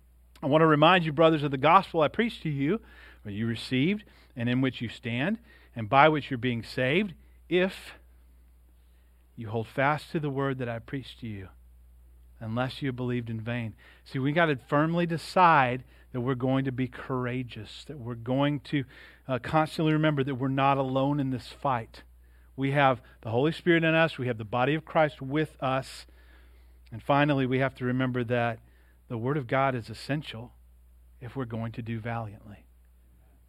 I 0.43 0.47
want 0.47 0.63
to 0.63 0.67
remind 0.67 1.05
you, 1.05 1.13
brothers, 1.13 1.43
of 1.43 1.51
the 1.51 1.59
gospel 1.59 2.01
I 2.01 2.09
preached 2.09 2.43
to 2.45 2.49
you, 2.49 2.81
what 3.23 3.35
you 3.35 3.47
received, 3.47 4.05
and 4.37 4.49
in 4.49 4.61
which 4.61 4.81
you 4.81 4.89
stand, 4.89 5.39
and 5.75 5.89
by 5.89 6.09
which 6.09 6.31
you're 6.31 6.39
being 6.39 6.63
saved, 6.63 7.13
if 7.49 7.95
you 9.37 9.49
hold 9.49 9.67
fast 9.67 10.13
to 10.13 10.21
the 10.21 10.31
word 10.31 10.59
that 10.59 10.69
I 10.69 10.79
preached 10.79 11.21
to 11.21 11.27
you, 11.27 11.49
unless 12.41 12.83
you 12.83 12.93
believed 12.93 13.31
in 13.31 13.41
vain. 13.41 13.75
See, 14.05 14.19
we 14.19 14.33
got 14.33 14.47
to 14.47 14.57
firmly 14.69 15.07
decide 15.07 15.85
that 16.13 16.21
we're 16.21 16.35
going 16.35 16.65
to 16.65 16.73
be 16.73 16.89
courageous, 16.89 17.85
that 17.87 17.99
we're 17.99 18.15
going 18.15 18.61
to 18.61 18.85
uh, 19.27 19.39
constantly 19.39 19.93
remember 19.93 20.25
that 20.25 20.37
we're 20.37 20.49
not 20.49 20.79
alone 20.79 21.21
in 21.21 21.31
this 21.31 21.49
fight. 21.49 22.03
We 22.57 22.73
have 22.73 23.01
the 23.21 23.31
Holy 23.31 23.53
Spirit 23.53 23.85
in 23.85 23.95
us, 23.95 24.19
we 24.19 24.27
have 24.27 24.39
the 24.39 24.45
body 24.45 24.75
of 24.75 24.85
Christ 24.85 25.21
with 25.21 25.57
us. 25.63 26.07
And 26.91 27.03
finally, 27.03 27.47
we 27.47 27.59
have 27.59 27.75
to 27.77 27.85
remember 27.85 28.25
that 28.25 28.61
the 29.09 29.19
Word 29.19 29.37
of 29.37 29.47
God 29.47 29.75
is 29.75 29.91
essential 29.91 30.53
if 31.21 31.37
we're 31.37 31.45
going 31.45 31.73
to 31.73 31.83
do 31.83 32.01
valiantly. 32.01 32.65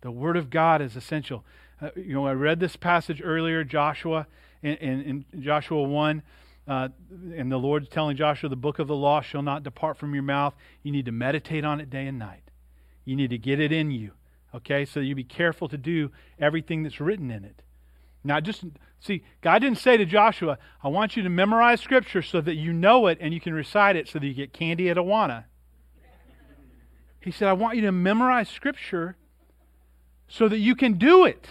The 0.01 0.11
Word 0.11 0.37
of 0.37 0.49
God 0.49 0.81
is 0.81 0.95
essential. 0.95 1.43
Uh, 1.81 1.89
you 1.95 2.13
know, 2.13 2.27
I 2.27 2.33
read 2.33 2.59
this 2.59 2.75
passage 2.75 3.21
earlier, 3.23 3.63
Joshua, 3.63 4.27
in, 4.61 4.75
in, 4.75 5.25
in 5.33 5.41
Joshua 5.41 5.83
1. 5.83 6.21
Uh, 6.69 6.89
and 7.35 7.51
the 7.51 7.57
Lord's 7.57 7.89
telling 7.89 8.15
Joshua, 8.15 8.47
the 8.47 8.55
book 8.55 8.77
of 8.77 8.87
the 8.87 8.95
law 8.95 9.21
shall 9.21 9.41
not 9.41 9.63
depart 9.63 9.97
from 9.97 10.13
your 10.13 10.21
mouth. 10.21 10.53
You 10.83 10.91
need 10.91 11.05
to 11.05 11.11
meditate 11.11 11.65
on 11.65 11.81
it 11.81 11.89
day 11.89 12.05
and 12.05 12.19
night. 12.19 12.43
You 13.05 13.15
need 13.15 13.31
to 13.31 13.39
get 13.39 13.59
it 13.59 13.71
in 13.71 13.89
you. 13.89 14.11
Okay? 14.53 14.85
So 14.85 14.99
you 14.99 15.15
be 15.15 15.23
careful 15.23 15.67
to 15.67 15.77
do 15.79 16.11
everything 16.37 16.83
that's 16.83 16.99
written 16.99 17.31
in 17.31 17.43
it. 17.43 17.63
Now, 18.23 18.39
just 18.39 18.63
see, 18.99 19.23
God 19.41 19.59
didn't 19.59 19.79
say 19.79 19.97
to 19.97 20.05
Joshua, 20.05 20.59
I 20.83 20.89
want 20.89 21.17
you 21.17 21.23
to 21.23 21.29
memorize 21.29 21.81
Scripture 21.81 22.21
so 22.21 22.39
that 22.39 22.55
you 22.55 22.71
know 22.71 23.07
it 23.07 23.17
and 23.19 23.33
you 23.33 23.41
can 23.41 23.55
recite 23.55 23.95
it 23.95 24.07
so 24.07 24.19
that 24.19 24.27
you 24.27 24.35
get 24.35 24.53
candy 24.53 24.89
at 24.89 24.97
Awana. 24.97 25.45
He 27.19 27.31
said, 27.31 27.47
I 27.47 27.53
want 27.53 27.77
you 27.77 27.81
to 27.81 27.91
memorize 27.91 28.47
Scripture 28.47 29.17
so 30.27 30.47
that 30.47 30.59
you 30.59 30.75
can 30.75 30.99
do 30.99 31.25
it. 31.25 31.47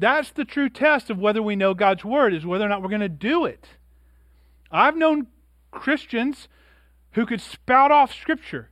That's 0.00 0.30
the 0.30 0.46
true 0.46 0.70
test 0.70 1.10
of 1.10 1.18
whether 1.18 1.42
we 1.42 1.56
know 1.56 1.74
God's 1.74 2.04
Word, 2.04 2.32
is 2.32 2.46
whether 2.46 2.64
or 2.64 2.68
not 2.68 2.82
we're 2.82 2.88
going 2.88 3.02
to 3.02 3.08
do 3.08 3.44
it. 3.44 3.68
I've 4.72 4.96
known 4.96 5.26
Christians 5.70 6.48
who 7.12 7.26
could 7.26 7.40
spout 7.40 7.92
off 7.92 8.14
Scripture 8.14 8.70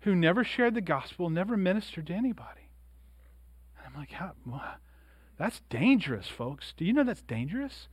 who 0.00 0.14
never 0.14 0.44
shared 0.44 0.74
the 0.74 0.80
gospel, 0.80 1.28
never 1.28 1.56
ministered 1.56 2.06
to 2.06 2.14
anybody. 2.14 2.70
And 3.76 3.88
I'm 3.88 4.00
like, 4.00 4.12
that's 5.36 5.60
dangerous, 5.68 6.28
folks. 6.28 6.72
Do 6.76 6.84
you 6.84 6.92
know 6.92 7.02
that's 7.02 7.22
dangerous? 7.22 7.88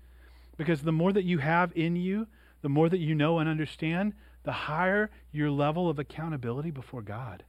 Because 0.56 0.84
the 0.84 0.92
more 0.92 1.12
that 1.14 1.24
you 1.24 1.40
have 1.40 1.72
in 1.76 1.96
you, 1.96 2.28
the 2.62 2.70
more 2.70 2.90
that 2.90 3.00
you 3.00 3.16
know 3.16 3.40
and 3.40 3.50
understand, 3.50 4.14
the 4.44 4.52
higher 4.52 5.10
your 5.32 5.50
level 5.50 5.90
of 5.90 5.98
accountability 5.98 6.70
before 6.70 7.02
God. 7.02 7.44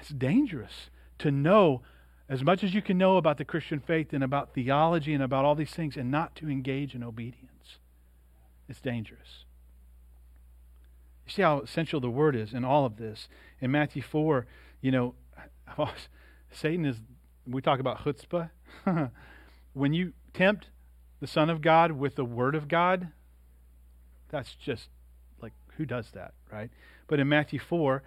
It's 0.00 0.08
dangerous 0.08 0.90
to 1.20 1.30
know 1.30 1.82
as 2.28 2.42
much 2.42 2.64
as 2.64 2.72
you 2.72 2.80
can 2.80 2.96
know 2.96 3.16
about 3.16 3.38
the 3.38 3.44
Christian 3.44 3.80
faith 3.80 4.12
and 4.12 4.24
about 4.24 4.54
theology 4.54 5.12
and 5.12 5.22
about 5.22 5.44
all 5.44 5.54
these 5.54 5.70
things 5.70 5.96
and 5.96 6.10
not 6.10 6.34
to 6.36 6.48
engage 6.48 6.94
in 6.94 7.02
obedience. 7.02 7.78
It's 8.68 8.80
dangerous. 8.80 9.44
You 11.26 11.32
see 11.32 11.42
how 11.42 11.60
essential 11.60 12.00
the 12.00 12.10
word 12.10 12.34
is 12.34 12.54
in 12.54 12.64
all 12.64 12.86
of 12.86 12.96
this. 12.96 13.28
In 13.60 13.70
Matthew 13.70 14.02
4, 14.02 14.46
you 14.80 14.90
know, 14.90 15.14
Satan 16.52 16.86
is, 16.86 16.96
we 17.46 17.60
talk 17.60 17.78
about 17.78 17.98
chutzpah. 18.04 18.50
when 19.74 19.92
you 19.92 20.12
tempt 20.32 20.68
the 21.20 21.26
Son 21.26 21.50
of 21.50 21.60
God 21.60 21.92
with 21.92 22.16
the 22.16 22.24
Word 22.24 22.54
of 22.54 22.68
God, 22.68 23.08
that's 24.30 24.54
just 24.54 24.88
like, 25.40 25.52
who 25.76 25.84
does 25.84 26.10
that, 26.12 26.32
right? 26.50 26.70
But 27.06 27.20
in 27.20 27.28
Matthew 27.28 27.58
4, 27.58 28.02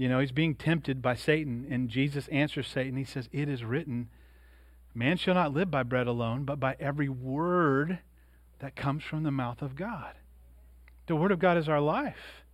you 0.00 0.08
know, 0.08 0.18
he's 0.18 0.32
being 0.32 0.54
tempted 0.54 1.02
by 1.02 1.14
Satan, 1.14 1.66
and 1.70 1.90
Jesus 1.90 2.26
answers 2.28 2.66
Satan. 2.66 2.96
He 2.96 3.04
says, 3.04 3.28
It 3.32 3.50
is 3.50 3.62
written, 3.62 4.08
Man 4.94 5.18
shall 5.18 5.34
not 5.34 5.52
live 5.52 5.70
by 5.70 5.82
bread 5.82 6.06
alone, 6.06 6.44
but 6.44 6.58
by 6.58 6.74
every 6.80 7.10
word 7.10 7.98
that 8.60 8.74
comes 8.74 9.04
from 9.04 9.24
the 9.24 9.30
mouth 9.30 9.60
of 9.60 9.76
God. 9.76 10.14
The 11.06 11.16
Word 11.16 11.30
of 11.32 11.38
God 11.38 11.58
is 11.58 11.68
our 11.68 11.82
life. 11.82 12.44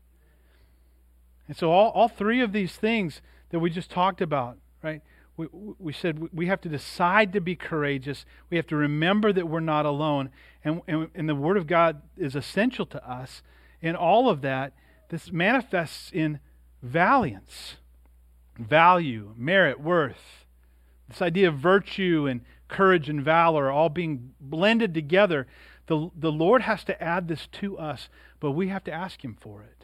And 1.46 1.56
so, 1.56 1.70
all, 1.70 1.90
all 1.90 2.08
three 2.08 2.40
of 2.40 2.50
these 2.50 2.74
things 2.74 3.22
that 3.50 3.60
we 3.60 3.70
just 3.70 3.92
talked 3.92 4.20
about, 4.20 4.58
right? 4.82 5.00
We, 5.36 5.46
we 5.52 5.92
said 5.92 6.34
we 6.34 6.46
have 6.46 6.60
to 6.62 6.68
decide 6.68 7.32
to 7.34 7.40
be 7.40 7.54
courageous. 7.54 8.26
We 8.50 8.56
have 8.56 8.66
to 8.66 8.76
remember 8.76 9.32
that 9.32 9.46
we're 9.46 9.60
not 9.60 9.86
alone. 9.86 10.30
And, 10.64 10.82
and, 10.88 11.10
and 11.14 11.28
the 11.28 11.36
Word 11.36 11.58
of 11.58 11.68
God 11.68 12.02
is 12.16 12.34
essential 12.34 12.86
to 12.86 13.08
us. 13.08 13.44
And 13.80 13.96
all 13.96 14.28
of 14.28 14.40
that, 14.40 14.72
this 15.10 15.30
manifests 15.30 16.10
in 16.12 16.40
valiance, 16.82 17.76
value, 18.58 19.34
merit, 19.36 19.80
worth. 19.80 20.46
This 21.08 21.22
idea 21.22 21.48
of 21.48 21.56
virtue 21.56 22.26
and 22.28 22.40
courage 22.68 23.08
and 23.08 23.22
valor 23.22 23.70
all 23.70 23.88
being 23.88 24.32
blended 24.40 24.94
together. 24.94 25.46
The, 25.86 26.10
the 26.16 26.32
Lord 26.32 26.62
has 26.62 26.82
to 26.84 27.00
add 27.02 27.28
this 27.28 27.46
to 27.52 27.78
us, 27.78 28.08
but 28.40 28.52
we 28.52 28.68
have 28.68 28.84
to 28.84 28.92
ask 28.92 29.24
Him 29.24 29.36
for 29.40 29.62
it. 29.62 29.76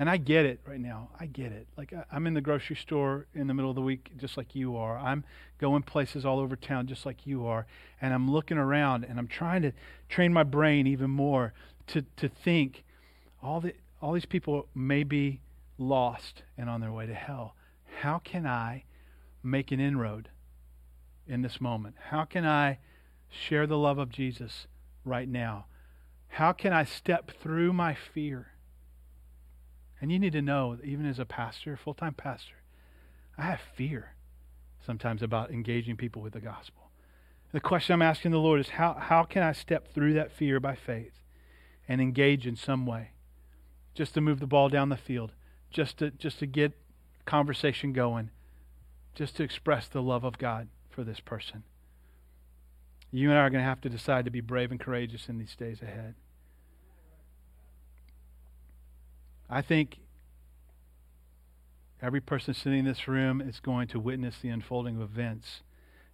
And 0.00 0.08
I 0.08 0.16
get 0.16 0.46
it 0.46 0.60
right 0.64 0.78
now. 0.78 1.08
I 1.18 1.26
get 1.26 1.50
it. 1.50 1.66
Like 1.76 1.92
I'm 2.12 2.28
in 2.28 2.34
the 2.34 2.40
grocery 2.40 2.76
store 2.76 3.26
in 3.34 3.48
the 3.48 3.54
middle 3.54 3.70
of 3.70 3.74
the 3.74 3.82
week, 3.82 4.12
just 4.16 4.36
like 4.36 4.54
you 4.54 4.76
are. 4.76 4.96
I'm 4.96 5.24
going 5.58 5.82
places 5.82 6.24
all 6.24 6.38
over 6.38 6.54
town, 6.54 6.86
just 6.86 7.04
like 7.04 7.26
you 7.26 7.46
are. 7.46 7.66
And 8.00 8.14
I'm 8.14 8.30
looking 8.30 8.58
around, 8.58 9.04
and 9.04 9.18
I'm 9.18 9.26
trying 9.26 9.62
to 9.62 9.72
train 10.08 10.32
my 10.32 10.44
brain 10.44 10.86
even 10.86 11.10
more 11.10 11.52
to 11.88 12.02
to 12.16 12.28
think 12.28 12.84
all 13.42 13.60
the 13.60 13.74
all 14.00 14.12
these 14.12 14.24
people 14.24 14.68
may 14.72 15.02
be 15.02 15.40
lost 15.78 16.42
and 16.56 16.68
on 16.68 16.80
their 16.80 16.92
way 16.92 17.06
to 17.06 17.14
hell. 17.14 17.54
How 18.00 18.18
can 18.18 18.46
I 18.46 18.84
make 19.42 19.72
an 19.72 19.80
inroad 19.80 20.28
in 21.26 21.42
this 21.42 21.60
moment? 21.60 21.96
How 22.10 22.24
can 22.24 22.44
I 22.44 22.78
share 23.28 23.66
the 23.66 23.78
love 23.78 23.98
of 23.98 24.10
Jesus 24.10 24.66
right 25.04 25.28
now? 25.28 25.66
How 26.28 26.52
can 26.52 26.72
I 26.72 26.84
step 26.84 27.30
through 27.40 27.72
my 27.72 27.94
fear? 27.94 28.48
And 30.00 30.12
you 30.12 30.18
need 30.18 30.32
to 30.32 30.42
know, 30.42 30.78
even 30.84 31.06
as 31.06 31.18
a 31.18 31.24
pastor, 31.24 31.76
full 31.76 31.94
time 31.94 32.14
pastor, 32.14 32.62
I 33.36 33.42
have 33.42 33.60
fear 33.76 34.14
sometimes 34.84 35.22
about 35.22 35.50
engaging 35.50 35.96
people 35.96 36.22
with 36.22 36.32
the 36.32 36.40
gospel. 36.40 36.90
The 37.52 37.60
question 37.60 37.94
I'm 37.94 38.02
asking 38.02 38.30
the 38.30 38.38
Lord 38.38 38.60
is 38.60 38.70
how, 38.70 38.94
how 38.94 39.22
can 39.24 39.42
I 39.42 39.52
step 39.52 39.92
through 39.92 40.14
that 40.14 40.32
fear 40.32 40.60
by 40.60 40.74
faith 40.74 41.22
and 41.88 42.00
engage 42.00 42.46
in 42.46 42.56
some 42.56 42.84
way? 42.86 43.12
Just 43.94 44.14
to 44.14 44.20
move 44.20 44.38
the 44.38 44.46
ball 44.46 44.68
down 44.68 44.90
the 44.90 44.96
field, 44.96 45.32
just 45.70 45.98
to, 45.98 46.10
just 46.10 46.38
to 46.38 46.46
get 46.46 46.72
conversation 47.26 47.92
going, 47.92 48.30
just 49.14 49.36
to 49.36 49.42
express 49.42 49.86
the 49.86 50.02
love 50.02 50.24
of 50.24 50.38
God 50.38 50.68
for 50.90 51.04
this 51.04 51.20
person. 51.20 51.62
You 53.10 53.30
and 53.30 53.38
I 53.38 53.42
are 53.42 53.50
going 53.50 53.62
to 53.62 53.68
have 53.68 53.80
to 53.82 53.88
decide 53.88 54.24
to 54.26 54.30
be 54.30 54.40
brave 54.40 54.70
and 54.70 54.80
courageous 54.80 55.28
in 55.28 55.38
these 55.38 55.56
days 55.56 55.80
ahead. 55.82 56.14
I 59.48 59.62
think 59.62 59.98
every 62.02 62.20
person 62.20 62.52
sitting 62.52 62.80
in 62.80 62.84
this 62.84 63.08
room 63.08 63.40
is 63.40 63.60
going 63.60 63.88
to 63.88 64.00
witness 64.00 64.36
the 64.40 64.50
unfolding 64.50 64.96
of 64.96 65.02
events 65.02 65.62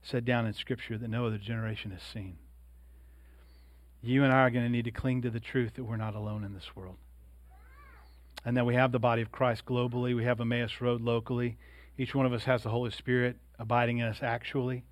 set 0.03 0.25
down 0.25 0.47
in 0.47 0.53
Scripture 0.53 0.99
that 0.99 1.09
no 1.09 1.27
other 1.27 1.39
generation 1.39 1.91
has 1.91 2.03
seen. 2.03 2.37
You 4.03 4.23
and 4.23 4.33
I 4.33 4.41
are 4.41 4.51
going 4.51 4.65
to 4.65 4.71
need 4.71 4.85
to 4.85 4.91
cling 4.91 5.23
to 5.23 5.31
the 5.31 5.41
truth 5.41 5.75
that 5.75 5.85
we're 5.85 5.97
not 5.97 6.15
alone 6.15 6.45
in 6.45 6.55
this 6.55 6.77
world. 6.77 6.97
And 8.45 8.57
that 8.57 8.67
we 8.67 8.75
have 8.75 8.93
the 8.93 8.99
body 8.99 9.23
of 9.23 9.33
Christ 9.33 9.65
globally, 9.65 10.15
we 10.15 10.25
have 10.25 10.41
Emmaus 10.41 10.81
Road 10.81 11.01
locally. 11.01 11.57
Each 11.97 12.15
one 12.15 12.27
of 12.27 12.33
us 12.33 12.45
has 12.45 12.63
the 12.63 12.71
Holy 12.71 12.91
Spirit 12.91 13.37
abiding 13.59 13.99
in 13.99 14.07
us 14.07 14.19
actually. 14.23 14.85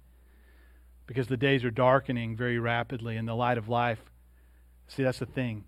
Because 1.07 1.27
the 1.27 1.37
days 1.37 1.65
are 1.65 1.71
darkening 1.71 2.37
very 2.37 2.59
rapidly 2.59 3.17
and 3.17 3.29
the 3.29 3.35
light 3.35 3.59
of 3.59 3.69
life. 3.69 4.01
See, 4.89 5.03
that's 5.03 5.19
the 5.19 5.27
thing. 5.27 5.65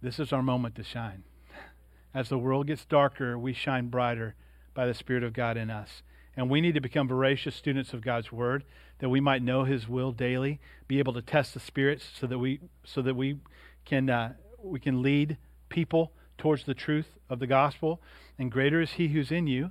This 0.00 0.18
is 0.18 0.32
our 0.32 0.42
moment 0.42 0.74
to 0.76 0.84
shine. 0.84 1.24
As 2.14 2.28
the 2.28 2.38
world 2.38 2.66
gets 2.66 2.84
darker, 2.84 3.38
we 3.38 3.52
shine 3.52 3.88
brighter 3.88 4.34
by 4.74 4.86
the 4.86 4.94
Spirit 4.94 5.22
of 5.22 5.32
God 5.32 5.56
in 5.56 5.70
us. 5.70 6.02
And 6.36 6.48
we 6.48 6.60
need 6.60 6.74
to 6.74 6.80
become 6.80 7.08
voracious 7.08 7.54
students 7.54 7.92
of 7.92 8.00
God's 8.00 8.32
Word, 8.32 8.64
that 9.00 9.10
we 9.10 9.20
might 9.20 9.42
know 9.42 9.64
His 9.64 9.88
will 9.88 10.12
daily, 10.12 10.60
be 10.88 10.98
able 10.98 11.12
to 11.12 11.22
test 11.22 11.54
the 11.54 11.60
spirits, 11.60 12.08
so 12.18 12.26
that 12.26 12.38
we 12.38 12.60
so 12.84 13.02
that 13.02 13.14
we 13.14 13.38
can 13.84 14.08
uh, 14.08 14.32
we 14.62 14.80
can 14.80 15.02
lead 15.02 15.36
people 15.68 16.12
towards 16.42 16.64
the 16.64 16.74
truth 16.74 17.06
of 17.30 17.38
the 17.38 17.46
gospel. 17.46 18.02
And 18.36 18.50
greater 18.50 18.80
is 18.80 18.94
He 18.94 19.06
who's 19.08 19.30
in 19.30 19.46
you 19.46 19.70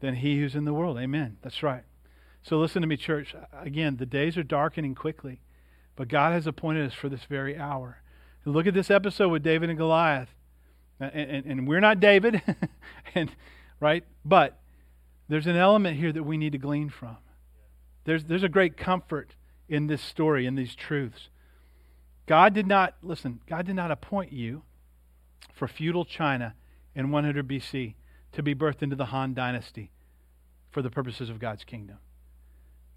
than 0.00 0.16
he 0.16 0.38
who's 0.38 0.54
in 0.54 0.66
the 0.66 0.74
world. 0.74 0.98
Amen. 0.98 1.38
That's 1.42 1.62
right. 1.62 1.84
So 2.42 2.58
listen 2.58 2.82
to 2.82 2.88
me, 2.88 2.98
church. 2.98 3.34
Again, 3.58 3.96
the 3.96 4.04
days 4.04 4.36
are 4.36 4.42
darkening 4.42 4.94
quickly, 4.94 5.40
but 5.96 6.08
God 6.08 6.34
has 6.34 6.46
appointed 6.46 6.86
us 6.86 6.92
for 6.92 7.08
this 7.08 7.24
very 7.24 7.56
hour. 7.56 8.02
look 8.44 8.66
at 8.66 8.74
this 8.74 8.90
episode 8.90 9.30
with 9.30 9.42
David 9.42 9.70
and 9.70 9.78
Goliath. 9.78 10.28
And, 10.98 11.30
and, 11.30 11.46
and 11.46 11.68
we're 11.68 11.80
not 11.80 11.98
David, 11.98 12.42
and 13.14 13.30
right? 13.80 14.04
But 14.22 14.60
there's 15.30 15.46
an 15.46 15.56
element 15.56 15.98
here 15.98 16.12
that 16.12 16.24
we 16.24 16.36
need 16.36 16.52
to 16.52 16.58
glean 16.58 16.90
from. 16.90 17.16
There's, 18.04 18.24
there's 18.24 18.42
a 18.42 18.50
great 18.50 18.76
comfort 18.76 19.34
in 19.66 19.86
this 19.86 20.02
story, 20.02 20.44
in 20.44 20.56
these 20.56 20.74
truths. 20.74 21.30
God 22.26 22.52
did 22.52 22.66
not, 22.66 22.96
listen, 23.02 23.40
God 23.48 23.64
did 23.64 23.76
not 23.76 23.90
appoint 23.90 24.30
you 24.30 24.62
for 25.52 25.68
feudal 25.68 26.04
China 26.04 26.54
in 26.94 27.10
100 27.10 27.46
BC 27.46 27.94
to 28.32 28.42
be 28.42 28.54
birthed 28.54 28.82
into 28.82 28.96
the 28.96 29.06
Han 29.06 29.34
dynasty 29.34 29.90
for 30.70 30.82
the 30.82 30.90
purposes 30.90 31.30
of 31.30 31.38
God's 31.38 31.64
kingdom. 31.64 31.98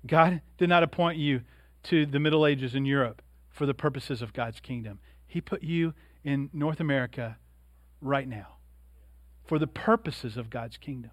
God 0.06 0.42
did 0.58 0.70
not 0.70 0.84
appoint 0.84 1.18
you 1.18 1.42
to 1.84 2.06
the 2.06 2.20
Middle 2.20 2.46
Ages 2.46 2.76
in 2.76 2.86
Europe 2.86 3.22
for 3.50 3.66
the 3.66 3.74
purposes 3.74 4.22
of 4.22 4.34
God's 4.34 4.60
kingdom. 4.60 5.00
He 5.26 5.42
put 5.42 5.64
you 5.64 5.94
in 6.24 6.50
North 6.54 6.80
America 6.80 7.38
right 8.02 8.28
now 8.28 8.58
for 9.46 9.60
the 9.60 9.68
purposes 9.68 10.38
of 10.38 10.50
God's 10.50 10.78
kingdom. 10.78 11.12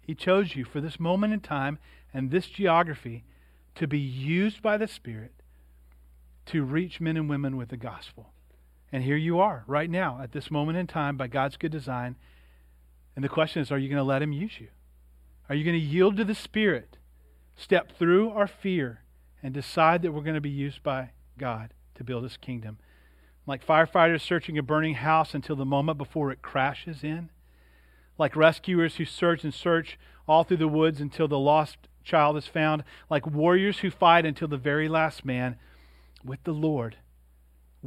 He, 0.00 0.14
chose 0.14 0.56
you 0.56 0.64
for 0.64 0.80
this 0.80 0.98
moment 0.98 1.34
in 1.34 1.40
time 1.40 1.78
and 2.14 2.30
this 2.30 2.46
geography 2.46 3.24
to 3.74 3.86
be 3.86 3.98
used 3.98 4.62
by 4.62 4.78
the 4.78 4.88
Spirit 4.88 5.32
to 6.46 6.64
reach 6.64 7.00
men 7.00 7.16
and 7.16 7.28
women 7.28 7.56
with 7.56 7.68
the 7.68 7.76
gospel. 7.76 8.32
And 8.92 9.02
here 9.02 9.16
you 9.16 9.40
are 9.40 9.64
right 9.66 9.90
now 9.90 10.20
at 10.22 10.32
this 10.32 10.50
moment 10.50 10.78
in 10.78 10.86
time 10.86 11.16
by 11.16 11.26
God's 11.26 11.56
good 11.56 11.72
design 11.72 12.16
and 13.16 13.24
the 13.24 13.30
question 13.30 13.62
is 13.62 13.72
are 13.72 13.78
you 13.78 13.88
going 13.88 13.96
to 13.96 14.04
let 14.04 14.22
Him 14.22 14.32
use 14.32 14.60
you? 14.60 14.68
Are 15.48 15.54
you 15.54 15.64
going 15.64 15.78
to 15.78 15.84
yield 15.84 16.16
to 16.18 16.24
the 16.24 16.34
Spirit, 16.34 16.98
step 17.56 17.96
through 17.98 18.30
our 18.30 18.46
fear, 18.46 19.00
and 19.42 19.54
decide 19.54 20.02
that 20.02 20.12
we're 20.12 20.22
going 20.22 20.34
to 20.34 20.40
be 20.40 20.50
used 20.50 20.82
by 20.82 21.10
God 21.38 21.72
to 21.94 22.04
build 22.04 22.24
His 22.24 22.36
kingdom? 22.36 22.78
Like 23.46 23.66
firefighters 23.66 24.20
searching 24.20 24.58
a 24.58 24.62
burning 24.62 24.96
house 24.96 25.34
until 25.34 25.56
the 25.56 25.64
moment 25.64 25.98
before 25.98 26.30
it 26.30 26.42
crashes 26.42 27.02
in. 27.02 27.30
Like 28.18 28.36
rescuers 28.36 28.96
who 28.96 29.04
search 29.04 29.44
and 29.44 29.54
search 29.54 29.98
all 30.28 30.44
through 30.44 30.56
the 30.58 30.68
woods 30.68 31.00
until 31.00 31.28
the 31.28 31.38
lost 31.38 31.76
child 32.04 32.36
is 32.36 32.46
found. 32.46 32.84
Like 33.08 33.26
warriors 33.26 33.78
who 33.78 33.90
fight 33.90 34.26
until 34.26 34.48
the 34.48 34.56
very 34.56 34.88
last 34.88 35.24
man. 35.24 35.56
With 36.24 36.42
the 36.42 36.52
Lord, 36.52 36.96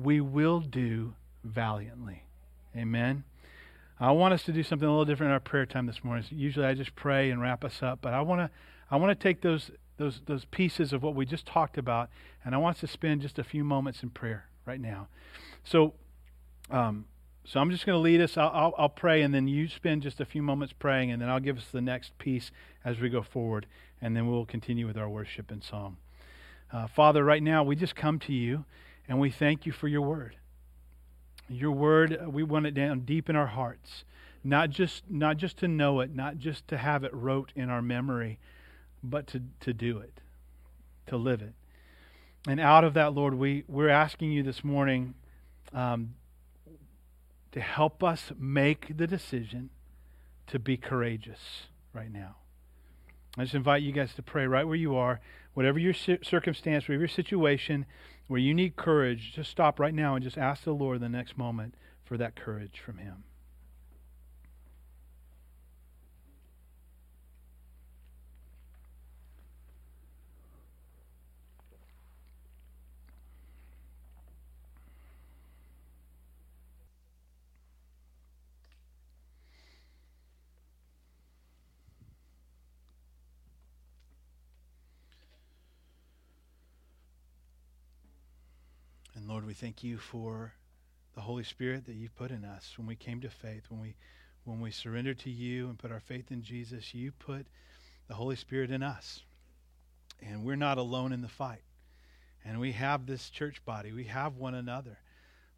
we 0.04 0.22
will 0.22 0.60
do 0.60 1.14
valiantly. 1.43 2.24
Amen. 2.76 3.24
I 4.00 4.12
want 4.12 4.34
us 4.34 4.43
to 4.43 4.54
do 4.54 4.64
something 4.64 4.88
a 4.88 4.91
little 4.91 5.06
different 5.06 5.30
in 5.30 5.34
our 5.34 5.39
prayer 5.39 5.66
time 5.66 5.86
this 5.86 6.04
morning. 6.04 6.24
Usually 6.32 6.66
I 6.66 6.74
just 6.74 6.95
pray 6.95 7.32
and 7.32 7.41
wrap 7.41 7.66
us 7.66 7.84
up, 7.84 8.00
but 8.02 8.14
I 8.14 8.22
want 8.22 8.39
to 8.39 8.50
I 8.89 8.95
want 8.95 9.18
to 9.18 9.24
take 9.24 9.41
those 9.41 9.72
those 9.97 10.22
those 10.26 10.45
pieces 10.45 10.93
of 10.93 11.04
what 11.04 11.16
we 11.16 11.26
just 11.26 11.45
talked 11.45 11.78
about, 11.78 12.10
and 12.45 12.56
I 12.56 12.58
want 12.58 12.78
us 12.78 12.82
to 12.82 12.88
spend 12.88 13.22
just 13.22 13.38
a 13.38 13.43
few 13.43 13.64
moments 13.64 14.02
in 14.02 14.10
prayer 14.10 14.45
right 14.66 14.80
now. 14.80 15.08
So, 15.64 15.93
um, 16.72 17.06
so 17.43 17.60
I'm 17.60 17.72
just 17.72 17.86
going 17.86 17.97
to 17.97 18.02
lead 18.02 18.22
us. 18.22 18.38
I'll, 18.38 18.52
I'll, 18.54 18.74
I'll 18.78 18.89
pray, 18.89 19.22
and 19.22 19.34
then 19.34 19.47
you 19.47 19.68
spend 19.68 20.04
just 20.04 20.22
a 20.22 20.26
few 20.26 20.41
moments 20.41 20.74
praying, 20.78 21.12
and 21.12 21.22
then 21.22 21.30
I'll 21.30 21.39
give 21.39 21.58
us 21.58 21.66
the 21.72 21.82
next 21.82 22.18
piece 22.20 22.52
as 22.86 23.00
we 23.00 23.10
go 23.10 23.22
forward, 23.22 23.66
and 24.02 24.16
then 24.16 24.28
we'll 24.28 24.45
continue 24.45 24.88
with 24.88 24.97
our 24.97 25.10
worship 25.10 25.52
and 25.52 25.64
song. 25.64 25.97
Uh, 26.72 26.88
Father, 26.88 27.24
right 27.24 27.43
now 27.43 27.64
we 27.64 27.76
just 27.76 27.95
come 27.95 28.20
to 28.20 28.34
you, 28.34 28.66
and 29.10 29.20
we 29.20 29.32
thank 29.32 29.66
you 29.66 29.72
for 29.72 29.88
your 29.88 30.03
word. 30.03 30.38
Your 31.49 31.72
word, 31.72 32.18
uh, 32.24 32.30
we 32.30 32.43
want 32.43 32.68
it 32.68 32.76
down 32.76 33.01
deep 33.01 33.28
in 33.28 33.36
our 33.36 33.47
hearts. 33.47 34.05
Not 34.43 34.70
just, 34.70 35.10
not 35.10 35.38
just 35.38 35.57
to 35.57 35.68
know 35.68 35.99
it, 35.99 36.16
not 36.16 36.38
just 36.38 36.68
to 36.68 36.78
have 36.78 37.03
it 37.03 37.14
wrote 37.14 37.51
in 37.55 37.72
our 37.72 37.82
memory, 37.82 38.39
but 39.03 39.26
to, 39.28 39.41
to 39.62 39.74
do 39.74 39.97
it, 39.97 40.22
to 41.07 41.18
live 41.18 41.41
it. 41.41 41.53
And 42.47 42.60
out 42.60 42.84
of 42.84 42.93
that, 42.93 43.14
Lord, 43.14 43.34
we, 43.34 43.64
we're 43.68 43.89
asking 43.89 44.32
you 44.32 44.43
this 44.43 44.64
morning 44.64 45.16
um, 45.74 46.14
to 47.51 47.60
help 47.60 48.03
us 48.03 48.32
make 48.38 48.95
the 48.95 49.07
decision 49.07 49.72
to 50.47 50.60
be 50.60 50.78
courageous 50.78 51.64
right 51.93 52.12
now. 52.12 52.36
I 53.38 53.43
just 53.43 53.55
invite 53.55 53.82
you 53.82 53.91
guys 53.91 54.14
to 54.14 54.22
pray 54.22 54.45
right 54.45 54.66
where 54.66 54.76
you 54.76 54.95
are, 54.95 55.20
whatever 55.55 55.80
your 55.80 55.93
circumstance, 55.93 56.88
whatever 56.88 57.01
your 57.01 57.07
situation, 57.07 57.86
where 58.30 58.40
you 58.40 58.54
need 58.54 58.76
courage, 58.76 59.34
just 59.34 59.50
stop 59.50 59.80
right 59.80 59.94
now 59.94 60.14
and 60.14 60.24
just 60.24 60.38
ask 60.38 60.64
the 60.64 60.72
Lord 60.72 61.00
the 61.00 61.10
next 61.10 61.36
moment 61.36 61.74
for 62.06 62.16
that 62.16 62.36
courage 62.36 62.80
from 62.80 63.00
Him. 63.00 63.24
Lord, 89.30 89.39
we 89.50 89.56
thank 89.56 89.84
you 89.84 89.97
for 89.97 90.54
the 91.16 91.22
Holy 91.22 91.43
Spirit 91.43 91.88
that 91.88 91.95
you've 91.95 92.16
put 92.16 92.30
in 92.30 92.45
us 92.45 92.76
when 92.78 92.86
we 92.86 92.95
came 92.95 93.20
to 93.22 93.32
faith, 93.32 93.64
when 93.70 93.82
we 93.82 93.95
when 94.43 94.62
we 94.62 94.70
surrendered 94.70 95.18
to 95.22 95.32
you 95.32 95.70
and 95.70 95.80
put 95.80 95.91
our 95.91 96.00
faith 96.00 96.30
in 96.30 96.43
Jesus, 96.43 96.93
you 96.93 97.12
put 97.12 97.47
the 98.08 98.14
Holy 98.14 98.36
Spirit 98.36 98.70
in 98.70 98.84
us. 98.84 99.24
And 100.22 100.43
we're 100.43 100.56
not 100.56 100.78
alone 100.78 101.12
in 101.12 101.24
the 101.24 101.28
fight. 101.28 101.64
And 102.45 102.60
we 102.60 102.74
have 102.74 103.08
this 103.08 103.32
church 103.32 103.66
body. 103.66 103.91
We 103.91 104.04
have 104.04 104.36
one 104.36 104.54
another. 104.54 105.00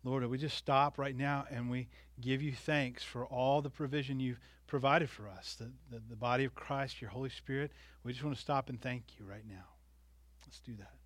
Lord, 0.05 0.25
we 0.25 0.37
just 0.37 0.57
stop 0.57 0.97
right 0.97 1.15
now 1.15 1.43
and 1.51 1.69
we 1.69 1.89
give 2.21 2.41
you 2.41 2.53
thanks 2.53 3.03
for 3.03 3.25
all 3.25 3.61
the 3.61 3.69
provision 3.69 4.21
you've 4.21 4.39
provided 4.67 5.09
for 5.09 5.27
us, 5.27 5.57
the, 5.59 5.69
the, 5.93 6.01
the 6.09 6.15
body 6.15 6.45
of 6.45 6.55
Christ, 6.55 7.01
your 7.01 7.09
Holy 7.09 7.29
Spirit. 7.29 7.73
We 8.05 8.13
just 8.13 8.23
want 8.23 8.37
to 8.37 8.41
stop 8.41 8.69
and 8.69 8.79
thank 8.79 9.19
you 9.19 9.25
right 9.25 9.45
now. 9.45 9.65
Let's 10.45 10.61
do 10.61 10.75
that. 10.77 11.00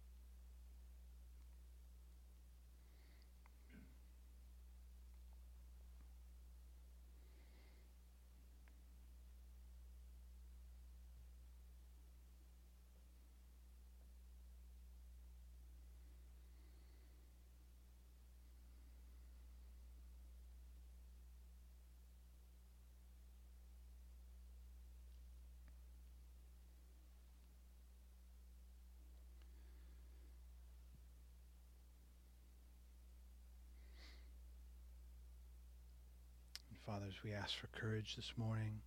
Fathers, 37.16 37.24
we 37.24 37.34
ask 37.34 37.56
for 37.58 37.68
courage 37.68 38.16
this 38.16 38.32
morning. 38.38 38.80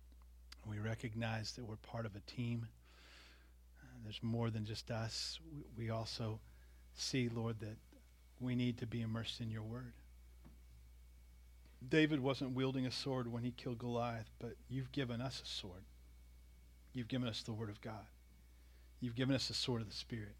We 0.69 0.79
recognize 0.79 1.53
that 1.53 1.65
we're 1.65 1.77
part 1.77 2.05
of 2.05 2.15
a 2.15 2.19
team. 2.31 2.67
Uh, 3.81 3.87
there's 4.03 4.21
more 4.21 4.49
than 4.49 4.65
just 4.65 4.91
us. 4.91 5.39
We, 5.53 5.85
we 5.85 5.89
also 5.89 6.39
see, 6.95 7.29
Lord, 7.29 7.59
that 7.59 7.77
we 8.39 8.55
need 8.55 8.77
to 8.79 8.87
be 8.87 9.01
immersed 9.01 9.41
in 9.41 9.49
your 9.49 9.63
word. 9.63 9.93
David 11.87 12.19
wasn't 12.19 12.55
wielding 12.55 12.85
a 12.85 12.91
sword 12.91 13.31
when 13.31 13.43
he 13.43 13.51
killed 13.51 13.79
Goliath, 13.79 14.29
but 14.39 14.55
you've 14.69 14.91
given 14.91 15.21
us 15.21 15.41
a 15.43 15.47
sword. 15.47 15.83
You've 16.93 17.07
given 17.07 17.27
us 17.27 17.41
the 17.43 17.53
word 17.53 17.69
of 17.69 17.81
God. 17.81 18.05
You've 18.99 19.15
given 19.15 19.35
us 19.35 19.47
the 19.47 19.53
sword 19.53 19.81
of 19.81 19.89
the 19.89 19.95
Spirit. 19.95 20.35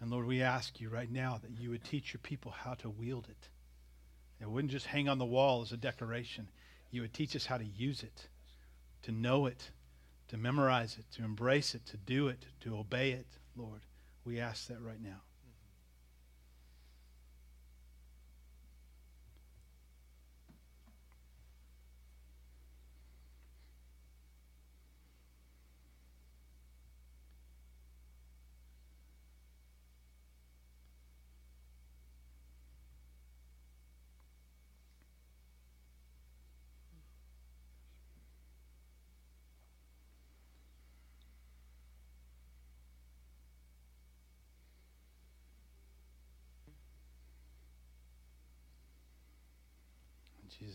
And 0.00 0.10
Lord, 0.10 0.26
we 0.26 0.42
ask 0.42 0.80
you 0.80 0.88
right 0.88 1.10
now 1.10 1.38
that 1.42 1.60
you 1.60 1.70
would 1.70 1.84
teach 1.84 2.14
your 2.14 2.20
people 2.22 2.52
how 2.52 2.74
to 2.74 2.88
wield 2.88 3.26
it 3.28 3.48
it 4.40 4.48
wouldn't 4.48 4.70
just 4.70 4.86
hang 4.86 5.08
on 5.08 5.18
the 5.18 5.24
wall 5.24 5.62
as 5.62 5.72
a 5.72 5.76
decoration. 5.76 6.48
You 6.90 7.02
would 7.02 7.14
teach 7.14 7.36
us 7.36 7.46
how 7.46 7.58
to 7.58 7.64
use 7.64 8.02
it, 8.02 8.28
to 9.02 9.12
know 9.12 9.46
it, 9.46 9.70
to 10.28 10.36
memorize 10.36 10.96
it, 10.98 11.04
to 11.16 11.24
embrace 11.24 11.74
it, 11.74 11.86
to 11.86 11.96
do 11.96 12.28
it, 12.28 12.46
to 12.60 12.76
obey 12.76 13.12
it, 13.12 13.26
Lord. 13.56 13.80
We 14.24 14.40
ask 14.40 14.68
that 14.68 14.80
right 14.80 15.00
now. 15.00 15.22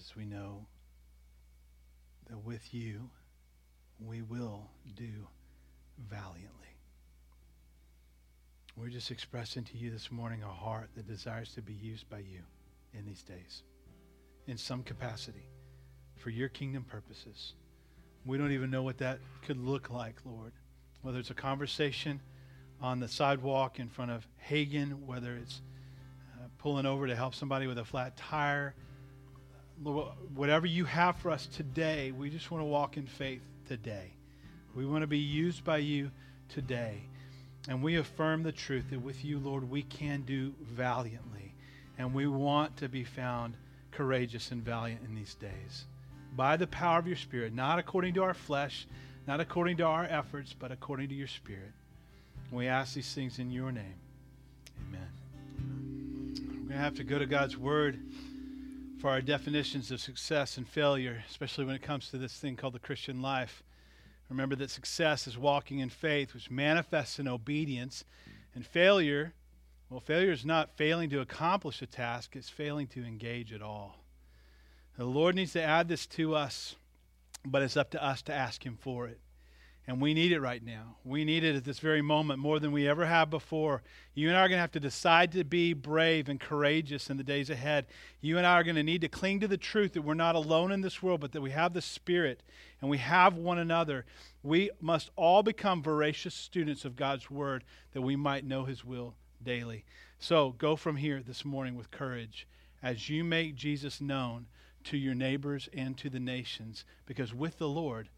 Jesus, 0.05 0.15
we 0.15 0.25
know 0.25 0.65
that 2.29 2.37
with 2.37 2.73
you 2.73 3.09
we 3.99 4.21
will 4.21 4.69
do 4.95 5.27
valiantly. 6.09 6.49
We're 8.75 8.89
just 8.89 9.09
expressing 9.09 9.63
to 9.65 9.77
you 9.77 9.89
this 9.89 10.11
morning 10.11 10.43
a 10.43 10.47
heart 10.47 10.89
that 10.95 11.07
desires 11.07 11.53
to 11.53 11.61
be 11.61 11.73
used 11.73 12.09
by 12.09 12.19
you 12.19 12.41
in 12.93 13.05
these 13.05 13.23
days 13.23 13.63
in 14.47 14.57
some 14.57 14.83
capacity 14.83 15.47
for 16.17 16.29
your 16.29 16.49
kingdom 16.49 16.83
purposes. 16.83 17.53
We 18.25 18.37
don't 18.37 18.51
even 18.51 18.69
know 18.69 18.83
what 18.83 18.97
that 18.99 19.19
could 19.43 19.57
look 19.57 19.89
like, 19.89 20.15
Lord. 20.25 20.51
Whether 21.01 21.19
it's 21.19 21.31
a 21.31 21.35
conversation 21.35 22.19
on 22.81 22.99
the 22.99 23.07
sidewalk 23.07 23.79
in 23.79 23.87
front 23.87 24.11
of 24.11 24.27
Hagen, 24.37 25.07
whether 25.07 25.35
it's 25.35 25.61
uh, 26.35 26.47
pulling 26.57 26.85
over 26.85 27.07
to 27.07 27.15
help 27.15 27.33
somebody 27.33 27.65
with 27.65 27.77
a 27.77 27.85
flat 27.85 28.17
tire, 28.17 28.75
whatever 29.83 30.65
you 30.65 30.85
have 30.85 31.17
for 31.17 31.31
us 31.31 31.47
today, 31.47 32.11
we 32.11 32.29
just 32.29 32.51
want 32.51 32.61
to 32.61 32.65
walk 32.65 32.97
in 32.97 33.05
faith 33.05 33.41
today. 33.67 34.11
We 34.75 34.85
want 34.85 35.03
to 35.03 35.07
be 35.07 35.19
used 35.19 35.63
by 35.63 35.77
you 35.77 36.11
today. 36.49 37.01
And 37.67 37.81
we 37.81 37.95
affirm 37.95 38.43
the 38.43 38.51
truth 38.51 38.89
that 38.91 39.01
with 39.01 39.25
you, 39.25 39.39
Lord, 39.39 39.69
we 39.69 39.81
can 39.83 40.21
do 40.21 40.53
valiantly. 40.61 41.53
And 41.97 42.13
we 42.13 42.27
want 42.27 42.77
to 42.77 42.89
be 42.89 43.03
found 43.03 43.55
courageous 43.91 44.51
and 44.51 44.63
valiant 44.63 45.01
in 45.07 45.15
these 45.15 45.35
days. 45.35 45.85
By 46.35 46.57
the 46.57 46.67
power 46.67 46.99
of 46.99 47.07
your 47.07 47.15
Spirit, 47.15 47.53
not 47.53 47.79
according 47.79 48.13
to 48.15 48.23
our 48.23 48.33
flesh, 48.33 48.87
not 49.25 49.39
according 49.39 49.77
to 49.77 49.83
our 49.83 50.03
efforts, 50.03 50.53
but 50.57 50.71
according 50.71 51.09
to 51.09 51.15
your 51.15 51.27
Spirit. 51.27 51.71
We 52.51 52.67
ask 52.67 52.93
these 52.93 53.13
things 53.13 53.39
in 53.39 53.49
your 53.49 53.71
name. 53.71 53.95
Amen. 54.87 55.07
We're 56.37 56.57
going 56.57 56.69
to 56.69 56.77
have 56.77 56.95
to 56.95 57.03
go 57.03 57.17
to 57.17 57.25
God's 57.25 57.57
Word 57.57 57.99
for 58.99 59.09
our 59.09 59.21
definitions 59.21 59.91
of 59.91 59.99
success 59.99 60.57
and 60.57 60.67
failure, 60.67 61.23
especially 61.29 61.65
when 61.65 61.75
it 61.75 61.81
comes 61.81 62.09
to 62.09 62.17
this 62.17 62.33
thing 62.33 62.55
called 62.55 62.73
the 62.73 62.79
Christian 62.79 63.21
life. 63.21 63.63
Remember 64.29 64.55
that 64.55 64.71
success 64.71 65.27
is 65.27 65.37
walking 65.37 65.79
in 65.79 65.89
faith, 65.89 66.33
which 66.33 66.49
manifests 66.49 67.19
in 67.19 67.27
obedience. 67.27 68.05
And 68.55 68.65
failure, 68.65 69.33
well, 69.89 69.99
failure 69.99 70.31
is 70.31 70.45
not 70.45 70.77
failing 70.77 71.09
to 71.11 71.19
accomplish 71.19 71.81
a 71.81 71.85
task, 71.85 72.35
it's 72.35 72.49
failing 72.49 72.87
to 72.87 73.03
engage 73.03 73.53
at 73.53 73.61
all. 73.61 73.97
The 74.97 75.05
Lord 75.05 75.35
needs 75.35 75.53
to 75.53 75.61
add 75.61 75.87
this 75.87 76.07
to 76.07 76.35
us, 76.35 76.75
but 77.45 77.61
it's 77.61 77.77
up 77.77 77.91
to 77.91 78.03
us 78.03 78.21
to 78.23 78.33
ask 78.33 78.65
Him 78.65 78.77
for 78.79 79.07
it. 79.07 79.19
And 79.87 80.01
we 80.01 80.15
need 80.15 80.31
it 80.31 80.39
right 80.39 80.63
now. 80.63 80.95
We 81.03 81.25
need 81.25 81.43
it 81.43 81.55
at 81.55 81.63
this 81.63 81.77
very 81.77 82.01
moment 82.01 82.39
more 82.39 82.59
than 82.59 82.71
we 82.71 82.87
ever 82.87 83.05
have 83.05 83.29
before. 83.29 83.83
You 84.15 84.29
and 84.29 84.37
I 84.37 84.41
are 84.41 84.47
going 84.47 84.57
to 84.57 84.61
have 84.61 84.71
to 84.71 84.79
decide 84.79 85.31
to 85.33 85.43
be 85.43 85.73
brave 85.73 86.27
and 86.27 86.39
courageous 86.39 87.11
in 87.11 87.17
the 87.17 87.23
days 87.23 87.51
ahead. 87.51 87.85
You 88.19 88.39
and 88.39 88.47
I 88.47 88.53
are 88.53 88.63
going 88.63 88.77
to 88.77 88.83
need 88.83 89.01
to 89.01 89.07
cling 89.07 89.41
to 89.41 89.47
the 89.47 89.57
truth 89.57 89.93
that 89.93 90.01
we're 90.01 90.15
not 90.15 90.33
alone 90.33 90.71
in 90.71 90.81
this 90.81 91.03
world, 91.03 91.21
but 91.21 91.33
that 91.33 91.41
we 91.41 91.51
have 91.51 91.73
the 91.73 91.83
Spirit 91.83 92.41
and 92.81 92.89
we 92.89 92.97
have 92.97 93.35
one 93.35 93.59
another. 93.59 94.05
We 94.41 94.71
must 94.81 95.11
all 95.15 95.43
become 95.43 95.83
voracious 95.83 96.33
students 96.33 96.83
of 96.83 96.95
God's 96.95 97.29
Word 97.29 97.63
that 97.93 98.01
we 98.01 98.15
might 98.15 98.43
know 98.43 98.65
His 98.65 98.83
will 98.83 99.13
daily. 99.43 99.85
So 100.17 100.55
go 100.57 100.75
from 100.75 100.95
here 100.95 101.21
this 101.21 101.45
morning 101.45 101.75
with 101.75 101.91
courage 101.91 102.47
as 102.81 103.07
you 103.09 103.23
make 103.23 103.55
Jesus 103.55 104.01
known 104.01 104.47
to 104.85 104.97
your 104.97 105.15
neighbors 105.15 105.69
and 105.73 105.97
to 105.97 106.09
the 106.09 106.19
nations, 106.19 106.85
because 107.05 107.33
with 107.33 107.57
the 107.57 107.67
Lord, 107.67 108.09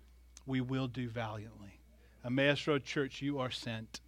we 0.48 0.62
will 0.62 0.88
do 0.88 1.10
valiantly. 1.10 1.80
Emmaus 2.26 2.66
Road 2.66 2.84
Church, 2.84 3.22
you 3.22 3.38
are 3.38 3.52
sent. 3.52 4.02